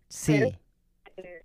Sí. 0.08 0.58
Eh, 1.18 1.44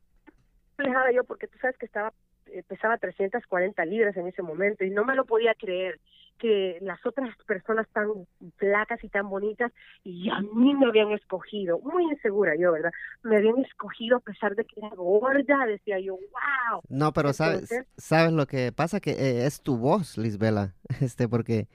yo 1.14 1.24
porque 1.24 1.46
tú 1.46 1.58
sabes 1.58 1.76
que 1.76 1.86
estaba 1.86 2.12
eh, 2.46 2.62
pesaba 2.66 2.98
340 2.98 3.84
libras 3.84 4.16
en 4.16 4.26
ese 4.26 4.42
momento 4.42 4.84
y 4.84 4.90
no 4.90 5.04
me 5.04 5.14
lo 5.14 5.24
podía 5.24 5.54
creer 5.54 6.00
que 6.38 6.78
las 6.80 7.04
otras 7.04 7.28
personas 7.46 7.86
tan 7.92 8.08
flacas 8.56 9.04
y 9.04 9.08
tan 9.08 9.28
bonitas 9.28 9.70
y 10.02 10.30
a 10.30 10.40
mí 10.40 10.74
me 10.74 10.86
habían 10.86 11.12
escogido, 11.12 11.78
muy 11.80 12.04
insegura 12.04 12.56
yo, 12.56 12.72
¿verdad? 12.72 12.90
Me 13.22 13.36
habían 13.36 13.58
escogido 13.58 14.16
a 14.16 14.20
pesar 14.20 14.56
de 14.56 14.64
que 14.64 14.80
era 14.80 14.88
gorda, 14.96 15.66
decía 15.66 16.00
yo, 16.00 16.14
wow. 16.14 16.80
No, 16.88 17.12
pero 17.12 17.32
sabes, 17.34 17.70
sabes 17.96 18.32
lo 18.32 18.46
que 18.46 18.72
pasa 18.72 19.00
que 19.00 19.12
eh, 19.12 19.46
es 19.46 19.60
tu 19.60 19.76
voz, 19.76 20.16
Lisbela, 20.16 20.74
este, 21.00 21.28
porque 21.28 21.68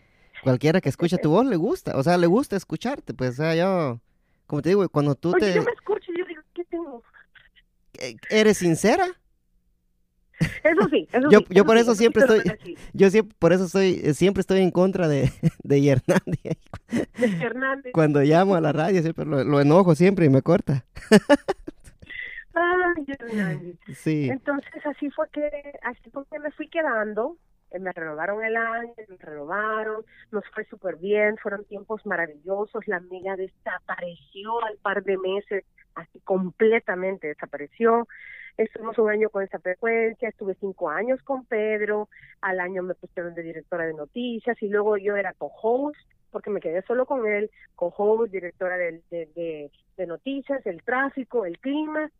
cualquiera 0.43 0.81
que 0.81 0.89
escuche 0.89 1.19
tu 1.19 1.29
voz 1.29 1.45
le 1.45 1.57
gusta, 1.57 1.95
o 1.95 2.03
sea, 2.03 2.17
le 2.17 2.27
gusta 2.27 2.55
escucharte, 2.55 3.13
pues, 3.13 3.39
o 3.39 3.43
sea, 3.43 3.55
yo, 3.55 4.01
como 4.47 4.61
te 4.61 4.69
digo, 4.69 4.87
cuando 4.89 5.15
tú 5.15 5.31
te... 5.33 5.53
yo 5.53 5.63
me 5.63 5.71
escucho, 5.71 6.11
yo 6.17 6.25
digo, 6.25 6.41
¿qué 6.53 6.63
tengo? 6.65 7.03
¿Eres 8.29 8.57
sincera? 8.57 9.07
Eso 10.63 10.89
sí, 10.89 11.07
eso 11.13 11.29
yo, 11.29 11.39
sí, 11.39 11.45
yo 11.49 11.65
por 11.65 11.77
eso 11.77 11.95
siempre 11.95 12.23
estoy, 12.23 12.41
yo 12.93 13.09
siempre, 13.09 13.35
por 13.39 13.53
eso 13.53 13.65
estoy, 13.65 14.13
siempre 14.13 14.41
estoy 14.41 14.61
en 14.61 14.71
contra 14.71 15.07
de, 15.07 15.31
de 15.63 15.87
Hernandi. 15.87 16.39
Hernández. 17.41 17.93
Cuando 17.93 18.21
llamo 18.21 18.55
a 18.55 18.61
la 18.61 18.71
radio 18.71 19.01
siempre 19.01 19.25
lo, 19.25 19.43
lo 19.43 19.61
enojo 19.61 19.95
siempre 19.95 20.25
y 20.25 20.29
me 20.29 20.41
corta. 20.41 20.85
Ay, 22.53 23.05
Hernández. 23.07 23.77
Sí. 23.95 24.29
Entonces 24.29 24.85
así 24.85 25.09
fue 25.11 25.27
que 25.29 25.49
así 25.83 26.09
fue 26.11 26.23
que 26.31 26.39
me 26.39 26.51
fui 26.51 26.67
quedando. 26.67 27.37
Eh, 27.75 27.79
Me 27.79 27.91
renovaron 27.91 28.43
el 28.43 28.55
año, 28.55 28.93
me 29.07 29.17
renovaron, 29.17 30.03
nos 30.31 30.43
fue 30.53 30.65
súper 30.65 30.95
bien, 30.97 31.37
fueron 31.37 31.65
tiempos 31.65 32.05
maravillosos. 32.05 32.87
La 32.87 32.97
amiga 32.97 33.35
desapareció 33.35 34.63
al 34.63 34.77
par 34.77 35.03
de 35.03 35.17
meses, 35.17 35.65
así 35.95 36.19
completamente 36.21 37.27
desapareció. 37.27 38.07
Estuvimos 38.57 38.97
un 38.97 39.09
año 39.09 39.29
con 39.29 39.43
esa 39.43 39.59
frecuencia, 39.59 40.29
estuve 40.29 40.55
cinco 40.55 40.89
años 40.89 41.21
con 41.23 41.45
Pedro, 41.45 42.07
al 42.39 42.61
año 42.61 42.83
me 42.83 42.95
pusieron 42.95 43.35
de 43.35 43.43
directora 43.43 43.85
de 43.85 43.93
noticias 43.93 44.61
y 44.61 44.69
luego 44.69 44.95
yo 44.97 45.17
era 45.17 45.33
co-host 45.33 45.99
porque 46.31 46.49
me 46.49 46.59
quedé 46.59 46.81
solo 46.81 47.05
con 47.05 47.25
él, 47.27 47.49
co-host, 47.75 48.31
directora 48.31 48.75
de, 48.77 49.01
de, 49.09 49.29
de, 49.35 49.71
de 49.95 50.07
noticias, 50.07 50.65
el 50.65 50.83
tráfico, 50.83 51.45
el 51.45 51.57
clima 51.59 52.11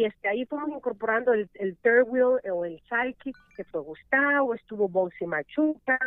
y 0.00 0.04
este 0.04 0.28
ahí 0.28 0.44
fuimos 0.46 0.70
incorporando 0.70 1.32
el, 1.32 1.48
el 1.54 1.76
third 1.78 2.06
wheel 2.08 2.38
o 2.52 2.64
el 2.64 2.80
sidekick 2.88 3.36
que 3.56 3.64
fue 3.64 3.80
Gustavo, 3.82 4.54
estuvo 4.54 4.88
Bonsi 4.88 5.26
Machuca, 5.26 5.98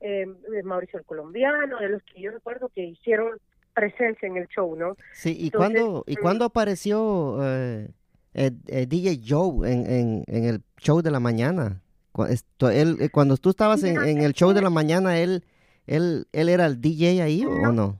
eh, 0.00 0.26
Mauricio 0.64 0.98
el 0.98 1.04
colombiano, 1.04 1.78
de 1.78 1.88
los 1.88 2.02
que 2.04 2.20
yo 2.22 2.30
recuerdo 2.30 2.68
que 2.74 2.84
hicieron 2.84 3.38
presencia 3.74 4.26
en 4.26 4.36
el 4.36 4.46
show, 4.48 4.74
¿no? 4.76 4.96
Sí, 5.12 5.36
¿y 5.38 5.50
cuándo, 5.50 6.04
¿y 6.06 6.14
mm. 6.16 6.20
cuándo 6.20 6.44
apareció 6.44 7.38
eh, 7.42 7.88
eh, 8.34 8.50
eh, 8.66 8.86
DJ 8.86 9.20
Joe 9.26 9.70
en, 9.72 9.86
en, 9.90 10.24
en 10.26 10.44
el 10.44 10.62
show 10.78 11.00
de 11.02 11.10
la 11.10 11.20
mañana? 11.20 11.80
Cu- 12.12 12.24
esto- 12.24 12.70
él, 12.70 12.96
eh, 13.00 13.08
cuando 13.10 13.36
tú 13.36 13.50
estabas 13.50 13.82
en, 13.84 13.96
en 14.02 14.22
el 14.22 14.32
show 14.32 14.52
de 14.52 14.60
la 14.62 14.70
mañana, 14.70 15.18
¿él, 15.18 15.44
él, 15.86 16.26
él 16.32 16.48
era 16.48 16.66
el 16.66 16.80
DJ 16.80 17.22
ahí 17.22 17.44
o 17.44 17.72
No. 17.72 17.98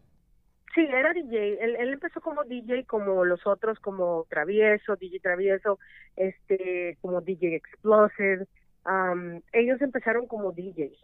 Sí, 0.75 0.83
era 0.89 1.12
DJ. 1.12 1.62
Él, 1.64 1.77
él 1.77 1.93
empezó 1.95 2.21
como 2.21 2.45
DJ, 2.45 2.85
como 2.85 3.25
los 3.25 3.45
otros, 3.47 3.79
como 3.81 4.27
Travieso, 4.29 4.97
DJ 4.97 5.21
Travieso, 5.21 5.79
este, 6.16 6.97
como 7.01 7.21
DJ 7.21 7.57
Explosive. 7.57 8.47
Am, 8.85 9.41
ellos 9.53 9.81
empezaron 9.83 10.27
como 10.27 10.53
DJs. 10.53 10.97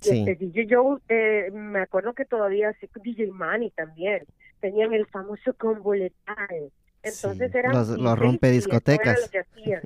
Sí. 0.00 0.20
Este, 0.28 0.36
DJ 0.36 0.66
Joe, 0.70 0.98
eh, 1.08 1.50
me 1.52 1.80
acuerdo 1.80 2.12
que 2.12 2.24
todavía, 2.24 2.76
DJ 3.02 3.28
Manny 3.32 3.70
también, 3.70 4.24
tenían 4.60 4.92
el 4.92 5.06
famoso 5.06 5.54
combo 5.54 5.94
letal. 5.94 6.70
Entonces 7.02 7.50
Sí, 7.52 7.58
eran 7.58 7.72
los- 7.72 7.88
los 7.88 7.98
lo 9.24 9.30
que 9.30 9.38
hacían. 9.38 9.82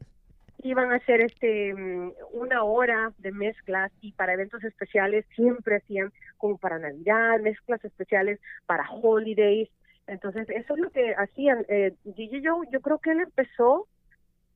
Iban 0.62 0.92
a 0.92 0.96
hacer 0.96 1.20
este 1.22 1.74
mm, 1.74 2.12
una 2.32 2.64
hora 2.64 3.12
de 3.18 3.32
mezclas 3.32 3.90
y 4.00 4.12
para 4.12 4.34
eventos 4.34 4.62
especiales 4.64 5.24
siempre 5.34 5.76
hacían 5.76 6.12
como 6.36 6.58
para 6.58 6.78
Navidad, 6.78 7.40
mezclas 7.40 7.84
especiales 7.84 8.40
para 8.66 8.90
holidays. 8.90 9.68
Entonces 10.06 10.48
eso 10.50 10.74
es 10.74 10.80
lo 10.80 10.90
que 10.90 11.14
hacían. 11.14 11.64
Eh, 11.68 11.94
DJ 12.04 12.42
Joe, 12.44 12.66
yo 12.72 12.80
creo 12.80 12.98
que 12.98 13.12
él 13.12 13.20
empezó, 13.20 13.86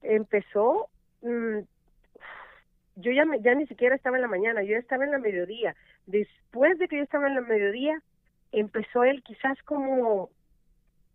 empezó 0.02 0.88
mm, 1.22 1.60
yo 2.96 3.12
ya, 3.12 3.24
me- 3.24 3.40
ya 3.40 3.54
ni 3.54 3.66
siquiera 3.66 3.94
estaba 3.96 4.16
en 4.16 4.22
la 4.22 4.28
mañana, 4.28 4.62
yo 4.62 4.72
ya 4.72 4.78
estaba 4.78 5.04
en 5.04 5.10
la 5.12 5.18
mediodía. 5.18 5.74
Después 6.06 6.78
de 6.78 6.86
que 6.88 6.98
yo 6.98 7.02
estaba 7.02 7.26
en 7.28 7.34
la 7.34 7.40
mediodía, 7.40 8.00
empezó 8.52 9.04
él 9.04 9.22
quizás 9.22 9.60
como 9.64 10.30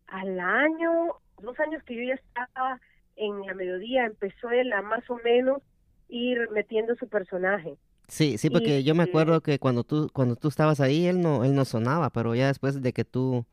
al 0.08 0.40
año, 0.40 1.14
dos 1.42 1.60
años 1.60 1.84
que 1.84 1.96
yo 1.96 2.04
ya 2.04 2.16
estaba 2.16 2.80
en 3.20 3.46
la 3.46 3.54
mediodía, 3.54 4.06
empezó 4.06 4.50
él 4.50 4.72
a 4.74 4.82
más 4.82 5.08
o 5.10 5.18
menos 5.24 5.62
ir 6.08 6.50
metiendo 6.52 6.96
su 6.96 7.08
personaje. 7.08 7.76
Sí, 8.08 8.40
sí, 8.40 8.50
porque 8.50 8.84
yo 8.84 8.96
me 8.96 9.04
acuerdo 9.04 9.42
que 9.42 9.60
cuando 9.60 9.84
tú, 9.84 10.10
cuando 10.12 10.36
tú 10.36 10.48
estabas 10.48 10.80
ahí, 10.82 11.06
él 11.06 11.22
no, 11.22 11.44
él 11.46 11.54
no 11.54 11.64
sonaba, 11.64 12.10
pero 12.10 12.34
ya 12.34 12.48
después 12.48 12.82
de 12.82 12.92
que 12.92 13.06
tú, 13.06 13.46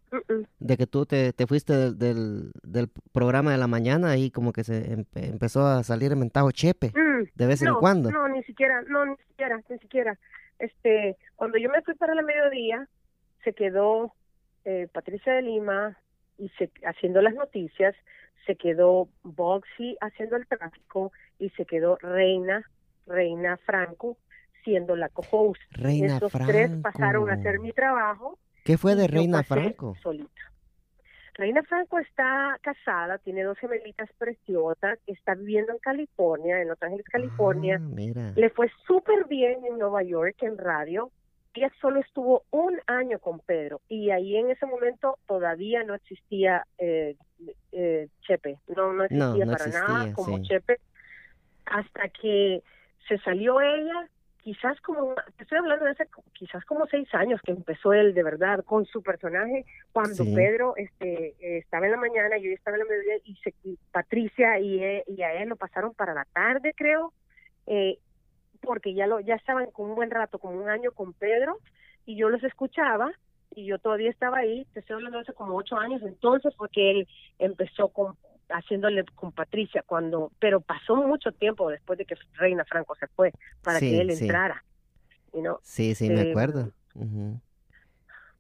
de 0.59 0.77
que 0.79 0.87
tú 0.87 1.05
te, 1.05 1.35
te 1.35 1.47
fuiste 1.47 1.75
del, 1.75 1.99
del, 1.99 2.53
del 2.63 2.89
programa 3.13 3.53
de 3.53 3.59
la 3.59 3.67
mañana, 3.67 4.11
ahí 4.13 4.31
como 4.31 4.55
que 4.55 4.65
se 4.65 4.97
empe- 4.97 5.29
empezó 5.31 5.67
a 5.67 5.83
salir 5.83 6.13
el 6.13 6.17
mentado 6.19 6.51
Chepe, 6.53 6.93
Mm, 6.95 7.25
de 7.35 7.47
vez 7.47 7.61
en 7.61 7.75
cuando. 7.75 8.11
No, 8.11 8.27
ni 8.29 8.43
siquiera, 8.45 8.81
no, 8.89 9.05
ni 9.05 9.17
siquiera, 9.29 9.61
ni 9.69 9.79
siquiera. 9.79 10.19
Este, 10.59 11.19
cuando 11.35 11.59
yo 11.59 11.69
me 11.69 11.83
fui 11.83 11.95
para 11.95 12.15
la 12.15 12.23
mediodía, 12.23 12.89
se 13.45 13.53
quedó 13.53 14.15
eh, 14.65 14.89
Patricia 14.91 15.35
de 15.35 15.43
Lima 15.43 15.99
y 16.39 16.49
se, 16.57 16.71
haciendo 16.87 17.21
las 17.21 17.35
noticias, 17.35 17.95
se 18.47 18.57
quedó 18.57 19.09
Boxy 19.23 19.97
haciendo 20.01 20.37
el 20.37 20.47
tráfico 20.47 21.13
y 21.39 21.51
se 21.51 21.67
quedó 21.67 21.97
Reina, 21.97 22.65
Reina 23.07 23.57
Franco 23.59 24.17
siendo 24.65 24.97
la 24.97 25.09
co-host. 25.09 25.61
Reina 25.71 26.19
tres 26.19 26.31
Franco. 26.71 26.83
pasaron 26.83 27.31
a 27.31 27.35
hacer 27.35 27.61
mi 27.61 27.73
trabajo. 27.73 28.39
¿Qué 28.65 28.77
fue 28.79 28.97
de 28.97 29.07
Reina 29.07 29.43
Franco? 29.45 29.95
Solita. 30.03 30.43
Reina 31.35 31.63
Franco 31.65 31.99
está 31.99 32.59
casada, 32.63 33.19
tiene 33.19 33.45
dos 33.45 33.59
gemelitas 33.59 34.09
preciosas, 34.17 34.99
está 35.07 35.35
viviendo 35.35 35.73
en 35.73 35.79
California, 35.79 36.63
en 36.63 36.69
Los 36.69 36.83
Ángeles, 36.83 37.05
California. 37.07 37.79
Ah, 37.79 37.89
mira. 37.95 38.33
Le 38.35 38.49
fue 38.51 38.71
súper 38.87 39.27
bien 39.29 39.65
en 39.67 39.79
Nueva 39.79 40.03
York, 40.03 40.37
en 40.41 40.57
radio. 40.57 41.11
Ella 41.57 41.73
solo 41.81 42.01
estuvo 42.01 42.45
un 42.51 42.79
año 42.87 43.19
con 43.19 43.41
Pedro 43.41 43.81
y 43.89 44.11
ahí 44.11 44.37
en 44.37 44.51
ese 44.51 44.67
momento 44.67 45.19
todavía 45.27 45.83
no 45.85 45.95
existía 45.95 46.67
eh, 46.77 47.17
eh, 47.73 48.09
Chepe, 48.21 48.59
no, 48.77 48.93
no 48.93 49.05
existía 49.05 49.47
no 49.47 49.53
para 49.53 49.67
nada 49.69 50.13
como 50.13 50.37
sí. 50.37 50.43
Chepe 50.43 50.79
hasta 51.65 52.09
que 52.11 52.63
se 53.09 53.17
salió 53.19 53.61
ella, 53.63 54.09
quizás 54.43 54.79
como, 54.83 55.15
te 55.37 55.45
estoy 55.45 55.59
hablando 55.59 55.87
de 55.87 55.93
hace 55.93 56.07
quizás 56.35 56.63
como 56.67 56.87
seis 56.87 57.09
años 57.15 57.41
que 57.43 57.53
empezó 57.53 57.93
él 57.95 58.13
de 58.13 58.23
verdad 58.23 58.63
con 58.65 58.85
su 58.85 59.03
personaje, 59.03 59.65
cuando 59.93 60.25
Sí. 60.25 60.35
Pedro 60.35 60.75
este 60.77 61.35
estaba 61.59 61.87
en 61.87 61.93
la 61.93 61.99
mañana, 61.99 62.37
yo 62.37 62.51
estaba 62.51 62.77
en 62.77 62.83
la 62.85 62.89
mediodía 62.91 63.17
y, 63.25 63.35
se, 63.37 63.55
y 63.65 63.79
Patricia 63.93 64.59
y, 64.61 64.85
e- 64.85 65.05
y 65.07 65.23
a 65.23 65.33
él 65.43 65.49
lo 65.49 65.57
pasaron 65.57 65.95
para 65.95 66.13
la 66.13 66.27
tarde 66.27 66.75
creo, 66.77 67.13
eh, 67.67 67.99
porque 68.57 68.95
ya 68.95 69.07
lo 69.07 69.21
ya 69.21 69.35
estaban 69.37 69.71
con 69.71 69.91
un 69.91 69.95
buen 69.97 70.11
rato, 70.11 70.39
como 70.39 70.61
un 70.61 70.69
año 70.69 70.93
con 70.93 71.13
Pedro 71.15 71.59
y 72.05 72.17
yo 72.17 72.29
los 72.29 72.43
escuchaba 72.45 73.13
y 73.51 73.67
yo 73.67 73.79
todavía 73.79 74.11
estaba 74.11 74.39
ahí, 74.39 74.67
te 74.73 74.81
estoy 74.81 74.95
hablando 74.97 75.19
hace 75.21 75.33
como 75.35 75.57
ocho 75.57 75.77
años, 75.77 76.03
entonces 76.03 76.55
porque 76.57 76.91
él 76.91 77.09
empezó 77.39 77.89
con 77.91 78.17
haciéndole 78.49 79.05
con 79.17 79.33
Patricia 79.33 79.83
cuando 79.87 80.31
pero 80.39 80.61
pasó 80.61 80.97
mucho 80.97 81.33
tiempo 81.33 81.69
después 81.71 81.99
de 81.99 82.05
que 82.07 82.15
Reina 82.35 82.65
Franco 82.65 82.95
se 82.97 83.09
fue 83.09 83.35
para 83.63 83.81
Sí, 83.81 83.83
que 83.83 84.01
él 84.01 84.11
sí. 84.11 84.41
entrara 84.41 84.65
you 85.33 85.41
know? 85.43 85.61
Sí, 85.63 85.95
sí, 85.95 86.11
me 86.11 86.21
eh, 86.21 86.23
acuerdo. 86.23 86.73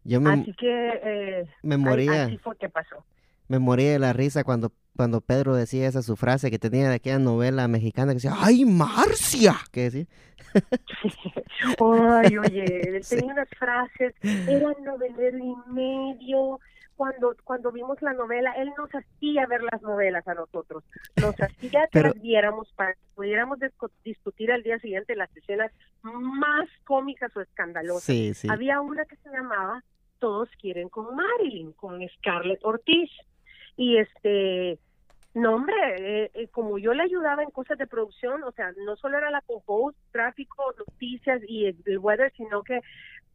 Yo 0.04 0.20
me, 0.20 0.46
así 0.46 0.54
que 0.54 0.66
eh, 0.68 1.48
me 1.62 1.76
ahí- 1.82 2.04
moría, 2.06 2.08
así 2.08 2.38
fue 2.38 2.56
que 2.58 2.68
pasó 2.68 3.04
me 3.48 3.58
moría 3.58 3.92
de 3.92 3.98
la 3.98 4.12
risa 4.12 4.44
cuando, 4.44 4.72
cuando 4.96 5.20
Pedro 5.20 5.54
decía 5.54 5.86
esa 5.86 6.02
su 6.02 6.16
frase 6.16 6.50
que 6.50 6.58
tenía 6.58 6.88
de 6.88 6.96
aquella 6.96 7.18
novela 7.18 7.68
mexicana 7.68 8.12
que 8.12 8.16
decía, 8.16 8.34
¡ay, 8.38 8.64
Marcia! 8.64 9.54
¿Qué 9.72 9.82
decía? 9.90 10.06
Ay, 11.80 12.38
oye, 12.38 12.64
él 12.96 13.04
Sí. 13.04 13.16
tenía 13.16 13.32
unas 13.34 13.48
frases, 13.58 14.14
era 14.22 14.72
novelero 14.84 15.38
y 15.38 15.54
medio. 15.72 16.60
Cuando, 16.96 17.36
cuando 17.44 17.72
vimos 17.72 18.00
la 18.00 18.14
novela, 18.14 18.52
él 18.52 18.72
nos 18.78 18.88
hacía 18.94 19.46
ver 19.46 19.62
las 19.70 19.82
novelas 19.82 20.26
a 20.26 20.32
nosotros, 20.32 20.82
nos 21.20 21.34
hacía 21.38 21.82
que 21.82 21.88
Pero- 21.92 22.08
las 22.14 22.22
viéramos 22.22 22.72
para 22.74 22.94
que 22.94 23.00
pudiéramos 23.14 23.58
discu- 23.58 23.90
discutir 24.02 24.50
al 24.50 24.62
día 24.62 24.78
siguiente 24.78 25.14
las 25.14 25.28
escenas 25.36 25.70
más 26.02 26.70
cómicas 26.84 27.36
o 27.36 27.42
escandalosas. 27.42 28.02
Sí, 28.04 28.32
sí. 28.32 28.48
Había 28.50 28.80
una 28.80 29.04
que 29.04 29.16
se 29.16 29.28
llamaba 29.28 29.84
Todos 30.20 30.48
quieren 30.58 30.88
con 30.88 31.14
Marilyn, 31.14 31.72
con 31.74 32.00
Scarlett 32.16 32.64
Ortiz. 32.64 33.10
Y 33.76 33.98
este, 33.98 34.78
no 35.36 35.54
hombre, 35.54 35.74
eh, 35.98 36.30
eh, 36.32 36.48
como 36.48 36.78
yo 36.78 36.94
le 36.94 37.02
ayudaba 37.02 37.42
en 37.42 37.50
cosas 37.50 37.76
de 37.76 37.86
producción, 37.86 38.42
o 38.42 38.52
sea, 38.52 38.72
no 38.86 38.96
solo 38.96 39.18
era 39.18 39.30
la 39.30 39.42
co-host, 39.42 39.98
tráfico, 40.10 40.74
noticias 40.78 41.42
y 41.46 41.66
el, 41.66 41.98
weather, 41.98 42.32
sino 42.38 42.62
que 42.62 42.80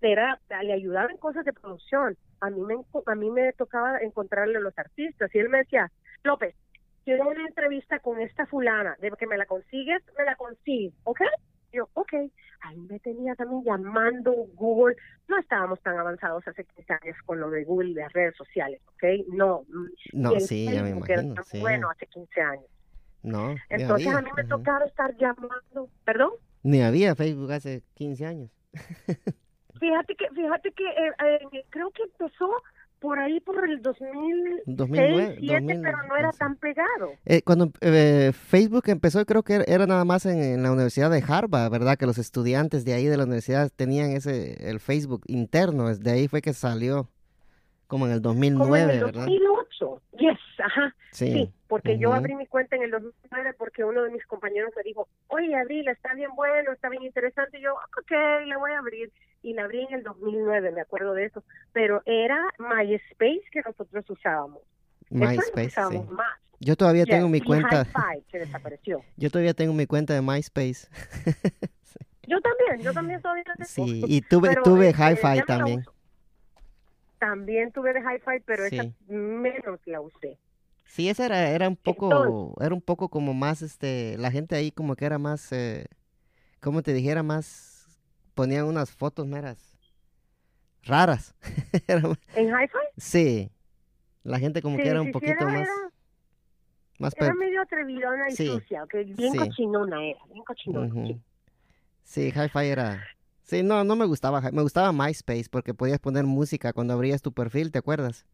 era, 0.01 0.39
le 0.63 0.73
ayudaba 0.73 1.11
en 1.11 1.17
cosas 1.17 1.45
de 1.45 1.53
producción. 1.53 2.17
A 2.39 2.49
mí 2.49 2.59
me, 2.61 2.75
a 3.05 3.15
mí 3.15 3.29
me 3.29 3.53
tocaba 3.53 3.99
encontrarle 3.99 4.57
a 4.57 4.61
los 4.61 4.77
artistas 4.79 5.29
y 5.35 5.37
él 5.37 5.49
me 5.49 5.59
decía, 5.59 5.91
López, 6.23 6.55
quiero 7.05 7.29
una 7.29 7.45
entrevista 7.45 7.99
con 7.99 8.19
esta 8.19 8.47
fulana, 8.47 8.95
de 8.99 9.11
que 9.11 9.27
me 9.27 9.37
la 9.37 9.45
consigues, 9.45 10.01
me 10.17 10.25
la 10.25 10.35
consigues, 10.35 10.95
¿ok? 11.03 11.21
Yo, 11.71 11.89
ok. 11.93 12.13
Ahí 12.61 12.77
me 12.77 12.99
tenía 12.99 13.35
también 13.35 13.63
llamando 13.63 14.33
Google. 14.53 14.95
No 15.27 15.39
estábamos 15.39 15.81
tan 15.81 15.97
avanzados 15.97 16.47
hace 16.47 16.63
15 16.65 16.93
años 17.01 17.17
con 17.25 17.39
lo 17.39 17.49
de 17.49 17.63
Google 17.63 17.93
las 17.93 18.11
redes 18.13 18.35
sociales, 18.35 18.81
¿ok? 18.87 19.03
No. 19.33 19.65
No, 20.13 20.39
sí, 20.39 20.65
ya 20.65 20.83
me 20.83 20.89
era 20.89 21.21
imagino, 21.21 21.43
sí. 21.43 21.59
Bueno, 21.59 21.89
hace 21.89 22.05
15 22.07 22.41
años. 22.41 22.65
No, 23.23 23.55
Entonces 23.69 24.07
había, 24.07 24.17
a 24.17 24.21
mí 24.21 24.29
me 24.35 24.41
ujú. 24.43 24.49
tocaba 24.49 24.85
estar 24.85 25.15
llamando, 25.17 25.89
¿perdón? 26.03 26.31
Ni 26.63 26.81
había 26.81 27.15
Facebook 27.15 27.51
hace 27.51 27.83
15 27.95 28.25
años. 28.25 28.51
Fíjate 29.79 30.15
que, 30.15 30.29
fíjate 30.29 30.71
que 30.73 30.85
eh, 30.85 31.11
eh, 31.25 31.65
creo 31.69 31.89
que 31.91 32.03
empezó 32.03 32.51
por 33.01 33.19
ahí 33.19 33.39
por 33.41 33.67
el 33.67 33.81
2006, 33.81 34.63
2009, 34.67 35.35
2007, 35.41 35.79
pero 35.83 35.97
no 36.07 36.15
era 36.15 36.27
2011. 36.27 36.37
tan 36.39 36.55
pegado. 36.55 37.11
Eh, 37.25 37.41
cuando 37.41 37.71
eh, 37.81 38.31
Facebook 38.33 38.83
empezó, 38.87 39.25
creo 39.25 39.43
que 39.43 39.63
era- 39.67 39.87
nada 39.87 40.05
más 40.05 40.25
en, 40.25 40.41
en 40.41 40.63
la 40.63 40.71
Universidad 40.71 41.09
de 41.11 41.23
Harvard, 41.27 41.71
¿verdad? 41.71 41.97
Que 41.97 42.05
los 42.05 42.17
estudiantes 42.17 42.85
de 42.85 42.93
ahí 42.93 43.07
de 43.07 43.17
la 43.17 43.23
universidad 43.23 43.69
tenían 43.75 44.11
ese, 44.11 44.69
el 44.69 44.79
Facebook 44.79 45.23
interno, 45.27 45.93
de 45.93 46.11
ahí 46.11 46.27
fue 46.27 46.41
que 46.41 46.53
salió. 46.53 47.09
Como 47.87 48.05
en 48.05 48.13
el 48.13 48.21
como 48.21 48.35
2009, 48.35 48.83
en 48.93 48.99
el 48.99 49.03
¿verdad? 49.05 49.25
2008. 49.25 50.01
Yes, 50.17 50.39
ajá. 50.63 50.95
Sí. 51.11 51.33
Sí, 51.33 51.53
porque 51.67 51.97
yo 51.97 52.07
Ujú. 52.09 52.19
abrí 52.19 52.35
mi 52.35 52.45
cuenta 52.47 52.77
en 52.77 52.83
el 52.83 52.91
2009 52.91 53.53
porque 53.57 53.83
uno 53.83 54.03
de 54.03 54.11
mis 54.11 54.25
compañeros 54.27 54.71
me 54.77 54.83
dijo, 54.83 55.09
oye, 55.27 55.53
Abril, 55.55 55.85
está 55.89 56.13
bien 56.13 56.29
bueno, 56.35 56.71
está 56.71 56.87
bien 56.87 57.03
interesante. 57.03 57.57
Y 57.59 57.63
yo, 57.63 57.73
ok, 57.73 58.11
le 58.45 58.55
voy 58.55 58.71
a 58.71 58.79
abrir. 58.79 59.11
Y 59.43 59.53
la 59.53 59.63
abrí 59.63 59.81
en 59.81 59.93
el 59.95 60.03
2009, 60.03 60.71
me 60.71 60.81
acuerdo 60.81 61.13
de 61.13 61.25
eso. 61.25 61.43
Pero 61.73 62.01
era 62.05 62.37
MySpace 62.59 63.43
que 63.51 63.61
nosotros 63.65 64.09
usábamos. 64.09 64.61
MySpace, 65.09 65.51
sí. 65.61 65.67
usábamos 65.67 66.09
más. 66.11 66.39
Yo 66.59 66.75
todavía 66.75 67.05
Yes, 67.05 67.15
tengo 67.15 67.27
mi 67.27 67.41
cuenta, 67.41 67.87
que 68.31 68.37
desapareció. 68.37 69.03
yo 69.17 69.31
todavía 69.31 69.55
tengo 69.55 69.73
mi 69.73 69.87
cuenta 69.87 70.13
de 70.13 70.21
MySpace. 70.21 70.87
Yo 72.27 72.39
también, 72.39 72.79
yo 72.81 72.93
también 72.93 73.21
todavía 73.21 73.43
la 73.45 73.55
tengo. 73.55 73.67
Sí, 73.67 74.03
y 74.07 74.21
tuve, 74.21 74.49
Pero, 74.49 74.63
tuve 74.63 74.89
Hi-Fi 74.91 75.37
la 75.39 75.43
también. 75.45 75.83
También 77.19 77.71
tuve 77.73 77.91
de 77.93 77.99
Hi-Fi, 77.99 78.43
pero 78.45 78.63
esa 78.65 78.83
menos 79.07 79.79
la 79.85 79.99
usé. 79.99 80.37
Sí, 80.85 81.09
esa 81.09 81.25
era, 81.25 81.49
era 81.49 81.67
un 81.67 81.75
poco, 81.75 82.05
Entonces- 82.05 82.65
era 82.65 82.73
un 82.75 82.81
poco 82.81 83.09
como 83.09 83.33
más, 83.33 83.61
este, 83.61 84.17
la 84.17 84.31
gente 84.31 84.55
ahí 84.55 84.71
como 84.71 84.95
que 84.95 85.05
era 85.05 85.17
más, 85.17 85.51
eh, 85.51 85.87
¿cómo 86.61 86.81
te 86.83 86.93
dijera? 86.93 87.21
Más, 87.21 87.70
ponían 88.33 88.65
unas 88.65 88.91
fotos 88.91 89.27
meras 89.27 89.77
raras. 90.83 91.35
¿En 91.87 92.47
Hi-Fi? 92.47 92.77
sí, 92.97 93.51
la 94.23 94.39
gente 94.39 94.61
como 94.61 94.77
Sí, 94.77 94.83
que 94.83 94.89
era 94.89 95.01
un 95.01 95.11
poquito 95.11 95.43
era- 95.45 95.53
más, 95.53 95.67
era- 95.67 95.91
más, 96.99 97.13
Era 97.17 97.33
medio 97.33 97.61
atrevidona 97.61 98.29
y 98.29 98.35
Sí, 98.35 98.47
sucia, 98.47 98.85
que 98.89 99.03
bien 99.03 99.31
sí. 99.31 99.37
cochinona 99.37 100.03
era, 100.03 100.19
bien 100.31 100.43
cochinona. 100.43 100.93
Sí. 100.93 101.21
Sí, 102.03 102.31
Hi-Fi 102.35 102.67
era, 102.67 103.07
sí, 103.43 103.63
no, 103.63 103.83
no 103.83 103.95
me 103.95 104.05
gustaba, 104.05 104.41
me 104.51 104.61
gustaba 104.61 104.91
MySpace 104.91 105.45
porque 105.49 105.73
podías 105.73 105.99
poner 105.99 106.25
música 106.25 106.73
cuando 106.73 106.93
abrías 106.93 107.21
tu 107.21 107.31
perfil, 107.31 107.71
¿te 107.71 107.79
acuerdas? 107.79 108.25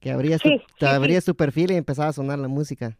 Que 0.00 0.10
abrías, 0.10 0.42
tu, 0.42 0.50
te 0.78 0.86
abrías 0.86 1.24
tu 1.24 1.34
perfil 1.34 1.70
y 1.70 1.76
empezaba 1.76 2.08
a 2.08 2.12
sonar 2.12 2.38
la 2.38 2.48
música. 2.48 2.98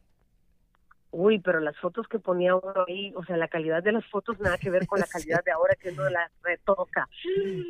Uy, 1.17 1.39
pero 1.39 1.61
las 1.61 1.77
fotos 1.79 2.09
que 2.09 2.19
ponía 2.19 2.57
uno 2.57 2.73
ahí, 2.89 3.13
o 3.15 3.25
sea, 3.25 3.37
la 3.37 3.47
calidad 3.47 3.85
de 3.85 3.93
las 3.93 4.05
fotos 4.11 4.41
nada 4.41 4.59
que 4.59 4.69
ver 4.69 4.85
con 4.85 4.99
la 4.99 5.07
calidad 5.07 5.45
de 5.45 5.53
ahora 5.53 5.77
que 5.77 5.91
uno 5.91 6.09
las 6.11 6.29
retoca. 6.43 7.09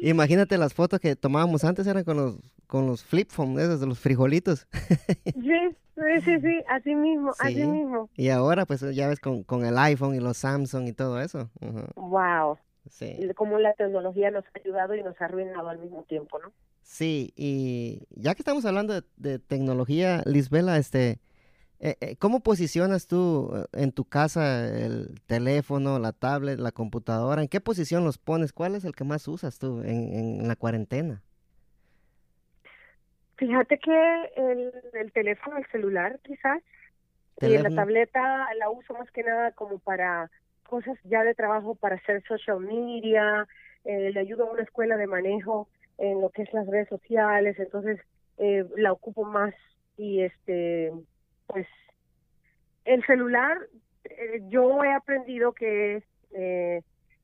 Imagínate 0.00 0.56
las 0.56 0.72
fotos 0.72 0.98
que 0.98 1.14
tomábamos 1.14 1.62
antes 1.64 1.86
eran 1.86 2.04
con 2.04 2.16
los 2.16 2.38
con 2.66 2.86
los 2.86 3.04
flip 3.04 3.30
phone, 3.30 3.58
esos 3.60 3.80
de 3.80 3.86
los 3.86 3.98
frijolitos. 4.00 4.66
Sí, 5.24 5.76
sí, 5.94 6.20
sí, 6.24 6.40
sí, 6.40 6.62
así 6.68 6.94
mismo, 6.94 7.32
así 7.38 7.54
Sí. 7.54 7.66
mismo. 7.66 8.08
Y 8.16 8.30
ahora 8.30 8.64
pues 8.64 8.80
ya 8.94 9.08
ves 9.08 9.20
con, 9.20 9.42
con 9.44 9.64
el 9.66 9.76
iPhone 9.76 10.14
y 10.14 10.20
los 10.20 10.38
Samsung 10.38 10.88
y 10.88 10.92
todo 10.94 11.20
eso. 11.20 11.50
Ujú, 11.60 11.82
Wow, 11.96 12.58
Sí. 12.88 13.18
cómo 13.36 13.58
la 13.58 13.74
tecnología 13.74 14.30
nos 14.30 14.44
ha 14.46 14.58
ayudado 14.58 14.94
y 14.94 15.02
nos 15.02 15.20
ha 15.20 15.26
arruinado 15.26 15.68
al 15.68 15.78
mismo 15.78 16.02
tiempo, 16.04 16.38
¿no? 16.38 16.50
Sí, 16.82 17.32
y 17.36 18.06
ya 18.10 18.34
que 18.34 18.40
estamos 18.42 18.64
hablando 18.64 18.94
de, 18.94 19.06
de 19.16 19.38
tecnología, 19.38 20.22
Lisbela, 20.24 20.78
este, 20.78 21.20
¿cómo 22.18 22.40
posicionas 22.40 23.06
tú 23.06 23.52
eh, 23.54 23.66
en 23.82 23.92
tu 23.92 24.04
casa 24.04 24.66
el 24.68 25.20
teléfono, 25.26 25.98
la 25.98 26.12
tablet, 26.12 26.58
la 26.58 26.72
computadora? 26.72 27.42
¿En 27.42 27.48
qué 27.48 27.60
posición 27.60 28.04
los 28.04 28.18
pones? 28.18 28.52
¿Cuál 28.52 28.74
es 28.74 28.84
el 28.84 28.94
que 28.94 29.04
más 29.04 29.28
usas 29.28 29.58
tú 29.58 29.82
en, 29.82 30.14
en 30.40 30.48
la 30.48 30.56
cuarentena? 30.56 31.22
Fíjate 33.36 33.78
que 33.78 34.22
el, 34.36 34.72
el 34.94 35.12
teléfono, 35.12 35.58
el 35.58 35.66
celular 35.66 36.20
quizás, 36.22 36.62
y 37.40 37.58
la 37.58 37.70
Teléfono. 37.70 37.74
tableta 37.74 38.48
la 38.58 38.70
uso 38.70 38.94
más 38.94 39.10
que 39.10 39.24
nada 39.24 39.52
como 39.52 39.78
para 39.80 40.30
cosas 40.68 40.96
ya 41.04 41.24
de 41.24 41.34
trabajo, 41.34 41.74
para 41.74 41.96
hacer 41.96 42.22
social 42.24 42.60
media, 42.60 43.46
eh, 43.84 44.10
le 44.12 44.20
ayudo 44.20 44.48
a 44.48 44.52
una 44.52 44.62
escuela 44.62 44.96
de 44.96 45.06
manejo 45.08 45.68
en 45.98 46.20
lo 46.20 46.30
que 46.30 46.42
es 46.42 46.52
las 46.52 46.66
redes 46.66 46.88
sociales, 46.88 47.58
entonces 47.58 48.00
eh, 48.38 48.64
la 48.76 48.92
ocupo 48.92 49.24
más 49.24 49.54
y 49.96 50.22
este, 50.22 50.92
pues 51.46 51.66
el 52.84 53.04
celular, 53.06 53.58
eh, 54.04 54.40
yo 54.48 54.82
he 54.84 54.92
aprendido 54.92 55.52
que 55.52 56.02
eh, 56.32 56.82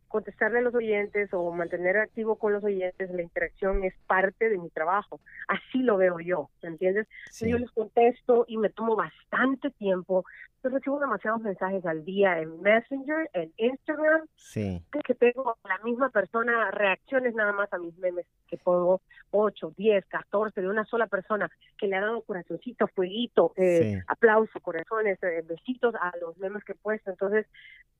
contestarle 0.08 0.58
a 0.58 0.62
los 0.62 0.74
oyentes 0.74 1.32
o 1.32 1.52
mantener 1.52 1.96
activo 1.98 2.36
con 2.36 2.52
los 2.52 2.64
oyentes, 2.64 3.10
la 3.10 3.22
interacción 3.22 3.84
es 3.84 3.94
parte 4.06 4.48
de 4.48 4.58
mi 4.58 4.68
trabajo. 4.70 5.20
Así 5.46 5.78
lo 5.82 5.96
veo 5.98 6.18
yo, 6.18 6.50
¿me 6.62 6.70
entiendes? 6.70 7.06
Sí. 7.30 7.48
Yo 7.50 7.58
les 7.58 7.70
contesto 7.70 8.44
y 8.48 8.58
me 8.58 8.70
tomo 8.70 8.96
bastante 8.96 9.70
tiempo. 9.70 10.24
Yo 10.64 10.70
recibo 10.70 10.98
demasiados 10.98 11.40
mensajes 11.42 11.86
al 11.86 12.04
día 12.04 12.40
en 12.40 12.60
Messenger, 12.60 13.30
en 13.34 13.52
Instagram, 13.56 14.26
Sí. 14.34 14.82
que 15.06 15.14
tengo 15.14 15.56
la 15.64 15.78
misma 15.84 16.10
persona 16.10 16.70
reacciones 16.72 17.34
nada 17.34 17.52
más 17.52 17.72
a 17.72 17.78
mis 17.78 17.96
memes, 17.98 18.26
que 18.50 18.58
pongo 18.58 19.00
8, 19.30 19.72
10, 19.76 20.04
14 20.06 20.60
de 20.60 20.68
una 20.68 20.84
sola 20.84 21.06
persona 21.06 21.48
que 21.78 21.86
le 21.86 21.96
ha 21.96 22.00
dado 22.00 22.22
corazoncito, 22.22 22.88
fueguito, 22.88 23.52
eh, 23.56 23.78
Sí. 23.96 24.02
aplauso, 24.08 24.58
corazones, 24.60 25.22
eh, 25.22 25.42
besitos 25.46 25.94
a 25.94 26.12
los 26.20 26.36
memes 26.38 26.64
que 26.64 26.72
he 26.72 26.74
puesto. 26.74 27.10
Entonces, 27.10 27.46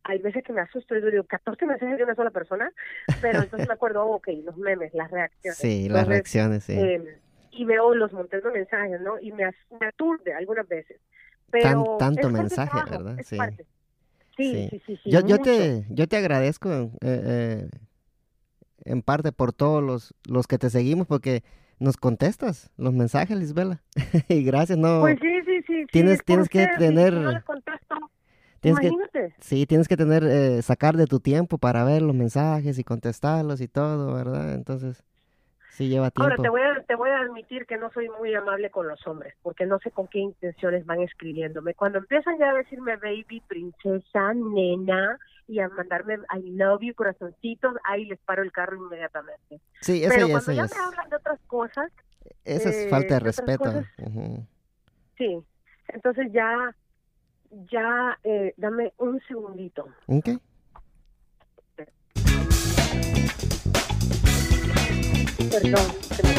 hay 0.03 0.19
veces 0.19 0.43
que 0.43 0.53
me 0.53 0.61
asusto 0.61 0.97
y 0.97 1.01
digo, 1.11 1.25
14 1.25 1.67
mensajes 1.67 1.97
de 1.99 2.05
una 2.05 2.15
sola 2.15 2.31
persona, 2.31 2.73
pero 3.23 3.39
entonces 3.43 3.69
me 3.69 3.75
acuerdo, 3.75 4.05
oh, 4.05 4.17
ok, 4.17 4.29
los 4.45 4.57
memes, 4.57 4.93
las 4.93 5.11
reacciones. 5.11 5.57
Sí, 5.57 5.89
las 5.89 6.09
reacciones, 6.09 6.65
sí. 6.65 6.75
eh, 6.77 7.21
y 7.53 7.65
veo 7.65 7.95
los 7.95 8.13
montones 8.13 8.45
de 8.45 8.51
mensajes, 8.51 9.01
¿no? 9.01 9.19
Y 9.21 9.33
me, 9.33 9.45
me 9.81 9.87
aturde 9.87 10.35
algunas 10.35 10.67
veces. 10.69 11.01
Tan- 11.51 11.61
Pero 11.63 11.97
tanto 11.99 11.99
parte 11.99 12.23
del 12.23 12.33
mensaje, 12.33 12.71
trabajo, 12.71 13.05
¿verdad? 13.05 13.23
Sí. 13.25 13.37
Sí, 14.37 14.53
Sí. 14.55 14.69
sí, 14.71 14.83
sí, 14.87 15.01
sí, 15.05 15.11
Yo, 15.11 15.21
yo 15.27 15.39
te, 15.39 15.85
yo 15.91 16.07
te 16.07 16.17
agradezco 16.17 16.71
eh, 16.71 16.89
eh, 17.03 17.69
en 18.91 19.03
parte 19.03 19.33
por 19.33 19.53
todos 19.53 19.83
los, 19.83 20.15
los 20.29 20.47
que 20.47 20.59
te 20.59 20.71
seguimos 20.71 21.07
porque 21.07 21.43
nos 21.79 21.97
contestas 21.97 22.71
los 22.77 22.93
mensajes, 22.93 23.37
Lisbela. 23.39 23.83
y 24.29 24.43
gracias, 24.43 24.79
no. 24.79 25.01
Pues 25.01 25.19
sí, 25.21 25.29
sí, 25.47 25.63
sí. 25.67 25.87
Tienes- 25.93 26.23
tienes 26.25 26.49
que 26.49 26.67
tener- 26.79 27.15
si 27.15 27.21
no 27.21 27.33
les 27.33 27.45
contesto, 27.45 27.95
tienes 28.61 28.81
que, 28.81 28.87
imagínate. 28.89 29.35
sí, 29.41 29.67
tienes 29.67 29.89
que 29.89 29.97
tener, 29.97 30.25
eh, 30.25 30.61
sacar 30.63 30.97
de 30.97 31.07
tu 31.07 31.21
tiempo 31.21 31.57
para 31.59 31.85
ver 31.85 32.03
los 32.03 32.15
mensajes 32.15 32.79
y 32.79 32.85
contestarlos 32.85 33.61
y 33.61 33.69
todo, 33.69 34.13
¿verdad? 34.15 34.55
Entonces, 34.55 35.03
sí 35.81 35.89
lleva 35.89 36.11
Ahora, 36.15 36.37
te 36.37 36.49
voy, 36.49 36.61
a, 36.61 36.83
te 36.83 36.95
voy 36.95 37.11
a 37.11 37.21
admitir 37.21 37.67
que 37.67 37.79
no 37.79 37.91
soy 37.93 38.09
muy 38.11 38.35
amable 38.35 38.71
con 38.71 38.87
los 38.87 39.05
hombres, 39.07 39.35
porque 39.43 39.65
no 39.65 39.79
sé 39.79 39.91
con 39.91 40.09
qué 40.09 40.19
intenciones 40.19 40.85
van 40.85 41.01
escribiéndome. 41.01 41.75
Cuando 41.75 41.99
empiezan 41.99 42.39
ya 42.39 42.51
a 42.51 42.55
decirme 42.55 42.97
baby, 42.97 43.43
princesa, 43.49 44.35
nena, 44.35 45.19
y 45.49 45.59
a 45.59 45.69
mandarme 45.69 46.19
I 46.37 46.51
love 46.51 46.83
you, 46.83 46.95
corazoncitos, 46.95 47.77
ahí 47.85 48.05
les 48.05 48.21
paro 48.21 48.43
el 48.43 48.53
carro 48.53 48.77
inmediatamente. 48.77 49.61
Sí, 49.81 50.05
eso 50.05 50.15
Pero 50.15 50.27
ya, 50.27 50.33
cuando 50.33 50.53
eso 50.53 50.53
ya 50.53 50.57
ya 50.57 50.63
me 50.63 50.67
es, 50.67 50.79
hablan 50.79 51.11
de 51.11 51.17
otras 51.17 51.41
cosas, 51.47 51.93
esa 52.45 52.69
es 52.69 52.77
eh, 52.77 52.89
falta 52.91 53.15
de 53.15 53.21
respeto. 53.21 53.65
cosas, 53.65 53.87
sí. 55.17 55.39
Entonces 55.89 56.31
ya, 56.31 56.75
ya, 57.71 58.19
eh, 58.23 58.55
dame 58.59 58.93
un 58.99 59.21
segundito. 59.27 59.89
Ok. 60.07 60.29
Perdón, 65.51 65.91
se 66.17 66.23
me- 66.23 66.35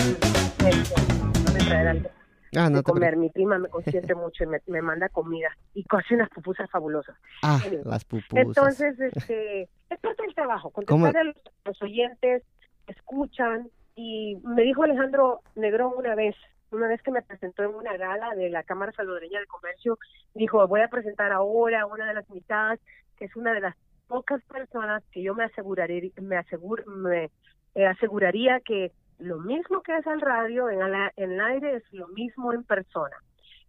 me- 0.64 1.54
me 1.54 1.60
traer 1.60 1.88
algo. 1.88 2.10
Ah, 2.56 2.70
no 2.70 2.78
de 2.78 2.84
te 2.84 2.92
comer. 2.92 3.18
Mi 3.18 3.30
prima 3.30 3.58
me 3.58 3.70
consiente 3.70 4.14
mucho 4.16 4.44
y 4.44 4.48
me, 4.48 4.60
me 4.68 4.82
manda 4.82 5.10
comida 5.10 5.50
y 5.74 5.86
hace 5.90 6.16
unas 6.16 6.30
pupusas 6.30 6.70
fabulosas. 6.70 7.16
Ah, 7.44 7.60
las 7.84 8.06
pupusas. 8.06 8.38
Entonces, 8.80 9.00
este, 9.00 9.64
es 9.90 10.00
parte 10.02 10.24
del 10.24 10.36
trabajo, 10.36 10.70
contestar 10.72 11.18
a 11.18 11.24
los, 11.24 11.36
los 11.66 11.82
oyentes, 11.82 12.44
escuchan. 12.88 13.70
Y 13.96 14.38
me 14.44 14.64
dijo 14.64 14.84
Alejandro 14.84 15.42
Negrón 15.56 15.94
una 15.98 16.16
vez, 16.16 16.36
una 16.72 16.88
vez 16.88 17.02
que 17.02 17.12
me 17.12 17.22
presentó 17.22 17.64
en 17.64 17.76
una 17.76 17.98
gala 17.98 18.34
de 18.36 18.50
la 18.50 18.64
Cámara 18.64 18.94
Salvadoreña 18.94 19.40
de 19.40 19.46
Comercio, 19.48 19.98
dijo, 20.34 20.66
voy 20.68 20.82
a 20.82 20.88
presentar 20.88 21.32
ahora 21.34 21.86
una 21.86 22.08
de 22.08 22.14
las 22.14 22.30
mitades, 22.30 22.80
que 23.18 23.26
es 23.26 23.36
una 23.36 23.54
de 23.54 23.60
las 23.60 23.76
pocas 24.08 24.42
personas 24.44 25.04
que 25.12 25.22
yo 25.22 25.36
me 25.36 25.44
aseguraría, 25.44 26.10
me 26.22 26.38
asegur, 26.38 26.86
me 26.88 27.30
eh, 27.76 27.86
aseguraría 27.86 28.60
que 28.62 28.92
lo 29.22 29.38
mismo 29.40 29.82
que 29.82 29.96
es 29.98 30.06
al 30.08 30.20
radio, 30.22 30.70
en, 30.70 30.82
ala- 30.82 31.14
en 31.16 31.32
el 31.34 31.42
aire, 31.42 31.76
es 31.78 31.84
lo 31.94 32.08
mismo 32.10 32.54
en 32.54 32.64
persona. 32.64 33.16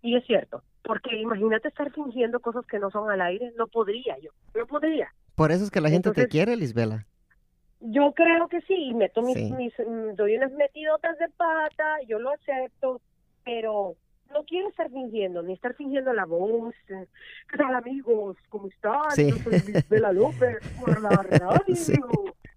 Y 0.02 0.16
es 0.16 0.24
cierto, 0.26 0.62
porque 0.82 1.16
imagínate 1.16 1.68
estar 1.68 1.92
fingiendo 1.92 2.40
cosas 2.40 2.66
que 2.66 2.78
no 2.78 2.90
son 2.90 3.10
al 3.10 3.20
aire, 3.20 3.52
no 3.56 3.66
podría 3.68 4.18
yo, 4.18 4.30
no 4.54 4.66
podría. 4.66 5.08
Por 5.36 5.52
eso 5.52 5.64
es 5.64 5.70
que 5.70 5.80
la 5.80 5.88
gente 5.90 6.10
te 6.10 6.26
quiere, 6.28 6.56
Lisbela. 6.56 7.06
Yo 7.80 8.12
creo 8.12 8.48
que 8.48 8.60
sí, 8.62 8.74
y 8.74 8.94
meto 8.94 9.22
mis, 9.22 9.34
Sí. 9.36 9.52
mis, 9.52 9.72
mm, 9.78 10.14
doy 10.14 10.36
unas 10.36 10.52
metidotas 10.52 11.18
de 11.18 11.28
pata, 11.30 11.96
yo 12.08 12.18
lo 12.18 12.30
acepto, 12.30 13.00
pero 13.44 13.96
no 14.32 14.44
quiero 14.44 14.68
estar 14.68 14.88
fingiendo, 14.90 15.42
ni 15.42 15.52
estar 15.52 15.74
fingiendo 15.74 16.12
la 16.12 16.24
voz. 16.24 16.74
eh, 16.88 17.06
¿Qué 17.50 17.58
tal 17.58 17.74
amigos? 17.74 18.36
¿Cómo 18.48 18.68
están? 18.68 19.10
Sí. 19.10 19.30
Yo 19.30 19.36
soy 19.38 19.52
Lisbela 19.72 20.12
López 20.12 20.56
por 20.80 21.00
la 21.02 21.08
radio. 21.40 21.74
Sí. 21.74 21.94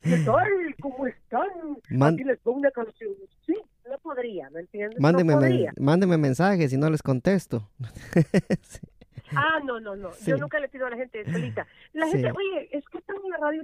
¿Qué 0.05 0.17
tal? 0.25 0.47
¿Cómo 0.81 1.07
están? 1.07 1.47
Man- 1.89 2.13
Aquí 2.13 2.23
les 2.23 2.39
pongo 2.39 2.59
una 2.59 2.71
canción. 2.71 3.11
Sí, 3.45 3.55
no 3.89 3.97
podría, 3.99 4.49
¿me 4.51 4.61
entiendes? 4.61 4.99
Mándeme, 4.99 5.33
no 5.33 5.41
men- 5.41 5.67
mándeme 5.77 6.17
mensajes 6.17 6.71
y 6.71 6.77
no 6.77 6.89
les 6.89 7.01
contesto. 7.01 7.67
Sí. 9.27 9.35
Ah, 9.37 9.59
no, 9.65 9.79
no, 9.79 9.95
no. 9.95 10.11
Sí. 10.13 10.29
Yo 10.29 10.37
nunca 10.37 10.59
le 10.59 10.69
pido 10.69 10.85
a 10.85 10.91
la 10.91 10.97
gente 10.97 11.25
solita. 11.31 11.65
La 11.93 12.05
Sí. 12.05 12.11
gente, 12.11 12.31
oye, 12.31 12.69
es 12.71 12.85
que 12.89 12.99
están 12.99 13.15
la 13.27 13.37
radio, 13.37 13.63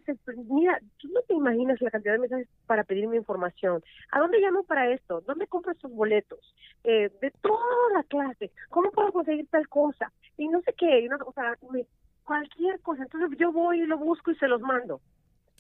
mira, 0.50 0.80
tú 0.98 1.08
no 1.10 1.22
te 1.22 1.36
imaginas 1.36 1.80
la 1.82 1.92
cantidad 1.92 2.14
de 2.14 2.20
mensajes 2.20 2.48
para 2.66 2.84
pedirme 2.84 3.16
información. 3.16 3.84
¿A 4.12 4.20
dónde 4.20 4.40
llamo 4.40 4.64
para 4.64 4.92
esto? 4.92 5.22
¿Dónde 5.22 5.46
compro 5.46 5.72
estos 5.72 5.92
boletos? 5.92 6.40
Eh, 6.84 7.12
de 7.22 7.30
toda 7.42 7.64
la 7.94 8.02
clase. 8.04 8.52
¿Cómo 8.70 8.90
puedo 8.92 9.12
conseguir 9.12 9.48
tal 9.52 9.68
cosa? 9.70 10.12
Y 10.36 10.48
no 10.48 10.62
sé 10.62 10.74
qué, 10.76 11.08
o 11.28 11.32
sea, 11.34 11.56
cualquier 12.24 12.80
cosa. 12.82 13.04
Entonces 13.04 13.38
yo 13.38 13.52
voy 13.52 13.82
y 13.82 13.86
lo 13.86 14.00
busco 14.00 14.32
y 14.32 14.36
se 14.38 14.48
los 14.48 14.62
mando. 14.62 15.00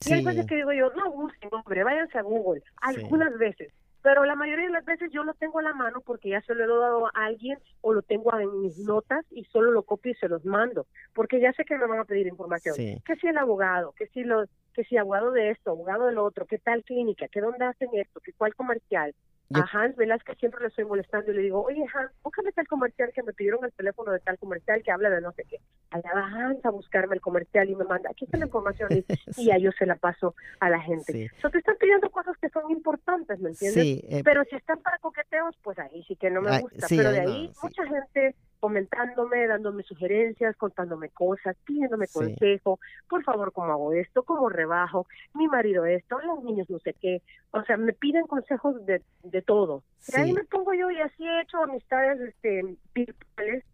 Y 0.05 0.13
hay 0.13 0.25
veces 0.25 0.45
que 0.45 0.55
digo 0.55 0.71
yo, 0.73 0.91
no 0.95 1.11
busquen, 1.11 1.49
hombre, 1.53 1.83
váyanse 1.83 2.17
a 2.17 2.21
Google. 2.23 2.63
Algunas 2.81 3.37
veces 3.37 3.71
pero 4.01 4.25
la 4.25 4.35
mayoría 4.35 4.65
de 4.65 4.71
las 4.71 4.85
veces 4.85 5.11
yo 5.11 5.23
lo 5.23 5.33
tengo 5.35 5.59
a 5.59 5.63
la 5.63 5.73
mano 5.73 6.01
porque 6.01 6.29
ya 6.29 6.41
se 6.41 6.55
lo 6.55 6.63
he 6.63 6.67
dado 6.67 7.07
a 7.07 7.11
alguien 7.13 7.57
o 7.81 7.93
lo 7.93 8.01
tengo 8.01 8.37
en 8.39 8.61
mis 8.61 8.77
notas 8.79 9.25
y 9.31 9.43
solo 9.45 9.71
lo 9.71 9.83
copio 9.83 10.11
y 10.11 10.15
se 10.15 10.27
los 10.27 10.43
mando, 10.45 10.87
porque 11.13 11.39
ya 11.39 11.53
sé 11.53 11.65
que 11.65 11.77
me 11.77 11.85
van 11.85 11.99
a 11.99 12.05
pedir 12.05 12.27
información. 12.27 12.75
Que 12.75 13.15
si 13.19 13.27
el 13.27 13.37
abogado, 13.37 13.93
que 13.93 14.07
si 14.07 14.23
lo 14.23 14.45
que 14.71 14.83
si 14.83 14.97
abogado 14.97 15.31
de 15.31 15.51
esto, 15.51 15.71
abogado 15.71 16.07
del 16.07 16.17
otro, 16.17 16.45
qué 16.45 16.57
tal 16.57 16.83
clínica, 16.83 17.27
que 17.27 17.41
dónde 17.41 17.65
hacen 17.65 17.89
esto, 17.93 18.19
que 18.19 18.33
cuál 18.33 18.55
comercial, 18.55 19.13
a 19.53 19.69
Hans 19.71 19.95
Velázquez 19.95 20.37
siempre 20.37 20.61
le 20.61 20.67
estoy 20.67 20.85
molestando 20.85 21.31
y 21.31 21.35
le 21.35 21.41
digo, 21.41 21.61
oye 21.63 21.83
Hans, 21.93 22.11
búscame 22.23 22.51
tal 22.51 22.67
comercial 22.67 23.11
que 23.13 23.23
me 23.23 23.33
pidieron 23.33 23.63
el 23.65 23.73
teléfono 23.73 24.11
de 24.11 24.19
tal 24.19 24.37
comercial 24.37 24.81
que 24.83 24.91
habla 24.91 25.09
de 25.09 25.21
no 25.21 25.31
sé 25.33 25.43
qué. 25.49 25.57
Allá 25.89 26.09
va 26.15 26.25
Hans 26.25 26.65
a 26.65 26.69
buscarme 26.69 27.15
el 27.15 27.21
comercial 27.21 27.69
y 27.69 27.75
me 27.75 27.83
manda, 27.83 28.09
aquí 28.09 28.25
está 28.25 28.37
la 28.37 28.45
información 28.45 28.89
y, 28.91 29.03
ya 29.45 29.57
yo 29.57 29.71
se 29.71 29.85
la 29.85 29.95
paso 29.95 30.35
a 30.59 30.69
la 30.69 30.79
gente. 30.79 31.11
Sí. 31.13 31.29
te 31.51 31.57
están 31.57 31.75
pidiendo 31.79 32.09
cosas 32.09 32.37
que 32.37 32.49
son 32.49 32.69
importantes, 32.71 33.39
¿me 33.39 33.49
entiendes? 33.49 33.85
Eh, 33.85 34.21
Pero 34.23 34.43
si 34.45 34.55
están 34.55 34.79
para 34.81 34.97
coqueteos, 34.99 35.55
pues 35.63 35.77
ahí 35.79 36.03
sí 36.07 36.15
que 36.15 36.29
no 36.29 36.41
me 36.41 36.61
gusta. 36.61 36.87
Pero 36.89 37.11
de 37.11 37.19
ahí 37.19 37.51
mucha 37.61 37.85
gente 37.85 38.35
comentándome, 38.61 39.47
dándome 39.47 39.81
sugerencias, 39.83 40.55
contándome 40.55 41.09
cosas, 41.09 41.57
pidiéndome 41.65 42.07
consejo, 42.07 42.79
por 43.09 43.23
favor, 43.23 43.51
¿cómo 43.51 43.71
hago 43.71 43.91
esto? 43.91 44.21
¿Cómo 44.21 44.49
rebajo? 44.49 45.07
Mi 45.33 45.47
marido 45.47 45.85
esto, 45.85 46.19
los 46.21 46.43
niños 46.43 46.69
no 46.69 46.77
sé 46.79 46.93
qué. 46.93 47.23
O 47.49 47.63
sea, 47.63 47.75
me 47.75 47.91
piden 47.91 48.27
consejos 48.27 48.85
de, 48.85 49.01
de 49.23 49.41
todo. 49.41 49.83
Y 50.07 50.19
ahí 50.19 50.31
me 50.31 50.43
pongo 50.43 50.73
yo 50.75 50.91
y 50.91 51.01
así 51.01 51.27
he 51.27 51.41
hecho 51.41 51.57
amistades 51.57 52.21
este, 52.21 52.77
virtuales 52.93 53.65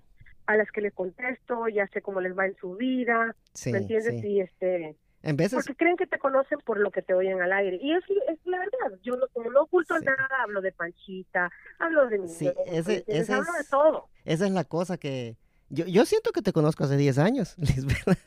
a 0.45 0.55
las 0.55 0.71
que 0.71 0.79
les 0.79 0.93
contesto, 0.93 1.67
ya 1.67 1.85
sé 1.87 2.01
cómo 2.01 2.21
les 2.21 2.37
va 2.37 2.45
en 2.45 2.55
su 2.55 2.75
vida, 2.75 3.35
¿me 3.65 3.77
entiendes? 3.79 4.23
Y 4.23 4.39
este 4.39 4.95
porque 5.35 5.75
creen 5.75 5.97
que 5.97 6.07
te 6.07 6.19
conocen 6.19 6.59
por 6.59 6.79
lo 6.79 6.91
que 6.91 7.01
te 7.01 7.13
oyen 7.13 7.41
al 7.41 7.51
aire. 7.51 7.77
Y 7.81 7.93
es, 7.93 8.03
es 8.29 8.39
la 8.45 8.59
verdad. 8.59 8.97
Yo 9.03 9.17
no, 9.17 9.27
como 9.33 9.51
no 9.51 9.63
oculto 9.63 9.99
nada, 9.99 10.29
hablo 10.41 10.61
de 10.61 10.71
Panchita, 10.71 11.51
hablo 11.79 12.07
de 12.07 12.19
mi 12.19 12.29
sí, 12.29 12.49
ese, 12.65 13.03
hablo 13.33 13.51
de 13.53 13.63
todo. 13.69 14.07
Esa 14.25 14.45
es 14.45 14.51
la 14.51 14.63
cosa 14.63 14.97
que... 14.97 15.35
Yo, 15.69 15.85
yo 15.85 16.05
siento 16.05 16.31
que 16.31 16.41
te 16.41 16.53
conozco 16.53 16.85
hace 16.85 16.95
10 16.95 17.17
años, 17.17 17.55
Lisbeth. 17.57 18.17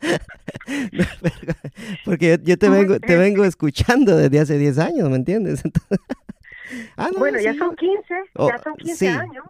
Porque 2.04 2.40
yo, 2.42 2.58
te 2.58 2.68
vengo 2.68 2.98
te 2.98 3.16
vengo 3.16 3.44
escuchando 3.44 4.16
desde 4.16 4.40
hace 4.40 4.58
10 4.58 4.78
años, 4.78 5.08
¿me 5.10 5.16
entiendes? 5.16 5.62
ah, 6.96 7.10
no, 7.12 7.18
bueno, 7.18 7.38
ya 7.40 7.54
son 7.54 7.74
15, 7.76 8.14
ya 8.38 8.58
son 8.58 8.74
15 8.74 8.96
sí, 8.96 9.06
años. 9.06 9.44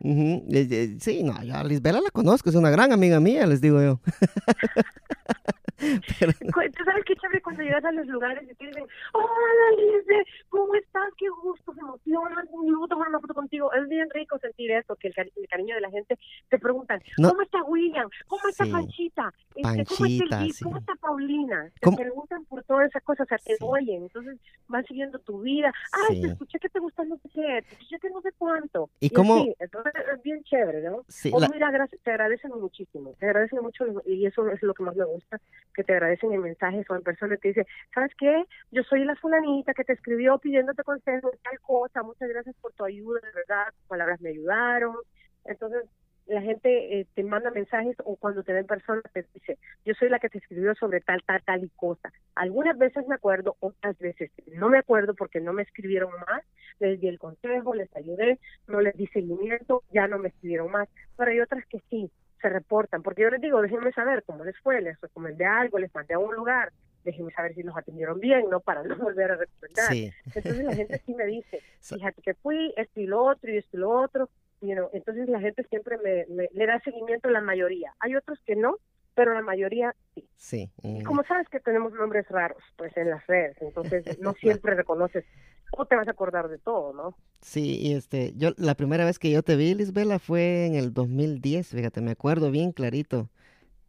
Sí, 1.01 1.23
no, 1.23 1.43
yo 1.43 1.57
a 1.57 1.65
Lisbela 1.65 2.01
la 2.01 2.11
conozco, 2.11 2.51
es 2.51 2.57
una 2.57 2.71
gran 2.71 2.93
amiga 2.93 3.21
mía, 3.21 3.47
les 3.47 3.61
digo 3.61 3.81
yo. 3.83 4.01
Tú 5.83 6.85
sabes 6.85 7.05
qué 7.05 7.17
chévere 7.17 7.43
cuando 7.43 7.63
llegas 7.63 7.85
a 7.85 7.93
los 7.93 8.07
lugares 8.07 8.45
y 8.49 8.55
te 8.55 8.67
dicen, 8.67 8.85
hola 9.13 9.67
Lice, 9.77 10.25
¿cómo 10.49 10.75
estás? 10.77 11.13
Qué 11.19 11.29
gusto, 11.43 11.75
se 11.75 11.81
emocionan, 11.81 12.47
luego 12.65 12.87
tomar 12.87 13.09
una 13.09 13.19
foto 13.19 13.35
contigo. 13.35 13.73
Es 13.73 13.89
bien 13.89 14.09
rico 14.11 14.39
sentir 14.39 14.71
eso, 14.71 14.95
que 14.97 15.09
el, 15.09 15.15
cariño 15.49 15.75
de 15.75 15.81
la 15.81 15.91
gente 15.91 16.17
te 16.49 16.59
preguntan, 16.59 17.03
¿cómo 17.17 17.43
está 17.43 17.63
William? 17.65 18.09
¿Cómo 18.29 18.49
está 18.49 18.65
Panchita? 18.67 19.33
Este, 19.57 19.85
¿Cómo 19.85 20.07
está 20.07 20.43
el 20.43 20.53
¿Cómo 20.63 20.77
está 20.79 20.95
Paulina? 20.97 21.71
Te 21.81 21.91
preguntan 21.93 22.45
por 22.45 22.63
todas 22.65 22.89
esas 22.89 23.03
cosas, 23.03 23.27
o 23.27 23.29
sea, 23.29 23.39
te 23.39 23.57
oyen, 23.61 24.03
entonces 24.05 24.39
van 24.69 24.85
siguiendo 24.87 25.19
tu 25.19 25.41
vida. 25.41 25.73
Ay, 26.09 26.21
te 26.21 26.29
escuché 26.29 26.59
que 26.61 26.69
te 26.69 26.79
gusta 26.79 27.05
no 27.13 27.19
sé 27.19 27.29
qué, 27.35 27.63
te 27.63 27.75
escuché 27.75 27.99
que 27.99 28.11
no 28.11 28.21
sé 28.23 28.31
cuánto. 28.39 28.91
¿Y, 29.01 29.11
cómo? 29.11 29.47
entonces 29.59 29.93
es 30.13 30.23
bien 30.23 30.43
chévere, 30.45 30.83
¿no? 30.83 31.05
Sí, 31.09 31.31
o 31.33 31.41
mira, 31.41 31.89
te 32.03 32.11
agradecen 32.11 32.51
muchísimo, 32.53 33.15
te 33.19 33.27
agradecen 33.27 33.61
mucho 33.63 33.85
y 34.07 34.27
eso 34.27 34.49
es 34.49 34.63
lo 34.63 34.75
que 34.75 34.83
más 34.83 34.97
me 34.97 35.05
gusta 35.05 35.41
que 35.75 35.85
te 35.85 35.93
agradecen 35.93 36.33
en 36.33 36.43
mensajes 36.43 36.89
o 36.91 36.97
en 36.97 37.03
personas 37.03 37.39
que 37.41 37.49
dicen, 37.49 37.67
¿sabes 37.95 38.13
qué? 38.19 38.45
Yo 38.71 38.83
soy 38.85 39.05
la 39.05 39.17
fulanita 39.17 39.75
que 39.75 39.85
te 39.85 39.93
escribió 39.93 40.39
pidiéndote 40.39 40.83
consejo 40.83 41.31
de 41.31 41.39
tal 41.39 41.61
cosa, 41.61 42.03
muchas 42.03 42.29
gracias 42.29 42.55
por 42.61 42.73
tu 42.73 42.85
ayuda, 42.85 43.21
de 43.21 43.33
verdad, 43.33 43.73
tus 43.75 43.87
palabras 43.87 44.21
me 44.21 44.31
ayudaron. 44.31 44.97
Entonces, 45.45 45.85
la 46.27 46.41
gente 46.41 47.01
eh, 47.01 47.07
te 47.15 47.25
manda 47.25 47.51
mensajes 47.51 47.97
o 48.05 48.17
cuando 48.17 48.43
te 48.43 48.53
ven 48.53 48.67
personas 48.67 49.05
te 49.13 49.27
dice, 49.35 49.59
yo 49.85 49.95
soy 49.95 50.09
la 50.09 50.19
que 50.19 50.29
te 50.29 50.39
escribió 50.39 50.75
sobre 50.75 51.01
tal, 51.01 51.23
tal, 51.25 51.43
tal 51.43 51.65
y 51.65 51.69
cosa. 51.71 52.13
Algunas 52.35 52.79
veces 52.79 53.07
me 53.07 53.15
acuerdo, 53.15 53.57
otras 53.61 53.99
veces 53.99 54.31
no 54.55 54.69
me 54.69 54.79
acuerdo 54.79 55.15
porque 55.15 55.41
no 55.41 55.53
me 55.53 55.63
escribieron 55.63 56.11
más, 56.29 56.43
les 56.79 57.01
di 57.01 57.09
el 57.09 57.19
consejo, 57.19 57.75
les 57.75 57.95
ayudé, 57.97 58.39
no 58.69 58.81
les 58.81 58.97
di 58.97 59.07
seguimiento, 59.09 59.83
ya 59.93 60.09
no 60.09 60.19
me 60.19 60.29
escribieron 60.29 60.71
más, 60.71 60.89
pero 61.17 61.31
hay 61.31 61.41
otras 61.41 61.67
que 61.67 61.81
sí, 61.91 62.11
se 62.41 62.49
reportan, 62.49 63.03
porque 63.03 63.23
yo 63.23 63.31
les 63.31 63.41
digo, 63.41 63.63
déjenme 63.63 63.93
saber 63.93 64.25
cómo 64.25 64.45
les 64.45 64.59
fue, 64.59 64.81
les 64.81 65.01
recomendé 65.01 65.45
algo, 65.45 65.79
les 65.79 65.95
mandé 65.95 66.15
a 66.15 66.19
un 66.19 66.35
lugar, 66.35 66.73
déjenme 67.05 67.33
saber 67.33 67.55
si 67.55 67.63
los 67.63 67.77
atendieron 67.77 68.21
bien, 68.21 68.49
¿no? 68.51 68.61
Para 68.61 68.83
no 68.83 68.97
volver 68.97 69.33
a 69.33 69.37
recomendar. 69.37 69.93
Entonces 70.27 70.65
la 70.65 70.75
gente 70.75 71.01
sí 71.05 71.15
me 71.15 71.27
dice, 71.27 71.61
fíjate 71.81 72.23
que 72.23 72.35
fui, 72.35 72.73
esto 72.77 73.01
y 73.01 73.07
lo 73.07 73.25
otro, 73.25 73.51
y 73.51 73.59
esto 73.59 73.77
y 73.77 73.81
lo 73.81 73.91
otro, 73.91 74.29
you 74.63 74.89
entonces 74.93 75.29
la 75.29 75.41
gente 75.41 75.65
siempre 75.65 75.99
me, 75.99 76.27
le 76.53 76.67
da 76.67 76.81
seguimiento 76.81 77.29
a 77.29 77.33
la 77.33 77.41
mayoría. 77.41 77.95
Hay 78.01 78.17
otros 78.17 78.39
que 78.47 78.57
no, 78.57 78.77
pero 79.15 79.35
la 79.35 79.43
mayoría 79.43 79.95
sí. 80.15 80.29
Sí. 80.37 80.71
Y 80.83 81.03
como 81.03 81.23
sabes 81.25 81.49
que 81.49 81.61
tenemos 81.61 81.93
nombres 81.93 82.27
raros, 82.29 82.63
pues 82.77 82.97
en 82.97 83.11
las 83.11 83.27
redes, 83.27 83.57
entonces 83.61 84.05
no 84.21 84.33
siempre 84.35 84.75
reconoces 84.75 85.25
o 85.73 85.87
te 85.87 85.97
vas 85.97 86.07
a 86.07 86.13
acordar 86.13 86.49
de 86.49 86.59
todo, 86.59 86.93
¿no? 86.93 87.17
Sí, 87.41 87.79
y 87.81 87.95
este, 87.95 88.35
yo 88.37 88.51
la 88.57 88.75
primera 88.75 89.05
vez 89.05 89.19
que 89.19 89.31
yo 89.31 89.43
te 89.43 89.57
vi, 89.57 89.75
Lisbela, 89.75 90.19
fue 90.19 90.67
en 90.67 90.75
el 90.75 90.93
2010, 90.93 91.69
fíjate, 91.69 92.01
me 92.03 92.11
acuerdo 92.11 92.51
bien 92.51 92.73
clarito. 92.73 93.31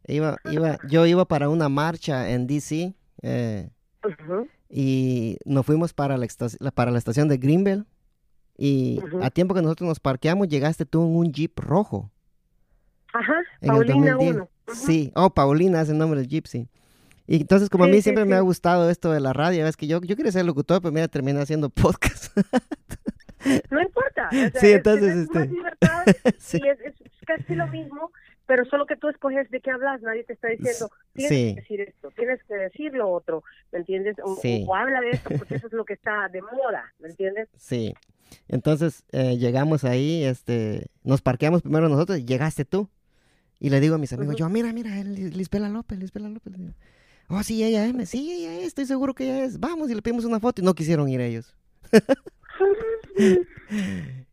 Iba, 0.06 0.36
iba, 0.50 0.78
yo 0.88 1.06
iba 1.06 1.24
para 1.26 1.48
una 1.48 1.68
marcha 1.68 2.30
en 2.30 2.46
DC 2.46 2.94
eh, 3.22 3.70
y 4.68 5.38
nos 5.44 5.64
fuimos 5.64 5.94
para 5.94 6.16
la, 6.18 6.26
para 6.74 6.90
la 6.90 6.98
estación 6.98 7.28
de 7.28 7.38
Greenville 7.38 7.84
y 8.56 9.00
a 9.22 9.30
tiempo 9.30 9.54
que 9.54 9.62
nosotros 9.62 9.88
nos 9.88 10.00
parqueamos 10.00 10.48
llegaste 10.48 10.86
tú 10.86 11.02
en 11.02 11.16
un 11.16 11.32
jeep 11.32 11.58
rojo. 11.58 12.10
Ajá, 13.12 13.42
Paulina 13.64 14.16
1. 14.16 14.48
Sí, 14.72 15.12
oh, 15.14 15.30
Paulina 15.30 15.80
es 15.80 15.88
el 15.88 15.98
nombre 15.98 16.20
del 16.20 16.28
jeep, 16.28 16.46
sí. 16.46 16.68
Y 17.26 17.40
entonces, 17.40 17.70
como 17.70 17.84
a 17.84 17.88
mí 17.88 18.02
siempre 18.02 18.24
me 18.24 18.34
ha 18.34 18.40
gustado 18.40 18.90
esto 18.90 19.10
de 19.10 19.20
la 19.20 19.32
radio, 19.32 19.66
es 19.66 19.76
que 19.76 19.86
yo, 19.86 20.00
yo 20.02 20.16
quería 20.16 20.32
ser 20.32 20.44
locutor, 20.44 20.82
pero 20.82 20.92
mira, 20.92 21.08
terminé 21.08 21.40
haciendo 21.40 21.70
podcast. 21.70 22.36
no 23.70 23.80
importa. 23.80 24.28
sí, 24.60 24.72
entonces, 24.72 25.16
es, 25.16 25.22
este... 25.22 25.50
sí. 26.38 26.60
es, 26.66 26.80
es, 26.80 26.94
casi 27.26 27.54
lo 27.54 27.66
mismo, 27.68 28.10
pero 28.46 28.64
solo 28.66 28.86
que 28.86 28.96
tú 28.96 29.08
escoges 29.08 29.50
de 29.50 29.60
qué 29.60 29.70
hablas, 29.70 30.02
nadie 30.02 30.24
te 30.24 30.34
está 30.34 30.48
diciendo, 30.48 30.90
tienes 31.14 31.30
que 31.30 31.60
decir 31.60 31.80
esto, 31.80 32.10
tienes 32.10 32.42
que 32.44 32.54
decir 32.54 32.94
lo 32.94 33.10
otro, 33.10 33.42
¿me 33.72 33.78
entiendes? 33.78 34.16
O, 34.22 34.34
o, 34.34 34.74
habla 34.74 35.00
de 35.00 35.10
esto, 35.10 35.30
porque 35.38 35.54
eso 35.56 35.66
es 35.66 35.72
lo 35.72 35.84
que 35.84 35.94
está 35.94 36.28
de 36.28 36.42
moda, 36.42 36.92
¿me 36.98 37.08
entiendes? 37.08 37.48
Sí. 37.56 37.94
Entonces, 38.48 39.04
eh, 39.12 39.36
llegamos 39.38 39.84
ahí, 39.84 40.24
este, 40.24 40.86
nos 41.02 41.22
parqueamos 41.22 41.62
primero 41.62 41.88
nosotros 41.88 42.18
y 42.18 42.24
llegaste 42.24 42.64
tú. 42.64 42.88
Y 43.60 43.70
le 43.70 43.80
digo 43.80 43.94
a 43.94 43.98
mis 43.98 44.12
amigos, 44.12 44.36
yo, 44.36 44.48
mira, 44.48 44.72
mira, 44.72 44.90
Lisbela 45.04 45.68
López, 45.68 45.98
Lisbela 45.98 46.28
López. 46.28 46.52
Oh, 47.28 47.42
sí, 47.42 47.64
ella 47.64 47.86
es, 47.86 48.10
sí, 48.10 48.32
ella 48.32 48.58
es, 48.58 48.66
estoy 48.66 48.84
seguro 48.84 49.14
que 49.14 49.24
ella 49.24 49.44
es. 49.44 49.58
Vamos 49.58 49.90
y 49.90 49.94
le 49.94 50.02
pedimos 50.02 50.24
una 50.24 50.40
foto 50.40 50.60
y 50.60 50.64
no 50.64 50.74
quisieron 50.74 51.08
ir 51.08 51.20
ellos. 51.20 51.56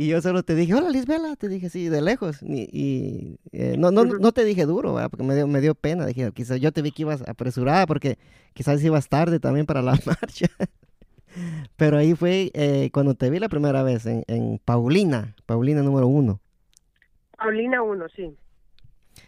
y 0.00 0.06
yo 0.06 0.22
solo 0.22 0.44
te 0.44 0.54
dije, 0.54 0.74
hola 0.74 0.90
Lisbela, 0.90 1.34
te 1.34 1.48
dije 1.48 1.68
sí, 1.70 1.88
de 1.88 2.00
lejos. 2.00 2.40
Y, 2.40 3.40
eh, 3.50 3.74
no, 3.76 3.90
no, 3.90 4.04
no 4.04 4.30
te 4.30 4.44
dije 4.44 4.64
duro, 4.64 4.94
porque 5.10 5.24
me 5.24 5.34
dio, 5.34 5.48
me 5.48 5.60
dio 5.60 5.74
pena. 5.74 6.06
Dije, 6.06 6.30
quizás 6.30 6.60
yo 6.60 6.70
te 6.70 6.82
vi 6.82 6.92
que 6.92 7.02
ibas 7.02 7.28
apresurada 7.28 7.84
porque 7.84 8.16
quizás 8.54 8.80
ibas 8.84 9.08
tarde 9.08 9.40
también 9.40 9.66
para 9.66 9.82
la 9.82 9.98
marcha. 10.06 10.46
Pero 11.74 11.96
ahí 11.96 12.14
fue 12.14 12.52
eh, 12.54 12.90
cuando 12.92 13.16
te 13.16 13.28
vi 13.28 13.40
la 13.40 13.48
primera 13.48 13.82
vez 13.82 14.06
en, 14.06 14.22
en 14.28 14.60
Paulina, 14.64 15.34
Paulina 15.46 15.82
número 15.82 16.06
uno. 16.06 16.38
Paulina 17.36 17.82
uno, 17.82 18.06
sí. 18.14 18.32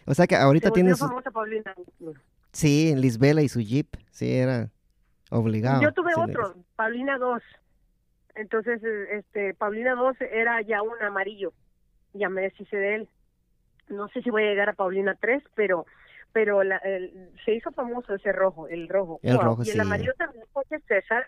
O 0.05 0.13
sea 0.13 0.25
que 0.25 0.37
ahorita 0.37 0.71
tienes... 0.71 0.99
famosa 0.99 1.31
Paulina. 1.31 1.75
Sí, 2.53 2.95
Lisbela 2.95 3.41
y 3.41 3.49
su 3.49 3.59
Jeep, 3.59 3.97
sí, 4.09 4.31
era 4.31 4.69
obligado. 5.31 5.81
Yo 5.81 5.91
tuve 5.91 6.13
otro, 6.15 6.55
Paulina 6.77 7.17
2. 7.17 7.43
Entonces, 8.35 8.81
este, 9.11 9.53
Paulina 9.53 9.95
2 9.95 10.15
era 10.31 10.61
ya 10.61 10.81
un 10.81 11.01
amarillo. 11.01 11.53
Ya 12.13 12.29
me 12.29 12.41
deshice 12.41 12.75
de 12.75 12.95
él. 12.95 13.09
No 13.89 14.07
sé 14.09 14.21
si 14.21 14.29
voy 14.29 14.43
a 14.43 14.49
llegar 14.49 14.69
a 14.69 14.73
Paulina 14.73 15.15
3, 15.19 15.43
pero 15.55 15.85
pero 16.33 16.63
la, 16.63 16.81
se 17.45 17.53
hizo 17.53 17.71
famoso 17.71 18.15
ese 18.15 18.31
rojo, 18.31 18.67
el 18.67 18.87
rojo. 18.87 19.19
El 19.21 19.37
rojo, 19.37 19.63
y 19.65 19.69
el 19.69 19.79
amarillo 19.79 20.13
también 20.17 20.45
porque 20.53 20.79
César, 20.87 21.27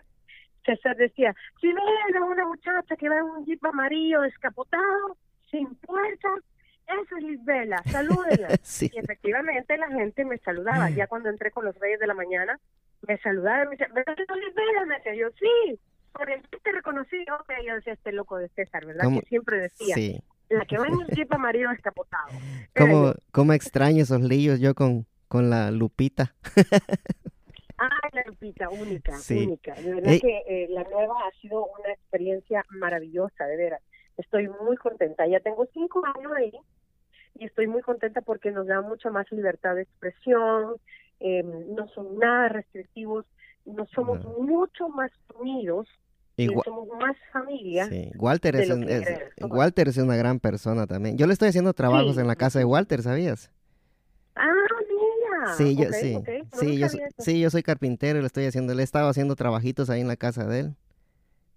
César 0.64 0.96
decía, 0.96 1.34
si 1.60 1.68
ven 1.68 2.16
a 2.16 2.24
una 2.24 2.46
muchacha 2.46 2.96
que 2.96 3.08
va 3.08 3.18
en 3.18 3.24
un 3.24 3.44
jeep 3.44 3.64
amarillo 3.64 4.22
descapotado, 4.22 5.16
sin 5.50 5.74
puertas, 5.76 6.40
esa 6.86 7.18
es 7.18 7.24
Lisbela, 7.24 7.82
salúdenla. 7.84 8.48
Sí. 8.62 8.90
Y 8.92 8.98
efectivamente 8.98 9.76
la 9.76 9.88
gente 9.88 10.24
me 10.24 10.38
saludaba. 10.38 10.90
Ya 10.90 11.06
cuando 11.06 11.28
entré 11.28 11.50
con 11.50 11.64
los 11.64 11.78
Reyes 11.78 12.00
de 12.00 12.06
la 12.06 12.14
Mañana, 12.14 12.58
me 13.06 13.18
saludaban, 13.18 13.68
me 13.68 13.76
decían, 13.76 13.94
¿verdad 13.94 14.14
que 14.16 14.34
Lisbela? 14.34 14.86
Me 14.86 14.96
decía 14.96 15.14
yo, 15.14 15.28
sí, 15.38 15.78
por 16.14 16.30
el 16.30 16.42
que 16.48 16.58
te 16.58 16.72
reconocí. 16.72 17.16
Ok, 17.22 17.52
yo 17.66 17.74
decía, 17.74 17.92
este 17.92 18.12
loco 18.12 18.38
de 18.38 18.48
César, 18.50 18.86
¿verdad? 18.86 19.04
¿Cómo? 19.04 19.20
Que 19.20 19.26
siempre 19.26 19.58
decía, 19.60 19.94
Sí. 19.94 20.20
la 20.48 20.64
que 20.64 20.78
va 20.78 20.86
en 20.86 21.00
el 21.00 21.06
jeep 21.08 21.32
amarillo 21.32 21.70
escapotado. 21.72 22.28
¿Cómo, 22.76 23.12
cómo 23.32 23.52
extraño 23.52 24.02
esos 24.02 24.20
líos 24.22 24.60
yo 24.60 24.74
con, 24.74 25.06
con 25.28 25.50
la 25.50 25.70
Lupita? 25.70 26.34
Ay, 27.76 28.10
la 28.12 28.22
Lupita, 28.26 28.68
única, 28.70 29.16
Sí. 29.18 29.44
única. 29.46 29.74
De 29.74 29.94
verdad 29.94 30.12
Eh. 30.12 30.20
que 30.20 30.38
eh, 30.46 30.66
la 30.70 30.84
nueva 30.84 31.14
ha 31.26 31.40
sido 31.40 31.66
una 31.66 31.92
experiencia 31.92 32.64
maravillosa, 32.70 33.44
de 33.46 33.56
veras. 33.56 33.82
Estoy 34.16 34.48
muy 34.48 34.76
contenta. 34.76 35.26
Ya 35.26 35.40
tengo 35.40 35.66
cinco 35.72 36.02
años 36.16 36.32
ahí 36.36 36.52
y 37.34 37.46
estoy 37.46 37.66
muy 37.66 37.82
contenta 37.82 38.20
porque 38.20 38.52
nos 38.52 38.68
da 38.68 38.80
mucha 38.80 39.10
más 39.10 39.30
libertad 39.32 39.74
de 39.74 39.82
expresión, 39.82 40.76
eh, 41.18 41.42
no 41.42 41.88
son 41.88 42.16
nada 42.18 42.48
restrictivos, 42.48 43.26
nos 43.64 43.88
somos 43.90 44.22
No. 44.22 44.30
mucho 44.38 44.88
más 44.88 45.10
unidos 45.40 45.88
y 46.36 46.46
somos 46.46 46.88
más 47.00 47.16
familia. 47.32 47.88
sí, 47.88 48.10
Walter, 48.16 48.56
es, 48.56 49.96
una 49.98 50.16
gran 50.16 50.40
persona 50.40 50.86
también. 50.86 51.16
Yo 51.16 51.26
le 51.26 51.32
estoy 51.32 51.48
haciendo 51.48 51.72
trabajos 51.74 52.14
Sí. 52.14 52.20
en 52.20 52.26
la 52.26 52.36
casa 52.36 52.58
de 52.58 52.64
Walter, 52.64 53.02
¿sabías? 53.02 53.50
Ah, 54.34 54.48
mira. 54.88 55.54
Sí, 55.56 55.76
yo, 55.76 55.92
sí. 55.92 56.14
No, 56.14 56.62
yo, 56.72 56.88
sí, 57.18 57.40
yo 57.40 57.50
soy 57.50 57.62
carpintero 57.62 58.18
y 58.18 58.22
le 58.22 58.26
estoy 58.26 58.46
haciendo, 58.46 58.74
le 58.74 58.82
he 58.82 58.84
estado 58.84 59.08
haciendo 59.08 59.36
trabajitos 59.36 59.90
ahí 59.90 60.00
en 60.00 60.08
la 60.08 60.16
casa 60.16 60.44
de 60.46 60.60
él. 60.60 60.76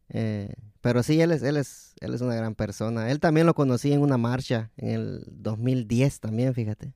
Eh, 0.10 0.54
pero 0.82 1.02
sí, 1.02 1.20
él 1.20 1.32
es, 1.32 1.42
él 1.42 1.58
es, 1.58 1.96
él 2.00 2.14
es 2.14 2.22
una 2.22 2.36
gran 2.36 2.54
persona. 2.54 3.10
Él 3.10 3.20
también 3.20 3.48
lo 3.48 3.56
conocí 3.56 3.92
en 3.92 4.02
una 4.02 4.18
marcha 4.18 4.72
en 4.78 4.90
el 4.90 5.24
2010 5.28 6.20
también, 6.20 6.54
fíjate. 6.54 6.94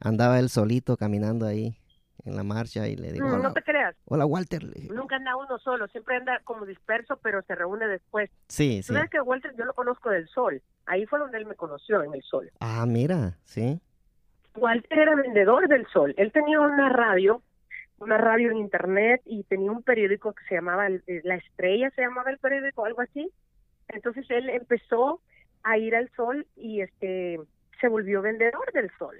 Andaba 0.00 0.38
él 0.38 0.48
solito 0.48 0.96
caminando 0.96 1.46
ahí 1.46 1.76
en 2.24 2.36
la 2.36 2.42
marcha 2.44 2.86
y 2.86 2.96
le 2.96 3.12
digo, 3.12 3.26
hola, 3.26 3.38
no 3.38 3.52
te 3.52 3.62
creas, 3.62 3.96
hola 4.04 4.24
Walter. 4.26 4.62
nunca 4.92 5.16
anda 5.16 5.36
uno 5.36 5.58
solo, 5.58 5.88
siempre 5.88 6.16
anda 6.16 6.40
como 6.44 6.64
disperso, 6.66 7.16
pero 7.22 7.42
se 7.42 7.54
reúne 7.54 7.86
después. 7.88 8.30
Sí, 8.48 8.78
Tú 8.80 8.88
sí. 8.88 8.92
sabes 8.94 9.10
que 9.10 9.20
Walter 9.20 9.54
yo 9.56 9.64
lo 9.64 9.74
conozco 9.74 10.10
del 10.10 10.28
Sol. 10.28 10.62
Ahí 10.86 11.06
fue 11.06 11.18
donde 11.18 11.38
él 11.38 11.46
me 11.46 11.54
conoció, 11.54 12.02
en 12.02 12.14
el 12.14 12.22
Sol. 12.22 12.50
Ah, 12.60 12.84
mira, 12.86 13.36
sí. 13.44 13.80
Walter 14.56 14.98
era 14.98 15.14
vendedor 15.14 15.68
del 15.68 15.86
Sol. 15.86 16.14
Él 16.16 16.30
tenía 16.32 16.60
una 16.60 16.88
radio, 16.90 17.42
una 17.98 18.18
radio 18.18 18.50
en 18.50 18.58
internet 18.58 19.22
y 19.24 19.44
tenía 19.44 19.70
un 19.70 19.82
periódico 19.82 20.32
que 20.32 20.44
se 20.48 20.54
llamaba 20.56 20.88
eh, 20.88 21.20
La 21.24 21.36
Estrella, 21.36 21.90
se 21.94 22.02
llamaba 22.02 22.30
el 22.30 22.38
periódico, 22.38 22.84
algo 22.84 23.00
así. 23.00 23.30
Entonces 23.88 24.26
él 24.30 24.48
empezó 24.50 25.20
a 25.62 25.78
ir 25.78 25.94
al 25.96 26.10
Sol 26.16 26.46
y 26.56 26.80
este 26.82 27.40
se 27.80 27.88
volvió 27.88 28.22
vendedor 28.22 28.72
del 28.72 28.90
Sol. 28.98 29.16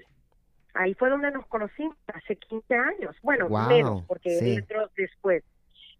Ahí 0.73 0.93
fue 0.95 1.09
donde 1.09 1.31
nos 1.31 1.45
conocimos 1.47 1.95
hace 2.13 2.35
15 2.35 2.75
años. 2.75 3.15
Bueno, 3.21 3.47
menos, 3.67 4.03
porque 4.07 4.31
sí. 4.31 4.51
él 4.51 4.57
entró 4.59 4.89
después. 4.97 5.43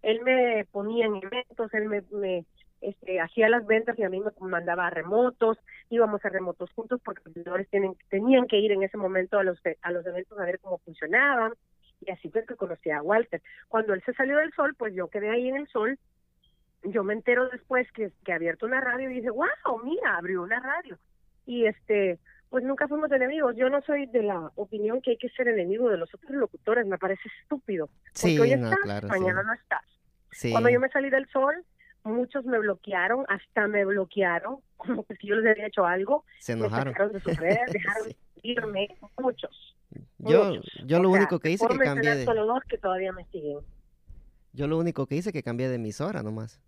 Él 0.02 0.22
me 0.22 0.66
ponía 0.72 1.06
en 1.06 1.18
eventos, 1.18 1.74
él 1.74 1.86
me, 1.86 2.02
me 2.12 2.46
este, 2.82 3.22
hacía 3.22 3.48
las 3.50 3.66
ventas 3.66 3.98
y 3.98 4.04
a 4.04 4.10
mí 4.10 4.20
me 4.20 4.32
mandaba 4.48 4.88
a 4.88 4.90
remotos, 4.90 5.58
íbamos 5.90 6.24
a 6.26 6.30
remotos 6.30 6.72
juntos 6.74 7.00
porque 7.04 7.22
los 7.26 7.36
vendedores 7.36 7.70
tienen, 7.70 7.96
tenían 8.10 8.48
que 8.48 8.58
ir 8.58 8.72
en 8.74 8.84
ese 8.84 8.98
momento 8.98 9.40
a 9.40 9.44
los, 9.44 9.58
a 9.82 9.92
los 9.92 10.06
eventos 10.06 10.38
a 10.38 10.46
ver 10.46 10.60
cómo 10.60 10.80
funcionaban 10.80 11.54
y 12.02 12.12
así 12.12 12.30
fue 12.30 12.46
que 12.46 12.56
conocí 12.56 12.90
a 12.90 13.02
Walter. 13.02 13.42
Cuando 13.70 13.94
él 13.94 14.04
se 14.06 14.14
salió 14.14 14.38
del 14.38 14.54
sol, 14.54 14.76
pues 14.78 14.94
yo 14.94 15.08
quedé 15.08 15.30
ahí 15.30 15.48
en 15.48 15.56
el 15.56 15.68
sol, 15.70 15.98
yo 16.84 17.04
me 17.04 17.14
entero 17.14 17.48
después 17.50 17.90
que, 17.94 18.12
que 18.26 18.34
ha 18.34 18.36
abierto 18.36 18.66
una 18.66 18.82
radio 18.82 19.10
y 19.10 19.16
dije, 19.16 19.30
wow, 19.30 19.80
mira, 19.84 20.18
abrió 20.18 20.44
una 20.44 20.60
radio. 20.60 20.98
Y 21.46 21.66
este, 21.66 22.20
pues 22.54 22.64
nunca 22.64 22.88
fuimos 22.88 23.12
enemigos. 23.12 23.56
Yo 23.56 23.68
no 23.68 23.82
soy 23.82 24.06
de 24.06 24.22
la 24.22 24.52
opinión 24.58 25.02
que 25.02 25.10
hay 25.10 25.18
que 25.18 25.28
ser 25.30 25.48
enemigo 25.48 25.90
de 25.90 25.98
los 25.98 26.14
otros 26.14 26.30
locutores, 26.34 26.86
me 26.86 27.00
parece 27.00 27.24
estúpido. 27.42 27.88
Porque 27.88 28.12
Sí, 28.14 28.38
hoy 28.40 28.56
no, 28.56 28.68
estás, 28.68 28.80
claro, 28.84 29.08
sí. 29.08 29.12
mañana 29.20 29.42
no 29.42 29.54
estás. 29.54 29.82
Sí. 30.32 30.52
Cuando 30.52 30.70
yo 30.70 30.80
me 30.80 30.88
salí 30.90 31.10
del 31.10 31.28
sol, 31.32 31.66
muchos 32.04 32.46
me 32.46 32.60
bloquearon, 32.60 33.26
hasta 33.28 33.68
me 33.68 33.84
bloquearon, 33.86 34.58
como 34.78 35.04
que 35.04 35.16
si 35.16 35.26
yo 35.30 35.36
les 35.36 35.50
había 35.52 35.66
hecho 35.66 35.84
algo, 35.84 36.26
Se 36.40 36.56
me 36.56 36.68
enojaron. 36.68 36.94
sacaron 36.94 37.14
de 37.14 37.20
sus 37.22 37.36
redes, 37.38 37.74
dejaron 37.74 38.08
de 38.10 38.16
seguirme, 38.36 38.88
muchos. 39.18 39.76
Yo, 40.20 40.46
muchos. 40.46 40.66
yo 40.86 41.00
lo 41.00 41.10
O 41.10 41.14
sea, 41.14 41.22
único 41.22 41.40
que 41.40 41.50
hice 41.50 41.68
que 41.68 41.78
cambié 41.80 42.16
de, 42.18 42.26
solo 42.26 42.46
dos 42.46 42.62
que 42.70 42.78
todavía 42.78 43.12
me 43.14 43.26
siguen. 43.32 43.58
yo 44.54 44.68
lo 44.68 44.78
único 44.78 45.08
que 45.08 45.16
hice 45.16 45.34
que 45.34 45.42
cambié 45.42 45.70
de 45.70 45.76
emisora 45.78 46.22
nomás. 46.22 46.62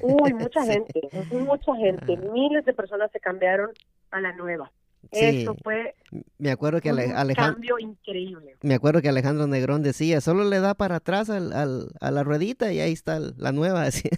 Uy, 0.00 0.34
mucha 0.34 0.62
Sí. 0.64 0.72
gente, 0.72 1.00
mucha 1.30 1.76
gente, 1.76 2.14
Ajá. 2.14 2.32
miles 2.32 2.64
de 2.64 2.72
personas 2.74 3.12
se 3.12 3.20
cambiaron 3.20 3.70
a 4.10 4.20
la 4.20 4.32
nueva. 4.32 4.72
Sí, 5.12 5.42
Eso 5.42 5.54
fue 5.62 5.94
me 6.38 6.50
acuerdo 6.50 6.80
que 6.80 6.92
un 6.92 6.98
Alejandro, 6.98 7.34
cambio 7.54 7.78
increíble. 7.78 8.56
me 8.62 8.74
acuerdo 8.74 9.00
que 9.00 9.08
Alejandro 9.08 9.46
Negrón 9.46 9.82
decía, 9.82 10.20
solo 10.20 10.44
le 10.44 10.58
da 10.60 10.74
para 10.74 10.96
atrás 10.96 11.30
al, 11.30 11.52
al- 11.52 11.92
a 12.00 12.10
la 12.10 12.24
ruedita 12.24 12.72
y 12.72 12.80
ahí 12.80 12.92
está 12.92 13.18
la 13.20 13.52
nueva, 13.52 13.82
así. 13.84 14.08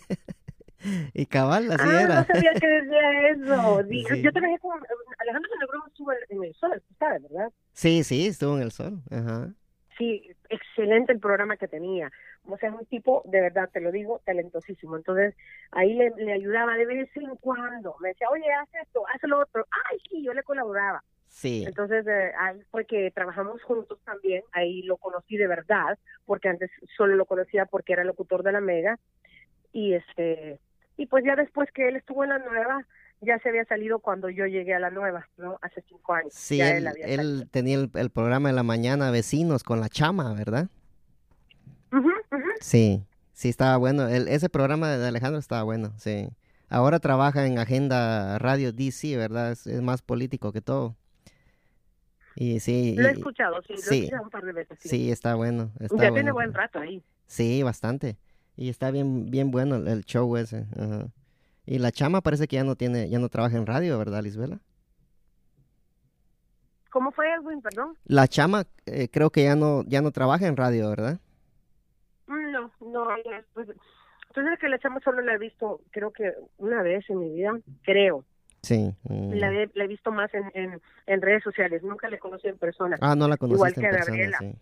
y 1.12 1.26
cabal, 1.26 1.70
así 1.70 1.84
ah, 1.86 2.00
era. 2.02 2.20
no 2.20 2.26
sabía 2.26 2.52
que 2.58 2.66
decía 2.66 3.30
eso. 3.30 3.80
Sí. 3.90 4.22
Yo 4.22 4.32
trabajé 4.32 4.58
con 4.60 4.72
Alejandro 5.18 5.50
Negrón 5.60 5.82
estuvo 5.88 6.12
en 6.30 6.44
el 6.44 6.54
sol, 6.54 6.82
sabes, 6.98 7.22
¿verdad? 7.24 7.52
Sí, 7.74 8.02
sí, 8.02 8.26
estuvo 8.26 8.56
en 8.56 8.62
el 8.62 8.72
sol. 8.72 9.02
Ajá. 9.10 9.52
Sí, 10.00 10.34
excelente 10.48 11.12
el 11.12 11.20
programa 11.20 11.58
que 11.58 11.68
tenía. 11.68 12.10
O 12.48 12.56
sea, 12.56 12.72
un 12.72 12.86
tipo, 12.86 13.20
de 13.26 13.42
verdad, 13.42 13.68
te 13.70 13.82
lo 13.82 13.92
digo, 13.92 14.22
talentosísimo. 14.24 14.96
Entonces, 14.96 15.34
ahí 15.72 15.92
le, 15.92 16.08
le 16.16 16.32
ayudaba 16.32 16.74
de 16.74 16.86
vez 16.86 17.10
en 17.16 17.36
cuando. 17.36 17.96
Me 18.00 18.08
decía, 18.08 18.28
oye, 18.30 18.50
haz 18.50 18.68
esto, 18.82 19.02
haz 19.06 19.22
lo 19.24 19.40
otro. 19.40 19.66
Ay, 19.90 19.98
sí, 20.08 20.22
yo 20.24 20.32
le 20.32 20.42
colaboraba. 20.42 21.04
Sí, 21.28 21.64
Entonces, 21.66 22.06
eh, 22.06 22.32
ahí 22.38 22.62
fue 22.70 22.86
que 22.86 23.10
trabajamos 23.10 23.62
juntos 23.62 24.00
también. 24.06 24.42
Ahí 24.52 24.82
lo 24.84 24.96
conocí 24.96 25.36
de 25.36 25.46
verdad, 25.46 25.98
porque 26.24 26.48
antes 26.48 26.70
solo 26.96 27.14
lo 27.14 27.26
conocía 27.26 27.66
porque 27.66 27.92
era 27.92 28.02
locutor 28.02 28.42
de 28.42 28.52
la 28.52 28.62
Mega. 28.62 28.98
Y 29.70 29.92
este 29.92 30.60
y 30.96 31.06
pues 31.06 31.24
ya 31.24 31.36
después 31.36 31.70
que 31.72 31.88
él 31.88 31.96
estuvo 31.96 32.24
en 32.24 32.30
la 32.30 32.38
nueva, 32.38 32.86
ya 33.20 33.38
se 33.40 33.48
había 33.50 33.64
salido 33.66 33.98
cuando 33.98 34.28
yo 34.30 34.46
llegué 34.46 34.74
a 34.74 34.78
la 34.78 34.90
nueva, 34.90 35.28
¿no? 35.36 35.58
Hace 35.62 35.82
cinco 35.88 36.14
años. 36.14 36.32
sí, 36.34 36.56
ya 36.58 36.70
él, 36.76 37.48
tenía 37.50 37.76
el, 37.78 37.90
el 37.94 38.10
programa 38.10 38.48
de 38.48 38.54
la 38.54 38.62
mañana 38.62 39.10
Vecinos 39.10 39.62
con 39.62 39.80
la 39.80 39.88
chama, 39.88 40.32
¿verdad? 40.34 40.68
Ujú. 41.92 42.10
Sí, 42.60 43.04
sí 43.32 43.48
estaba 43.48 43.76
bueno. 43.76 44.08
El, 44.08 44.28
ese 44.28 44.48
programa 44.48 44.90
de 44.96 45.06
Alejandro 45.08 45.38
estaba 45.38 45.62
bueno, 45.62 45.92
sí. 45.98 46.28
Ahora 46.68 47.00
trabaja 47.00 47.46
en 47.46 47.58
Agenda 47.58 48.38
Radio 48.38 48.72
DC, 48.72 49.16
¿verdad? 49.16 49.52
Es, 49.52 49.66
es 49.66 49.82
más 49.82 50.02
político 50.02 50.52
que 50.52 50.60
todo. 50.60 50.96
Y 52.36 52.60
sí, 52.60 52.94
Lo 52.96 53.08
he 53.08 53.10
y- 53.10 53.14
escuchado, 53.16 53.60
sí, 53.62 53.72
lo 53.74 53.78
sí. 53.80 53.94
he 53.94 53.98
escuchado 54.04 54.22
un 54.22 54.30
par 54.30 54.44
de 54.44 54.52
veces. 54.52 54.78
Sí, 54.80 54.88
sí, 54.88 55.10
está 55.10 55.34
bueno. 55.34 55.72
Está 55.80 56.04
ya 56.04 56.12
tiene 56.12 56.30
buen 56.32 56.54
rato 56.54 56.78
ahí. 56.78 57.02
Sí, 57.26 57.62
bastante. 57.62 58.16
Y 58.56 58.68
está 58.68 58.90
bien, 58.90 59.30
bien 59.30 59.50
bueno 59.50 59.76
el, 59.76 59.88
el 59.88 60.04
show 60.04 60.36
ese. 60.36 60.66
ajá. 60.78 61.08
Y 61.70 61.78
la 61.78 61.92
chama 61.92 62.20
parece 62.20 62.48
que 62.48 62.56
ya 62.56 62.64
no 62.64 62.74
tiene, 62.74 63.08
ya 63.08 63.20
no 63.20 63.28
trabaja 63.28 63.56
en 63.56 63.64
radio, 63.64 63.96
¿verdad, 63.96 64.24
Lisbela? 64.24 64.58
¿Cómo 66.90 67.12
fue, 67.12 67.32
Edwin? 67.32 67.62
Perdón. 67.62 67.96
La 68.06 68.26
chama 68.26 68.64
eh, 68.86 69.08
creo 69.08 69.30
que 69.30 69.44
ya 69.44 69.54
no, 69.54 69.84
ya 69.86 70.02
no 70.02 70.10
trabaja 70.10 70.48
en 70.48 70.56
radio, 70.56 70.90
¿verdad? 70.90 71.20
Mm, 72.26 72.50
No, 72.50 72.72
no, 72.80 73.16
ya, 73.24 73.44
pues, 73.54 73.68
entonces 74.30 74.58
que 74.58 74.68
la 74.68 74.80
chama 74.80 74.98
solo 75.04 75.22
la 75.22 75.34
he 75.34 75.38
visto, 75.38 75.80
creo 75.92 76.12
que 76.12 76.32
una 76.58 76.82
vez 76.82 77.08
en 77.08 77.20
mi 77.20 77.30
vida, 77.30 77.52
creo. 77.84 78.24
Sí. 78.62 78.92
mm. 79.04 79.34
La, 79.34 79.52
he, 79.52 79.70
la 79.74 79.84
he 79.84 79.86
visto 79.86 80.10
más 80.10 80.34
en, 80.34 80.50
en, 80.54 80.80
en 81.06 81.22
redes 81.22 81.44
sociales, 81.44 81.84
nunca 81.84 82.10
la 82.10 82.18
conocí 82.18 82.48
en 82.48 82.58
persona. 82.58 82.96
Ah, 83.00 83.14
no 83.14 83.28
la 83.28 83.36
que 83.36 83.44
en 83.44 83.50
persona, 83.52 83.90
Gabriela. 84.06 84.38
sí. 84.40 84.54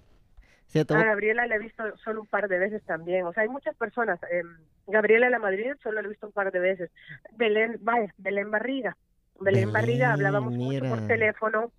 Sí, 0.68 0.78
A 0.80 0.84
Gabriela 0.84 1.46
la 1.46 1.56
he 1.56 1.58
visto 1.58 1.82
solo 2.04 2.20
un 2.20 2.26
par 2.26 2.46
de 2.48 2.58
veces 2.58 2.82
también. 2.84 3.24
O 3.24 3.32
sea, 3.32 3.42
hay 3.42 3.48
muchas 3.48 3.74
personas. 3.76 4.20
eh, 4.30 4.42
Gabriela 4.86 5.26
de 5.26 5.32
la 5.32 5.38
Madrid 5.38 5.72
solo 5.82 6.00
la 6.00 6.06
he 6.06 6.10
visto 6.10 6.26
un 6.26 6.32
par 6.32 6.52
de 6.52 6.58
veces. 6.58 6.90
Belén, 7.36 7.78
vaya, 7.80 8.14
Belén 8.18 8.50
Barriga. 8.50 8.96
Belén, 9.40 9.72
Barriga, 9.72 10.12
hablábamos 10.12 10.52
mucho 10.52 10.84
por 10.88 11.06
teléfono 11.06 11.70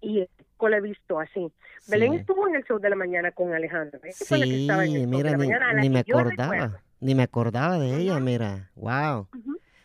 y 0.00 0.20
eh, 0.20 0.28
la 0.60 0.76
he 0.76 0.80
visto 0.80 1.20
así. 1.20 1.52
Belén 1.88 2.12
sí. 2.12 2.18
estuvo 2.18 2.48
en 2.48 2.56
el 2.56 2.64
show 2.64 2.78
de 2.78 2.90
la 2.90 2.96
mañana 2.96 3.30
con 3.32 3.54
Alejandro. 3.54 4.00
Fue 4.00 4.38
la 4.38 4.44
que 4.44 4.50
Sí, 4.50 4.62
estaba 4.62 4.84
en 4.84 4.96
el 4.96 5.06
mira, 5.06 5.30
de 5.30 5.36
la 5.36 5.36
ni, 5.36 5.46
mañana, 5.48 5.70
a 5.70 5.72
la 5.74 5.80
ni 5.80 5.90
me 5.90 5.98
acordaba, 6.00 6.82
ni 7.00 7.14
me 7.14 7.22
acordaba 7.22 7.78
de 7.78 7.96
ella, 7.96 8.18
mira, 8.18 8.70
wow. 8.74 9.28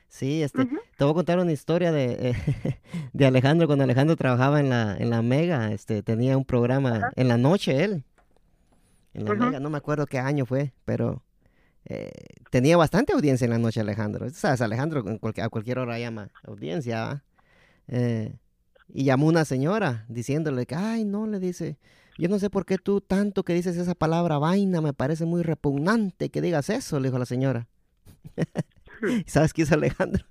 Sí, 0.08 0.44
este, 0.44 0.66
te 0.98 1.04
voy 1.04 1.12
a 1.12 1.14
contar 1.14 1.40
una 1.40 1.52
historia 1.52 1.92
de, 1.92 2.30
eh, 2.30 2.34
de 3.14 3.26
Alejandro, 3.26 3.68
cuando 3.68 3.84
Alejandro 3.84 4.16
trabajaba 4.16 4.60
en 4.62 4.70
la, 4.70 4.96
en 4.98 5.10
la 5.10 5.22
Mega, 5.22 5.72
este, 5.74 6.02
tenía 6.04 6.38
un 6.38 6.46
programa 6.46 7.12
en 7.16 7.28
la 7.28 7.38
noche 7.38 7.84
él, 7.84 8.04
en 9.16 9.26
la. 9.26 9.34
Mega, 9.36 9.60
no 9.60 9.70
me 9.70 9.78
acuerdo 9.78 10.06
qué 10.06 10.20
año 10.20 10.46
fue, 10.46 10.74
pero 10.86 11.24
eh, 11.86 12.12
tenía 12.52 12.78
bastante 12.78 13.14
audiencia 13.14 13.46
en 13.46 13.52
la 13.52 13.60
noche 13.60 13.80
Alejandro, 13.80 14.30
sabes, 14.32 14.62
Alejandro 14.62 15.04
a 15.42 15.50
cualquier 15.50 15.80
hora 15.80 16.00
llama 16.00 16.30
audiencia. 16.44 17.24
Eh, 17.88 18.36
y 18.88 19.04
llamó 19.06 19.28
una 19.28 19.46
señora 19.46 20.06
diciéndole 20.10 20.66
que, 20.66 20.76
ay, 20.76 21.06
no, 21.06 21.26
le 21.28 21.40
dice, 21.40 21.78
yo 22.18 22.30
no 22.30 22.40
sé 22.40 22.50
por 22.50 22.66
qué 22.66 22.78
tú 22.78 23.02
tanto 23.02 23.44
que 23.44 23.54
dices 23.54 23.78
esa 23.78 23.96
palabra 23.96 24.38
vaina, 24.38 24.82
me 24.82 24.94
parece 24.94 25.26
muy 25.26 25.44
repugnante 25.44 26.30
que 26.30 26.42
digas 26.42 26.70
eso, 26.70 27.00
le 27.00 27.10
dijo 27.10 27.20
la 27.20 27.26
señora. 27.26 27.68
¿Y 29.02 29.24
sabes 29.30 29.54
qué 29.54 29.64
hizo 29.64 29.76
Alejandro? 29.76 30.26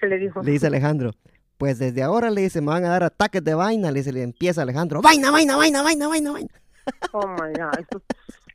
¿Qué 0.00 0.06
le 0.06 0.18
dijo? 0.18 0.42
Le 0.42 0.52
dice 0.52 0.66
Alejandro, 0.66 1.12
pues 1.58 1.78
desde 1.78 2.02
ahora 2.02 2.30
le 2.30 2.42
dice, 2.42 2.60
me 2.60 2.68
van 2.68 2.84
a 2.84 2.88
dar 2.88 3.02
ataques 3.02 3.44
de 3.44 3.54
vaina, 3.54 3.90
le 3.90 4.00
dice, 4.00 4.12
le 4.12 4.22
empieza 4.22 4.62
Alejandro, 4.62 5.02
vaina, 5.02 5.30
vaina, 5.30 5.56
vaina, 5.56 5.82
vaina, 5.82 6.08
vaina, 6.08 6.32
vaina. 6.32 6.50
Oh 7.12 7.26
my 7.26 7.52
God. 7.56 8.00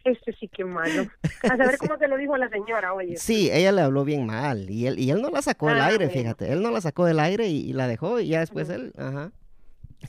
Este 0.03 0.33
sí 0.33 0.47
que 0.47 0.63
malo. 0.63 1.07
A 1.43 1.57
saber 1.57 1.77
cómo 1.79 1.97
te 1.97 2.07
lo 2.07 2.15
dijo 2.17 2.37
la 2.37 2.47
señora, 2.49 2.93
oye. 2.93 3.17
Sí, 3.17 3.49
ella 3.51 3.71
le 3.71 3.81
habló 3.81 4.03
bien 4.03 4.25
mal 4.25 4.69
y 4.69 4.87
él, 4.87 4.99
y 4.99 5.09
él 5.09 5.21
no 5.21 5.29
la 5.29 5.41
sacó 5.41 5.67
del 5.69 5.81
Ah, 5.81 5.87
aire, 5.87 6.05
bueno. 6.05 6.11
fíjate. 6.21 6.51
Él 6.53 6.61
no 6.61 6.71
la 6.71 6.81
sacó 6.81 7.05
del 7.05 7.19
aire 7.19 7.47
y, 7.47 7.69
y 7.69 7.73
la 7.73 7.87
dejó 7.87 8.19
y 8.19 8.27
ya 8.27 8.39
después 8.41 8.69
él, 8.69 8.93
ajá. 8.97 9.31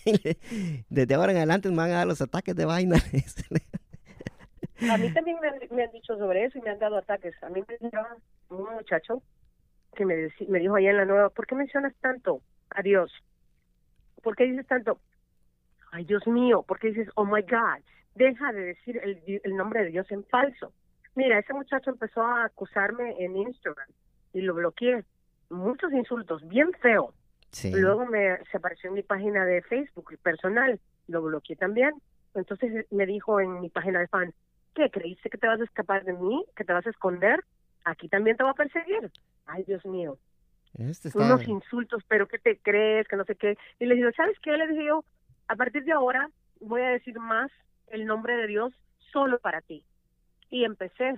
Desde 0.91 1.15
ahora 1.15 1.33
en 1.33 1.39
adelante 1.39 1.71
me 1.71 1.77
van 1.77 1.91
a 1.91 1.95
dar 1.95 2.07
los 2.07 2.21
ataques 2.21 2.55
de 2.55 2.65
vaina. 2.67 2.97
A 4.91 4.99
mí 4.99 5.11
también 5.15 5.39
me 5.41 5.49
han, 5.49 5.59
me 5.71 5.85
han 5.85 5.93
dicho 5.93 6.17
sobre 6.19 6.45
eso 6.45 6.59
y 6.59 6.61
me 6.61 6.71
han 6.71 6.79
dado 6.79 6.99
ataques. 6.99 7.35
A 7.43 7.49
mí 7.49 7.63
me 7.67 7.77
dijo 7.81 8.03
un 8.51 8.75
muchacho 8.75 9.23
que 9.95 10.05
me, 10.05 10.15
deci- 10.15 10.47
me 10.49 10.59
dijo 10.59 10.77
allá 10.77 10.91
en 10.91 10.97
la 10.99 11.05
nueva, 11.07 11.31
¿por 11.31 11.47
qué 11.47 11.55
mencionas 11.55 11.95
tanto 12.03 12.43
a 12.71 12.83
Dios? 12.83 13.11
¿Por 14.23 14.37
qué 14.37 14.45
dices 14.45 14.67
tanto? 14.67 15.01
Ay, 15.93 16.05
Dios 16.05 16.27
mío, 16.27 16.63
¿por 16.63 16.79
qué 16.79 16.89
dices, 16.89 17.09
oh 17.15 17.25
my 17.25 17.41
God? 17.43 17.83
Deja 18.17 18.53
de 18.53 18.61
decir 18.61 18.99
el, 19.03 19.41
el 19.45 19.57
nombre 19.57 19.85
de 19.85 19.91
Dios 19.91 20.11
en 20.11 20.25
falso. 20.25 20.73
Mira, 21.15 21.39
ese 21.39 21.55
muchacho 21.55 21.91
empezó 21.91 22.23
a 22.23 22.45
acusarme 22.45 23.15
en 23.19 23.37
Instagram 23.37 23.89
y 24.33 24.41
lo 24.41 24.55
bloqueé. 24.55 25.05
Muchos 25.51 25.93
insultos, 25.93 26.47
bien 26.49 26.73
feo. 26.81 27.15
Sí. 27.51 27.73
Luego 27.73 28.07
me 28.07 28.39
se 28.51 28.57
apareció 28.57 28.89
en 28.89 28.95
mi 28.95 29.03
página 29.03 29.45
de 29.45 29.63
Facebook 29.63 30.19
personal, 30.23 30.81
lo 31.09 31.23
bloqueé 31.23 31.57
también. 31.57 31.93
Entonces 32.35 32.87
me 32.91 33.07
dijo 33.07 33.41
en 33.41 33.61
mi 33.61 33.71
página 33.71 34.01
de 34.01 34.09
fan, 34.09 34.35
¿qué 34.75 34.91
creíste 34.91 35.31
que 35.31 35.39
te 35.39 35.47
vas 35.47 35.61
a 35.61 35.65
escapar 35.65 36.05
de 36.05 36.13
mí? 36.13 36.45
¿Que 36.55 36.65
te 36.65 36.73
vas 36.73 36.87
a 36.87 36.91
esconder? 36.91 37.45
Aquí 37.85 38.09
también 38.09 38.37
te 38.37 38.45
va 38.45 38.51
a 38.51 38.55
perseguir. 38.55 39.11
Ay, 39.47 39.65
Dios 39.65 39.87
mío. 39.87 40.19
Este 40.75 41.09
está... 41.09 41.25
Unos 41.25 41.47
insultos, 41.49 42.03
pero 42.09 42.27
¿qué 42.27 42.39
te 42.39 42.59
crees? 42.59 43.09
Que 43.09 43.17
no 43.17 43.25
sé 43.25 43.37
qué. 43.37 43.57
Y 43.79 43.87
le 43.87 43.95
digo, 43.95 44.11
¿sabes 44.17 44.37
qué? 44.43 44.57
Le 44.57 44.69
dije 44.69 44.85
yo, 44.85 45.05
a 45.49 45.57
partir 45.57 45.85
de 45.85 45.93
ahora 45.93 46.29
voy 46.61 46.83
a 46.83 46.91
decir 46.91 47.19
más 47.19 47.51
el 47.89 48.07
nombre 48.07 48.37
de 48.37 48.47
Dios 48.47 48.73
solo 49.13 49.39
para 49.39 49.61
ti. 49.61 49.85
Y 50.51 50.65
empecé. 50.65 51.15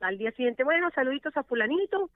Al 0.00 0.18
día 0.18 0.30
siguiente, 0.32 0.62
bueno, 0.64 0.90
saluditos 0.94 1.36
a 1.36 1.42
fulanito, 1.42 2.10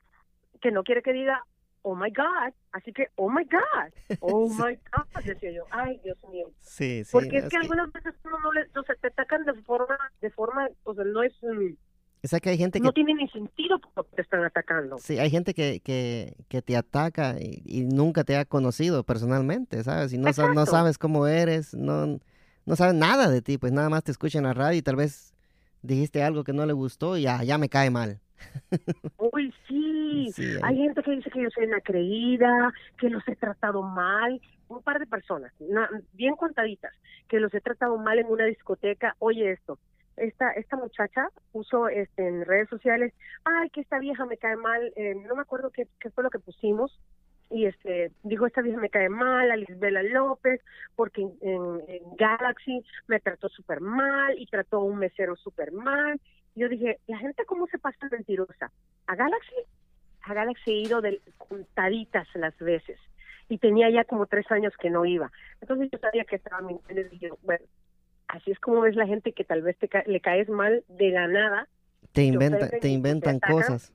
que 0.60 0.70
no 0.70 0.82
quiere 0.82 1.02
que 1.02 1.12
diga, 1.12 1.44
oh 1.82 1.94
my 1.94 2.10
God. 2.10 2.52
Así 2.72 2.92
que, 2.92 3.08
oh 3.16 3.30
my 3.30 3.44
God, 3.44 4.18
oh 4.20 4.48
Sí. 4.50 4.62
my 4.62 4.74
God, 4.74 5.24
decía 5.24 5.52
yo, 5.52 5.64
ay, 5.70 6.00
Dios 6.04 6.18
mío. 6.30 6.50
Sí, 6.60 7.04
sí. 7.04 7.10
Porque 7.10 7.38
no, 7.40 7.44
es 7.44 7.48
que 7.48 7.56
algunas 7.56 7.92
veces 7.92 8.14
uno 8.24 8.38
no 8.40 8.52
le, 8.52 8.62
o 8.62 8.82
sea, 8.84 8.94
te 8.96 9.08
atacan 9.08 9.44
de 9.44 9.54
forma, 9.62 9.98
de 10.20 10.30
forma, 10.30 10.68
o 10.84 10.94
sea, 10.94 11.04
no 11.04 11.22
es, 11.22 11.32
mm, 11.42 11.74
O 12.22 12.28
sea 12.28 12.40
que 12.40 12.50
hay 12.50 12.58
gente 12.58 12.78
que... 12.80 12.84
no 12.84 12.92
tiene 12.92 13.14
ni 13.14 13.28
sentido 13.28 13.78
por 13.78 14.06
qué 14.10 14.16
te 14.16 14.22
están 14.22 14.44
atacando. 14.44 14.98
Sí, 14.98 15.18
hay 15.18 15.30
gente 15.30 15.54
que, 15.54 15.80
que, 15.80 16.34
que 16.48 16.60
te 16.60 16.76
ataca 16.76 17.36
y, 17.40 17.62
y 17.64 17.84
nunca 17.86 18.24
te 18.24 18.36
ha 18.36 18.44
conocido 18.44 19.02
personalmente, 19.04 19.82
¿sabes? 19.82 20.12
Y 20.12 20.18
no, 20.18 20.28
no 20.54 20.66
sabes 20.66 20.98
cómo 20.98 21.26
eres, 21.26 21.74
no, 21.74 22.20
no 22.70 22.76
saben 22.76 22.98
nada 23.00 23.28
de 23.28 23.42
ti, 23.42 23.58
pues 23.58 23.72
nada 23.72 23.88
más 23.88 24.04
te 24.04 24.12
escuchan 24.12 24.40
en 24.44 24.48
la 24.48 24.54
radio 24.54 24.78
y 24.78 24.82
tal 24.82 24.96
vez 24.96 25.34
dijiste 25.82 26.22
algo 26.22 26.44
que 26.44 26.52
no 26.52 26.64
le 26.66 26.72
gustó 26.72 27.16
y 27.16 27.22
ya, 27.22 27.42
ya 27.42 27.58
me 27.58 27.68
cae 27.68 27.90
mal. 27.90 28.20
Uy, 29.18 29.52
sí. 29.68 29.76
Sí, 30.34 30.44
Hay 30.62 30.76
gente 30.76 31.02
que 31.02 31.10
dice 31.12 31.30
que 31.30 31.42
yo 31.42 31.48
soy 31.50 31.64
una 31.64 31.80
creída, 31.80 32.72
que 32.98 33.08
los 33.10 33.26
he 33.26 33.34
tratado 33.36 33.82
mal. 33.82 34.40
Un 34.68 34.82
par 34.82 34.98
de 35.00 35.06
personas, 35.06 35.52
na- 35.58 35.88
bien 36.12 36.36
contaditas, 36.36 36.92
que 37.28 37.40
los 37.40 37.52
he 37.54 37.60
tratado 37.60 37.96
mal 37.96 38.18
en 38.18 38.26
una 38.26 38.44
discoteca. 38.44 39.16
Oye 39.18 39.50
esto, 39.52 39.78
esta 40.16 40.52
esta 40.52 40.76
muchacha 40.76 41.28
puso 41.52 41.88
este, 41.88 42.28
en 42.28 42.44
redes 42.44 42.68
sociales, 42.68 43.12
ay, 43.44 43.70
que 43.70 43.80
esta 43.80 43.98
vieja 43.98 44.26
me 44.26 44.36
cae 44.36 44.56
mal. 44.56 44.92
eh, 44.94 45.14
no 45.26 45.34
me 45.34 45.42
acuerdo 45.42 45.70
qué, 45.70 45.88
qué 45.98 46.10
fue 46.10 46.22
lo 46.22 46.30
que 46.30 46.38
pusimos. 46.38 47.00
Y 47.50 47.66
este 47.66 48.12
dijo, 48.22 48.46
esta 48.46 48.62
vieja 48.62 48.78
me 48.78 48.90
cae 48.90 49.08
mal, 49.08 49.50
a 49.50 49.56
Lisbela 49.56 50.02
López, 50.04 50.60
porque 50.94 51.22
en, 51.22 51.32
en- 51.42 51.80
en 51.88 52.16
Galaxy 52.16 52.82
me 53.08 53.18
trató 53.20 53.48
súper 53.48 53.80
mal 53.80 54.38
y 54.38 54.46
trató 54.46 54.78
a 54.78 54.84
un 54.84 54.98
mesero 54.98 55.34
súper 55.36 55.72
mal. 55.72 56.20
Yo 56.54 56.68
dije, 56.68 56.98
la 57.06 57.18
gente 57.18 57.44
cómo 57.46 57.66
se 57.66 57.78
pasa 57.78 58.08
mentirosa. 58.10 58.70
A 59.06 59.16
Galaxy, 59.16 59.54
a 60.22 60.34
Galaxy 60.34 60.70
he 60.70 60.80
ido 60.82 61.00
de 61.00 61.20
contaditas 61.38 62.28
las 62.34 62.56
veces 62.58 62.98
y 63.48 63.58
tenía 63.58 63.90
ya 63.90 64.04
como 64.04 64.26
tres 64.26 64.48
años 64.52 64.72
que 64.78 64.90
no 64.90 65.04
iba. 65.04 65.30
Entonces 65.60 65.88
yo 65.90 65.98
sabía 65.98 66.24
que 66.24 66.36
estaba 66.36 66.60
mintiendo 66.62 67.00
y 67.02 67.08
dije, 67.08 67.30
bueno, 67.42 67.64
así 68.28 68.52
es 68.52 68.60
como 68.60 68.80
ves 68.82 68.94
la 68.94 69.06
gente 69.08 69.32
que 69.32 69.44
tal 69.44 69.62
vez 69.62 69.76
te 69.78 69.88
ca- 69.88 70.04
le 70.06 70.20
caes 70.20 70.48
mal 70.48 70.84
de 70.88 71.10
la 71.10 71.26
nada. 71.26 71.68
Te, 72.12 72.22
inventa, 72.44 72.58
te 72.80 72.88
inventan 72.88 73.40
cosas. 73.40 73.92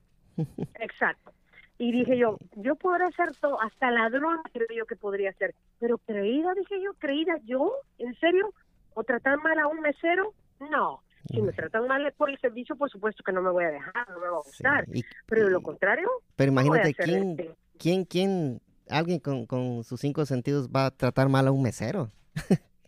Exacto. 0.78 1.32
Y 1.78 1.92
dije 1.92 2.16
yo, 2.16 2.38
yo 2.56 2.74
podré 2.76 3.04
hacer 3.04 3.34
todo, 3.40 3.60
hasta 3.60 3.90
ladrón 3.90 4.40
creo 4.52 4.66
yo 4.74 4.86
que 4.86 4.96
podría 4.96 5.32
ser, 5.34 5.54
pero 5.78 5.98
creída, 5.98 6.54
dije 6.54 6.80
yo, 6.82 6.92
creída 6.94 7.34
yo, 7.44 7.72
¿en 7.98 8.14
serio? 8.18 8.52
¿O 8.94 9.04
tratar 9.04 9.36
mal 9.42 9.58
a 9.58 9.66
un 9.66 9.80
mesero? 9.80 10.32
No. 10.70 11.02
Si 11.30 11.42
me 11.42 11.52
tratan 11.52 11.86
mal 11.88 12.10
por 12.16 12.30
el 12.30 12.38
servicio, 12.38 12.76
por 12.76 12.88
supuesto 12.88 13.22
que 13.24 13.32
no 13.32 13.42
me 13.42 13.50
voy 13.50 13.64
a 13.64 13.70
dejar, 13.70 14.08
no 14.10 14.20
me 14.20 14.28
va 14.28 14.38
a 14.38 14.42
Sí, 14.44 14.48
gustar. 14.50 14.84
y- 14.92 15.04
Pero 15.26 15.44
de 15.46 15.50
lo 15.50 15.60
contrario, 15.60 16.08
pero 16.36 16.52
no 16.52 16.60
imagínate, 16.60 16.90
hacer 16.90 17.04
¿quién, 17.04 17.30
este, 17.30 17.54
quién, 17.78 18.04
quién, 18.04 18.60
alguien 18.88 19.18
con, 19.18 19.44
con 19.46 19.82
sus 19.84 20.00
cinco 20.00 20.24
sentidos 20.24 20.70
va 20.70 20.86
a 20.86 20.90
tratar 20.92 21.28
mal 21.28 21.46
a 21.48 21.52
un 21.52 21.62
mesero? 21.62 22.10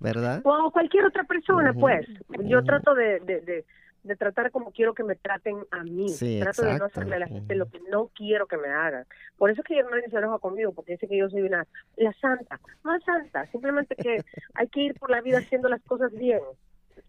¿Verdad? 0.00 0.40
o 0.44 0.70
cualquier 0.72 1.04
otra 1.04 1.24
persona, 1.24 1.74
pues. 1.74 2.06
Yo 2.44 2.64
trato 2.64 2.94
de, 2.94 3.20
de, 3.20 3.40
de, 3.42 3.66
de 4.02 4.16
tratar 4.16 4.50
como 4.50 4.72
quiero 4.72 4.94
que 4.94 5.04
me 5.04 5.14
traten 5.14 5.58
a 5.70 5.82
mí. 5.82 6.08
Sí, 6.08 6.40
trato 6.40 6.62
de 6.62 6.78
no 6.78 6.86
hacerle 6.86 7.16
a 7.16 7.20
la 7.20 7.26
gente 7.26 7.54
lo 7.54 7.66
que 7.68 7.80
no 7.90 8.08
quiero 8.14 8.46
que 8.46 8.56
me 8.56 8.68
hagan. 8.68 9.06
Por 9.36 9.50
eso 9.50 9.60
es 9.60 9.66
que 9.66 9.78
hermana 9.78 10.02
se 10.08 10.16
enoja 10.16 10.38
conmigo, 10.38 10.72
porque 10.72 10.92
dice 10.92 11.08
que 11.08 11.18
yo 11.18 11.28
soy 11.28 11.42
una 11.42 11.66
la 11.96 12.12
santa. 12.14 12.60
No 12.84 12.94
es 12.94 13.04
santa, 13.04 13.46
simplemente 13.46 13.94
que 13.96 14.24
hay 14.54 14.68
que 14.68 14.80
ir 14.80 14.94
por 14.98 15.10
la 15.10 15.20
vida 15.20 15.38
haciendo 15.38 15.68
las 15.68 15.82
cosas 15.82 16.12
bien. 16.12 16.40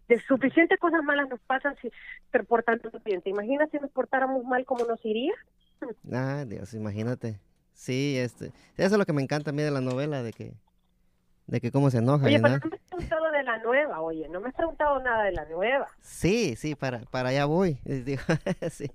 De 0.07 0.19
suficientes 0.19 0.77
cosas 0.79 1.03
malas 1.03 1.29
nos 1.29 1.39
pasan 1.41 1.75
si 1.81 1.91
portándonos 2.47 3.03
bien. 3.03 3.21
¿Te 3.21 3.29
imaginas 3.29 3.69
si 3.71 3.77
nos 3.77 3.91
portáramos 3.91 4.43
mal 4.43 4.65
cómo 4.65 4.85
nos 4.85 5.03
iría? 5.05 5.33
Ah, 6.11 6.45
Dios, 6.45 6.73
imagínate. 6.73 7.39
Sí, 7.73 8.17
este, 8.17 8.47
eso 8.77 8.93
es 8.93 8.97
lo 8.97 9.05
que 9.05 9.13
me 9.13 9.23
encanta 9.23 9.49
a 9.49 9.53
mí 9.53 9.63
de 9.63 9.71
la 9.71 9.81
novela, 9.81 10.21
de 10.21 10.33
que, 10.33 10.53
de 11.51 11.59
que 11.61 11.69
cómo 11.69 11.91
se 11.91 11.97
enoja, 11.97 12.25
Oye, 12.25 12.39
pero 12.39 12.53
¿verdad? 12.53 12.61
no 12.63 12.69
me 12.69 12.75
has 12.77 12.81
preguntado 12.89 13.31
de 13.31 13.43
la 13.43 13.57
nueva, 13.61 14.01
oye, 14.01 14.29
no 14.29 14.39
me 14.39 14.47
has 14.47 14.55
preguntado 14.55 14.99
nada 15.03 15.23
de 15.25 15.33
la 15.33 15.45
nueva. 15.49 15.87
Sí, 16.01 16.55
sí, 16.55 16.75
para, 16.75 17.01
para 17.11 17.29
allá 17.29 17.43
voy. 17.45 17.77
eh, 17.85 18.03
digo, 18.05 18.21
sí, 18.71 18.89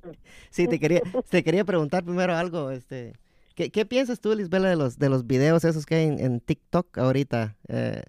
sí, 0.50 0.66
te 0.66 0.80
quería, 0.80 1.02
te 1.30 1.44
quería 1.44 1.64
preguntar 1.64 2.02
primero 2.02 2.34
algo, 2.34 2.70
este, 2.70 3.12
¿qué, 3.54 3.70
qué 3.70 3.84
piensas 3.84 4.20
tú, 4.20 4.34
Lisbela, 4.34 4.70
de 4.70 4.76
los, 4.76 4.98
de 4.98 5.10
los 5.10 5.26
videos 5.26 5.64
esos 5.64 5.84
que 5.84 5.96
hay 5.96 6.04
en, 6.06 6.18
en 6.18 6.40
TikTok 6.40 6.96
ahorita? 6.96 7.56
Eh, 7.68 8.02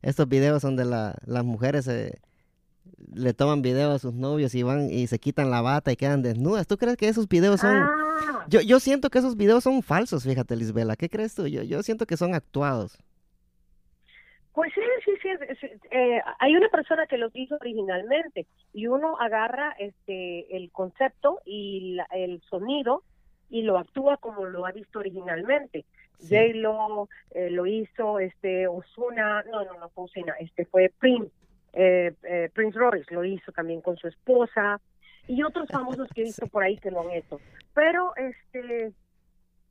estos 0.00 0.28
videos 0.28 0.62
donde 0.62 0.84
la, 0.84 1.16
las 1.26 1.44
mujeres 1.44 1.88
eh, 1.88 2.20
le 3.12 3.34
toman 3.34 3.62
video 3.62 3.90
a 3.90 3.98
sus 3.98 4.14
novios 4.14 4.54
y 4.54 4.62
van 4.62 4.90
y 4.92 5.08
se 5.08 5.18
quitan 5.18 5.50
la 5.50 5.60
bata 5.60 5.90
y 5.90 5.96
quedan 5.96 6.22
desnudas. 6.22 6.68
¿Tú 6.68 6.78
crees 6.78 6.96
que 6.96 7.08
esos 7.08 7.28
videos 7.28 7.60
son... 7.60 7.74
Ah, 7.74 8.44
Yo, 8.48 8.60
yo 8.60 8.78
siento 8.78 9.10
que 9.10 9.18
esos 9.18 9.36
videos 9.36 9.64
son 9.64 9.82
falsos, 9.82 10.22
fíjate, 10.22 10.54
Lisbela. 10.54 10.94
¿Qué 10.94 11.08
crees 11.08 11.34
tú? 11.34 11.48
Yo, 11.48 11.64
yo 11.64 11.82
siento 11.82 12.06
que 12.06 12.16
son 12.16 12.32
actuados. 12.36 12.96
Pues 14.58 14.72
sí, 14.74 14.80
sí, 15.04 15.12
sí. 15.22 15.28
sí, 15.60 15.66
eh, 15.92 16.20
hay 16.40 16.56
una 16.56 16.68
persona 16.68 17.06
que 17.06 17.16
los 17.16 17.30
hizo 17.36 17.54
originalmente 17.60 18.48
y 18.72 18.88
uno 18.88 19.16
agarra 19.20 19.72
este 19.78 20.56
el 20.56 20.72
concepto 20.72 21.38
y 21.44 21.94
la- 21.94 22.08
el 22.10 22.42
sonido 22.50 23.04
y 23.50 23.62
lo 23.62 23.78
actúa 23.78 24.16
como 24.16 24.46
lo 24.46 24.66
ha 24.66 24.72
visto 24.72 24.98
originalmente. 24.98 25.84
Sí. 26.18 26.34
J-Lo 26.34 27.08
eh, 27.36 27.50
lo 27.50 27.66
hizo, 27.66 28.18
este 28.18 28.66
Osuna, 28.66 29.44
no, 29.44 29.64
no, 29.64 29.74
no 29.78 29.90
fue 29.90 30.06
Ozuna, 30.06 30.34
este 30.40 30.64
fue 30.64 30.90
Prince, 30.98 31.30
eh, 31.74 32.12
eh, 32.24 32.50
Prince 32.52 32.76
Royce 32.76 33.14
lo 33.14 33.24
hizo 33.24 33.52
también 33.52 33.80
con 33.80 33.96
su 33.96 34.08
esposa 34.08 34.80
y 35.28 35.40
otros 35.44 35.68
famosos 35.68 36.08
que 36.12 36.22
he 36.22 36.24
visto 36.24 36.48
por 36.48 36.64
ahí 36.64 36.78
que 36.78 36.90
lo 36.90 37.02
han 37.02 37.12
hecho. 37.12 37.40
Pero 37.74 38.12
este 38.16 38.92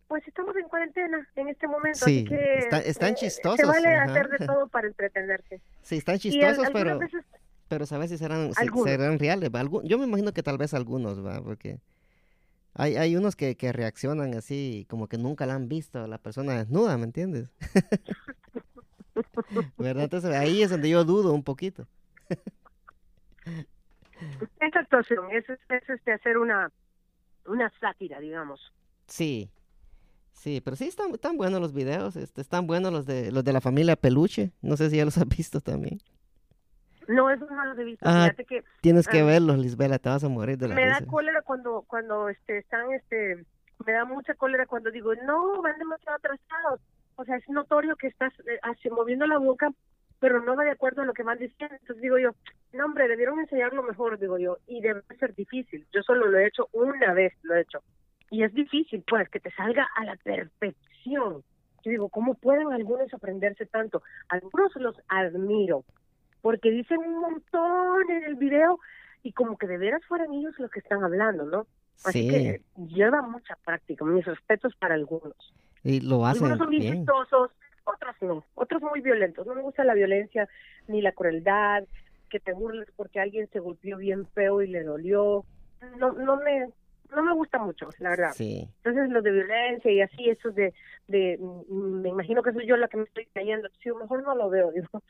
pues 0.08 0.26
estamos 0.28 0.56
en 0.56 0.68
cuarentena 0.70 1.28
en 1.36 1.50
este 1.50 1.68
momento, 1.68 2.06
Sí, 2.06 2.20
así 2.20 2.26
que 2.30 2.60
está- 2.60 2.80
están 2.80 3.12
eh, 3.12 3.16
chistosos, 3.16 3.60
Se 3.60 3.66
vale 3.66 3.94
ajá. 3.96 4.12
hacer 4.12 4.30
de 4.30 4.46
todo 4.46 4.68
para 4.70 4.88
entretenerse. 4.88 5.60
Sí, 5.82 5.98
están 5.98 6.14
al- 6.14 6.20
chistosos, 6.20 6.66
algunas 6.66 6.72
pero... 6.74 7.00
veces 7.00 7.26
Pero 7.68 7.86
sabes 7.86 8.10
si 8.10 8.18
serán, 8.18 8.52
Algunos. 8.56 8.90
serán 8.90 9.20
reales. 9.20 9.50
¿va? 9.54 9.62
Algu- 9.62 9.84
yo 9.84 9.98
me 9.98 10.06
imagino 10.06 10.32
que 10.34 10.44
tal 10.44 10.58
vez 10.58 10.74
algunos, 10.74 11.26
va, 11.26 11.42
porque 11.42 11.80
hay, 12.76 12.96
hay 12.96 13.16
unos 13.18 13.36
que, 13.36 13.58
que 13.58 13.74
reaccionan 13.74 14.34
así, 14.36 14.86
como 14.90 15.08
que 15.08 15.18
nunca 15.18 15.46
la 15.46 15.56
han 15.56 15.68
visto 15.68 16.02
a 16.04 16.08
la 16.08 16.18
persona 16.20 16.58
desnuda, 16.58 16.98
¿me 16.98 17.04
entiendes? 17.06 17.50
¿Verdad? 19.78 20.04
Entonces 20.04 20.34
ahí 20.36 20.62
es 20.64 20.70
donde 20.70 20.90
yo 20.90 21.04
dudo 21.04 21.34
un 21.34 21.44
poquito. 21.44 21.88
esa 24.60 24.80
actuación 24.80 25.32
es, 25.32 25.48
es, 25.50 25.60
es, 25.70 25.90
este, 25.90 26.12
hacer 26.14 26.38
una 26.38 26.72
una 27.46 27.72
sátira, 27.80 28.20
digamos. 28.20 28.74
Sí, 29.08 29.50
sí, 30.38 30.62
pero 30.62 30.76
sí 30.76 30.88
están, 30.88 31.12
están 31.12 31.38
buenos 31.38 31.60
los 31.60 31.74
videos, 31.74 32.16
este, 32.16 32.42
están 32.42 32.68
buenos 32.68 32.92
los 32.92 33.06
de 33.06 33.32
los 33.32 33.44
de 33.44 33.54
la 33.54 33.62
familia 33.62 33.96
Peluche. 33.96 34.52
No 34.62 34.78
sé 34.78 34.90
si 34.90 34.98
ya 34.98 35.06
los 35.06 35.18
has 35.18 35.28
visto 35.28 35.60
también. 35.62 36.00
No, 37.08 37.30
eso 37.30 37.46
no 37.50 37.66
los 37.66 37.78
he 37.78 37.84
visto. 37.86 38.06
Ah, 38.08 38.24
Fíjate 38.26 38.46
que 38.46 38.64
Tienes 38.82 39.08
que 39.08 39.22
Ah. 39.22 39.26
verlos, 39.26 39.58
Lisbela, 39.58 39.98
te 39.98 40.10
vas 40.10 40.24
a 40.24 40.30
morir 40.30 40.58
de 40.58 40.68
la 40.68 40.76
me 40.76 40.86
da 40.88 41.00
cólera 41.06 41.42
cuando 41.42 41.84
cuando 41.88 42.28
este 42.30 42.58
están 42.58 42.92
este 42.92 43.46
me 43.86 43.94
da 43.94 44.04
mucha 44.06 44.34
cólera 44.34 44.66
cuando 44.66 44.92
digo, 44.92 45.14
no, 45.16 45.62
van 45.62 45.78
demasiado 45.78 46.18
atrasados. 46.18 46.82
O 47.16 47.24
sea, 47.26 47.38
es 47.38 47.48
notorio 47.50 47.96
que 47.96 48.08
estás 48.08 48.34
eh, 48.42 48.60
así, 48.64 48.90
moviendo 48.90 49.26
la 49.26 49.38
boca, 49.38 49.72
pero 50.20 50.42
no 50.44 50.56
va 50.56 50.64
de 50.64 50.72
acuerdo 50.72 51.02
a 51.04 51.06
lo 51.06 51.14
que 51.14 51.24
van 51.24 51.38
diciendo. 51.40 51.76
Entonces 51.80 52.02
digo 52.02 52.18
yo, 52.18 52.32
no, 52.74 52.86
hombre, 52.86 53.08
debieron 53.08 53.40
enseñarlo 53.40 53.84
mejor, 53.84 54.20
digo 54.20 54.38
yo, 54.38 54.58
y 54.68 54.82
debe 54.82 55.02
ser 55.20 55.34
difícil. 55.36 55.88
Yo 55.94 56.02
solo 56.04 56.28
lo 56.28 56.38
he 56.40 56.48
hecho 56.48 56.68
una 56.74 57.14
vez, 57.14 57.34
lo 57.44 57.56
he 57.56 57.62
hecho. 57.62 57.80
Y 58.30 58.44
es 58.44 58.54
difícil, 58.54 59.04
pues, 59.08 59.30
que 59.30 59.40
te 59.40 59.52
salga 59.52 59.88
a 59.96 60.06
la 60.06 60.16
perfección. 60.18 61.44
Yo 61.84 61.92
digo, 61.92 62.10
¿cómo 62.10 62.34
pueden 62.36 62.72
algunos 62.74 63.14
aprenderse 63.14 63.66
tanto? 63.66 64.02
Algunos 64.30 64.76
los 64.76 64.96
admiro, 65.08 65.86
porque 66.42 66.70
dicen 66.70 66.98
un 66.98 67.22
montón 67.22 68.10
en 68.10 68.24
el 68.24 68.36
video 68.36 68.80
y 69.24 69.32
como 69.32 69.58
que 69.58 69.68
de 69.68 69.78
veras 69.78 70.04
fueran 70.06 70.34
ellos 70.34 70.54
los 70.60 70.72
que 70.72 70.80
están 70.80 71.04
hablando, 71.04 71.46
¿no? 71.46 71.68
Así 72.06 72.28
que 72.30 72.62
lleva 72.76 73.22
mucha 73.22 73.56
práctica, 73.66 74.06
mis 74.06 74.26
respetos 74.26 74.76
para 74.76 74.96
algunos. 74.96 75.36
Y 75.84 76.02
lo 76.02 76.26
hacen 76.26 76.44
Algunos 76.44 76.58
son 76.60 76.70
bien, 76.70 76.98
chistosos, 76.98 77.52
otros 77.86 78.16
no, 78.22 78.44
otros 78.56 78.82
muy 78.82 79.02
violentos. 79.02 79.48
No 79.48 79.56
me 79.56 79.62
gusta 79.62 79.84
la 79.84 79.94
violencia 79.94 80.48
ni 80.88 81.02
la 81.02 81.12
crueldad, 81.12 81.84
que 82.30 82.40
te 82.40 82.54
burles 82.54 82.88
porque 82.96 83.20
alguien 83.20 83.48
se 83.52 83.60
golpeó 83.60 83.98
bien 83.98 84.28
feo 84.28 84.62
y 84.62 84.68
le 84.68 84.84
dolió. 84.84 85.46
No, 85.98 86.12
no 86.12 86.38
me, 86.38 86.70
no 87.16 87.24
me 87.24 87.34
gusta 87.34 87.58
mucho, 87.60 87.90
la 88.00 88.10
verdad. 88.10 88.32
Sí. 88.36 88.68
Entonces, 88.84 89.10
lo 89.10 89.22
de 89.22 89.32
violencia 89.32 89.92
y 89.92 90.02
así, 90.02 90.30
eso 90.30 90.52
de, 90.52 90.74
de, 91.08 91.38
mm, 91.40 92.02
me 92.02 92.10
imagino 92.10 92.44
que 92.44 92.52
soy 92.54 92.66
yo 92.68 92.78
la 92.78 92.88
que 92.88 92.98
me 92.98 93.04
estoy 93.04 93.28
cayendo. 93.34 93.70
Sí, 93.82 93.90
mejor 93.92 94.24
no 94.24 94.36
lo 94.36 94.50
veo, 94.50 94.72
digo. 94.72 94.88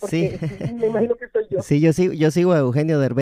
Porque 0.00 0.38
Sí. 0.38 0.72
me 0.74 0.86
imagino 0.88 1.14
que 1.14 1.26
soy 1.28 1.46
yo. 1.50 1.62
Sí, 1.62 1.80
yo 1.80 1.92
sigo, 1.94 2.12
yo 2.12 2.30
sigo 2.30 2.52
a 2.52 2.58
Eugenio 2.58 2.98
Derbez 2.98 3.14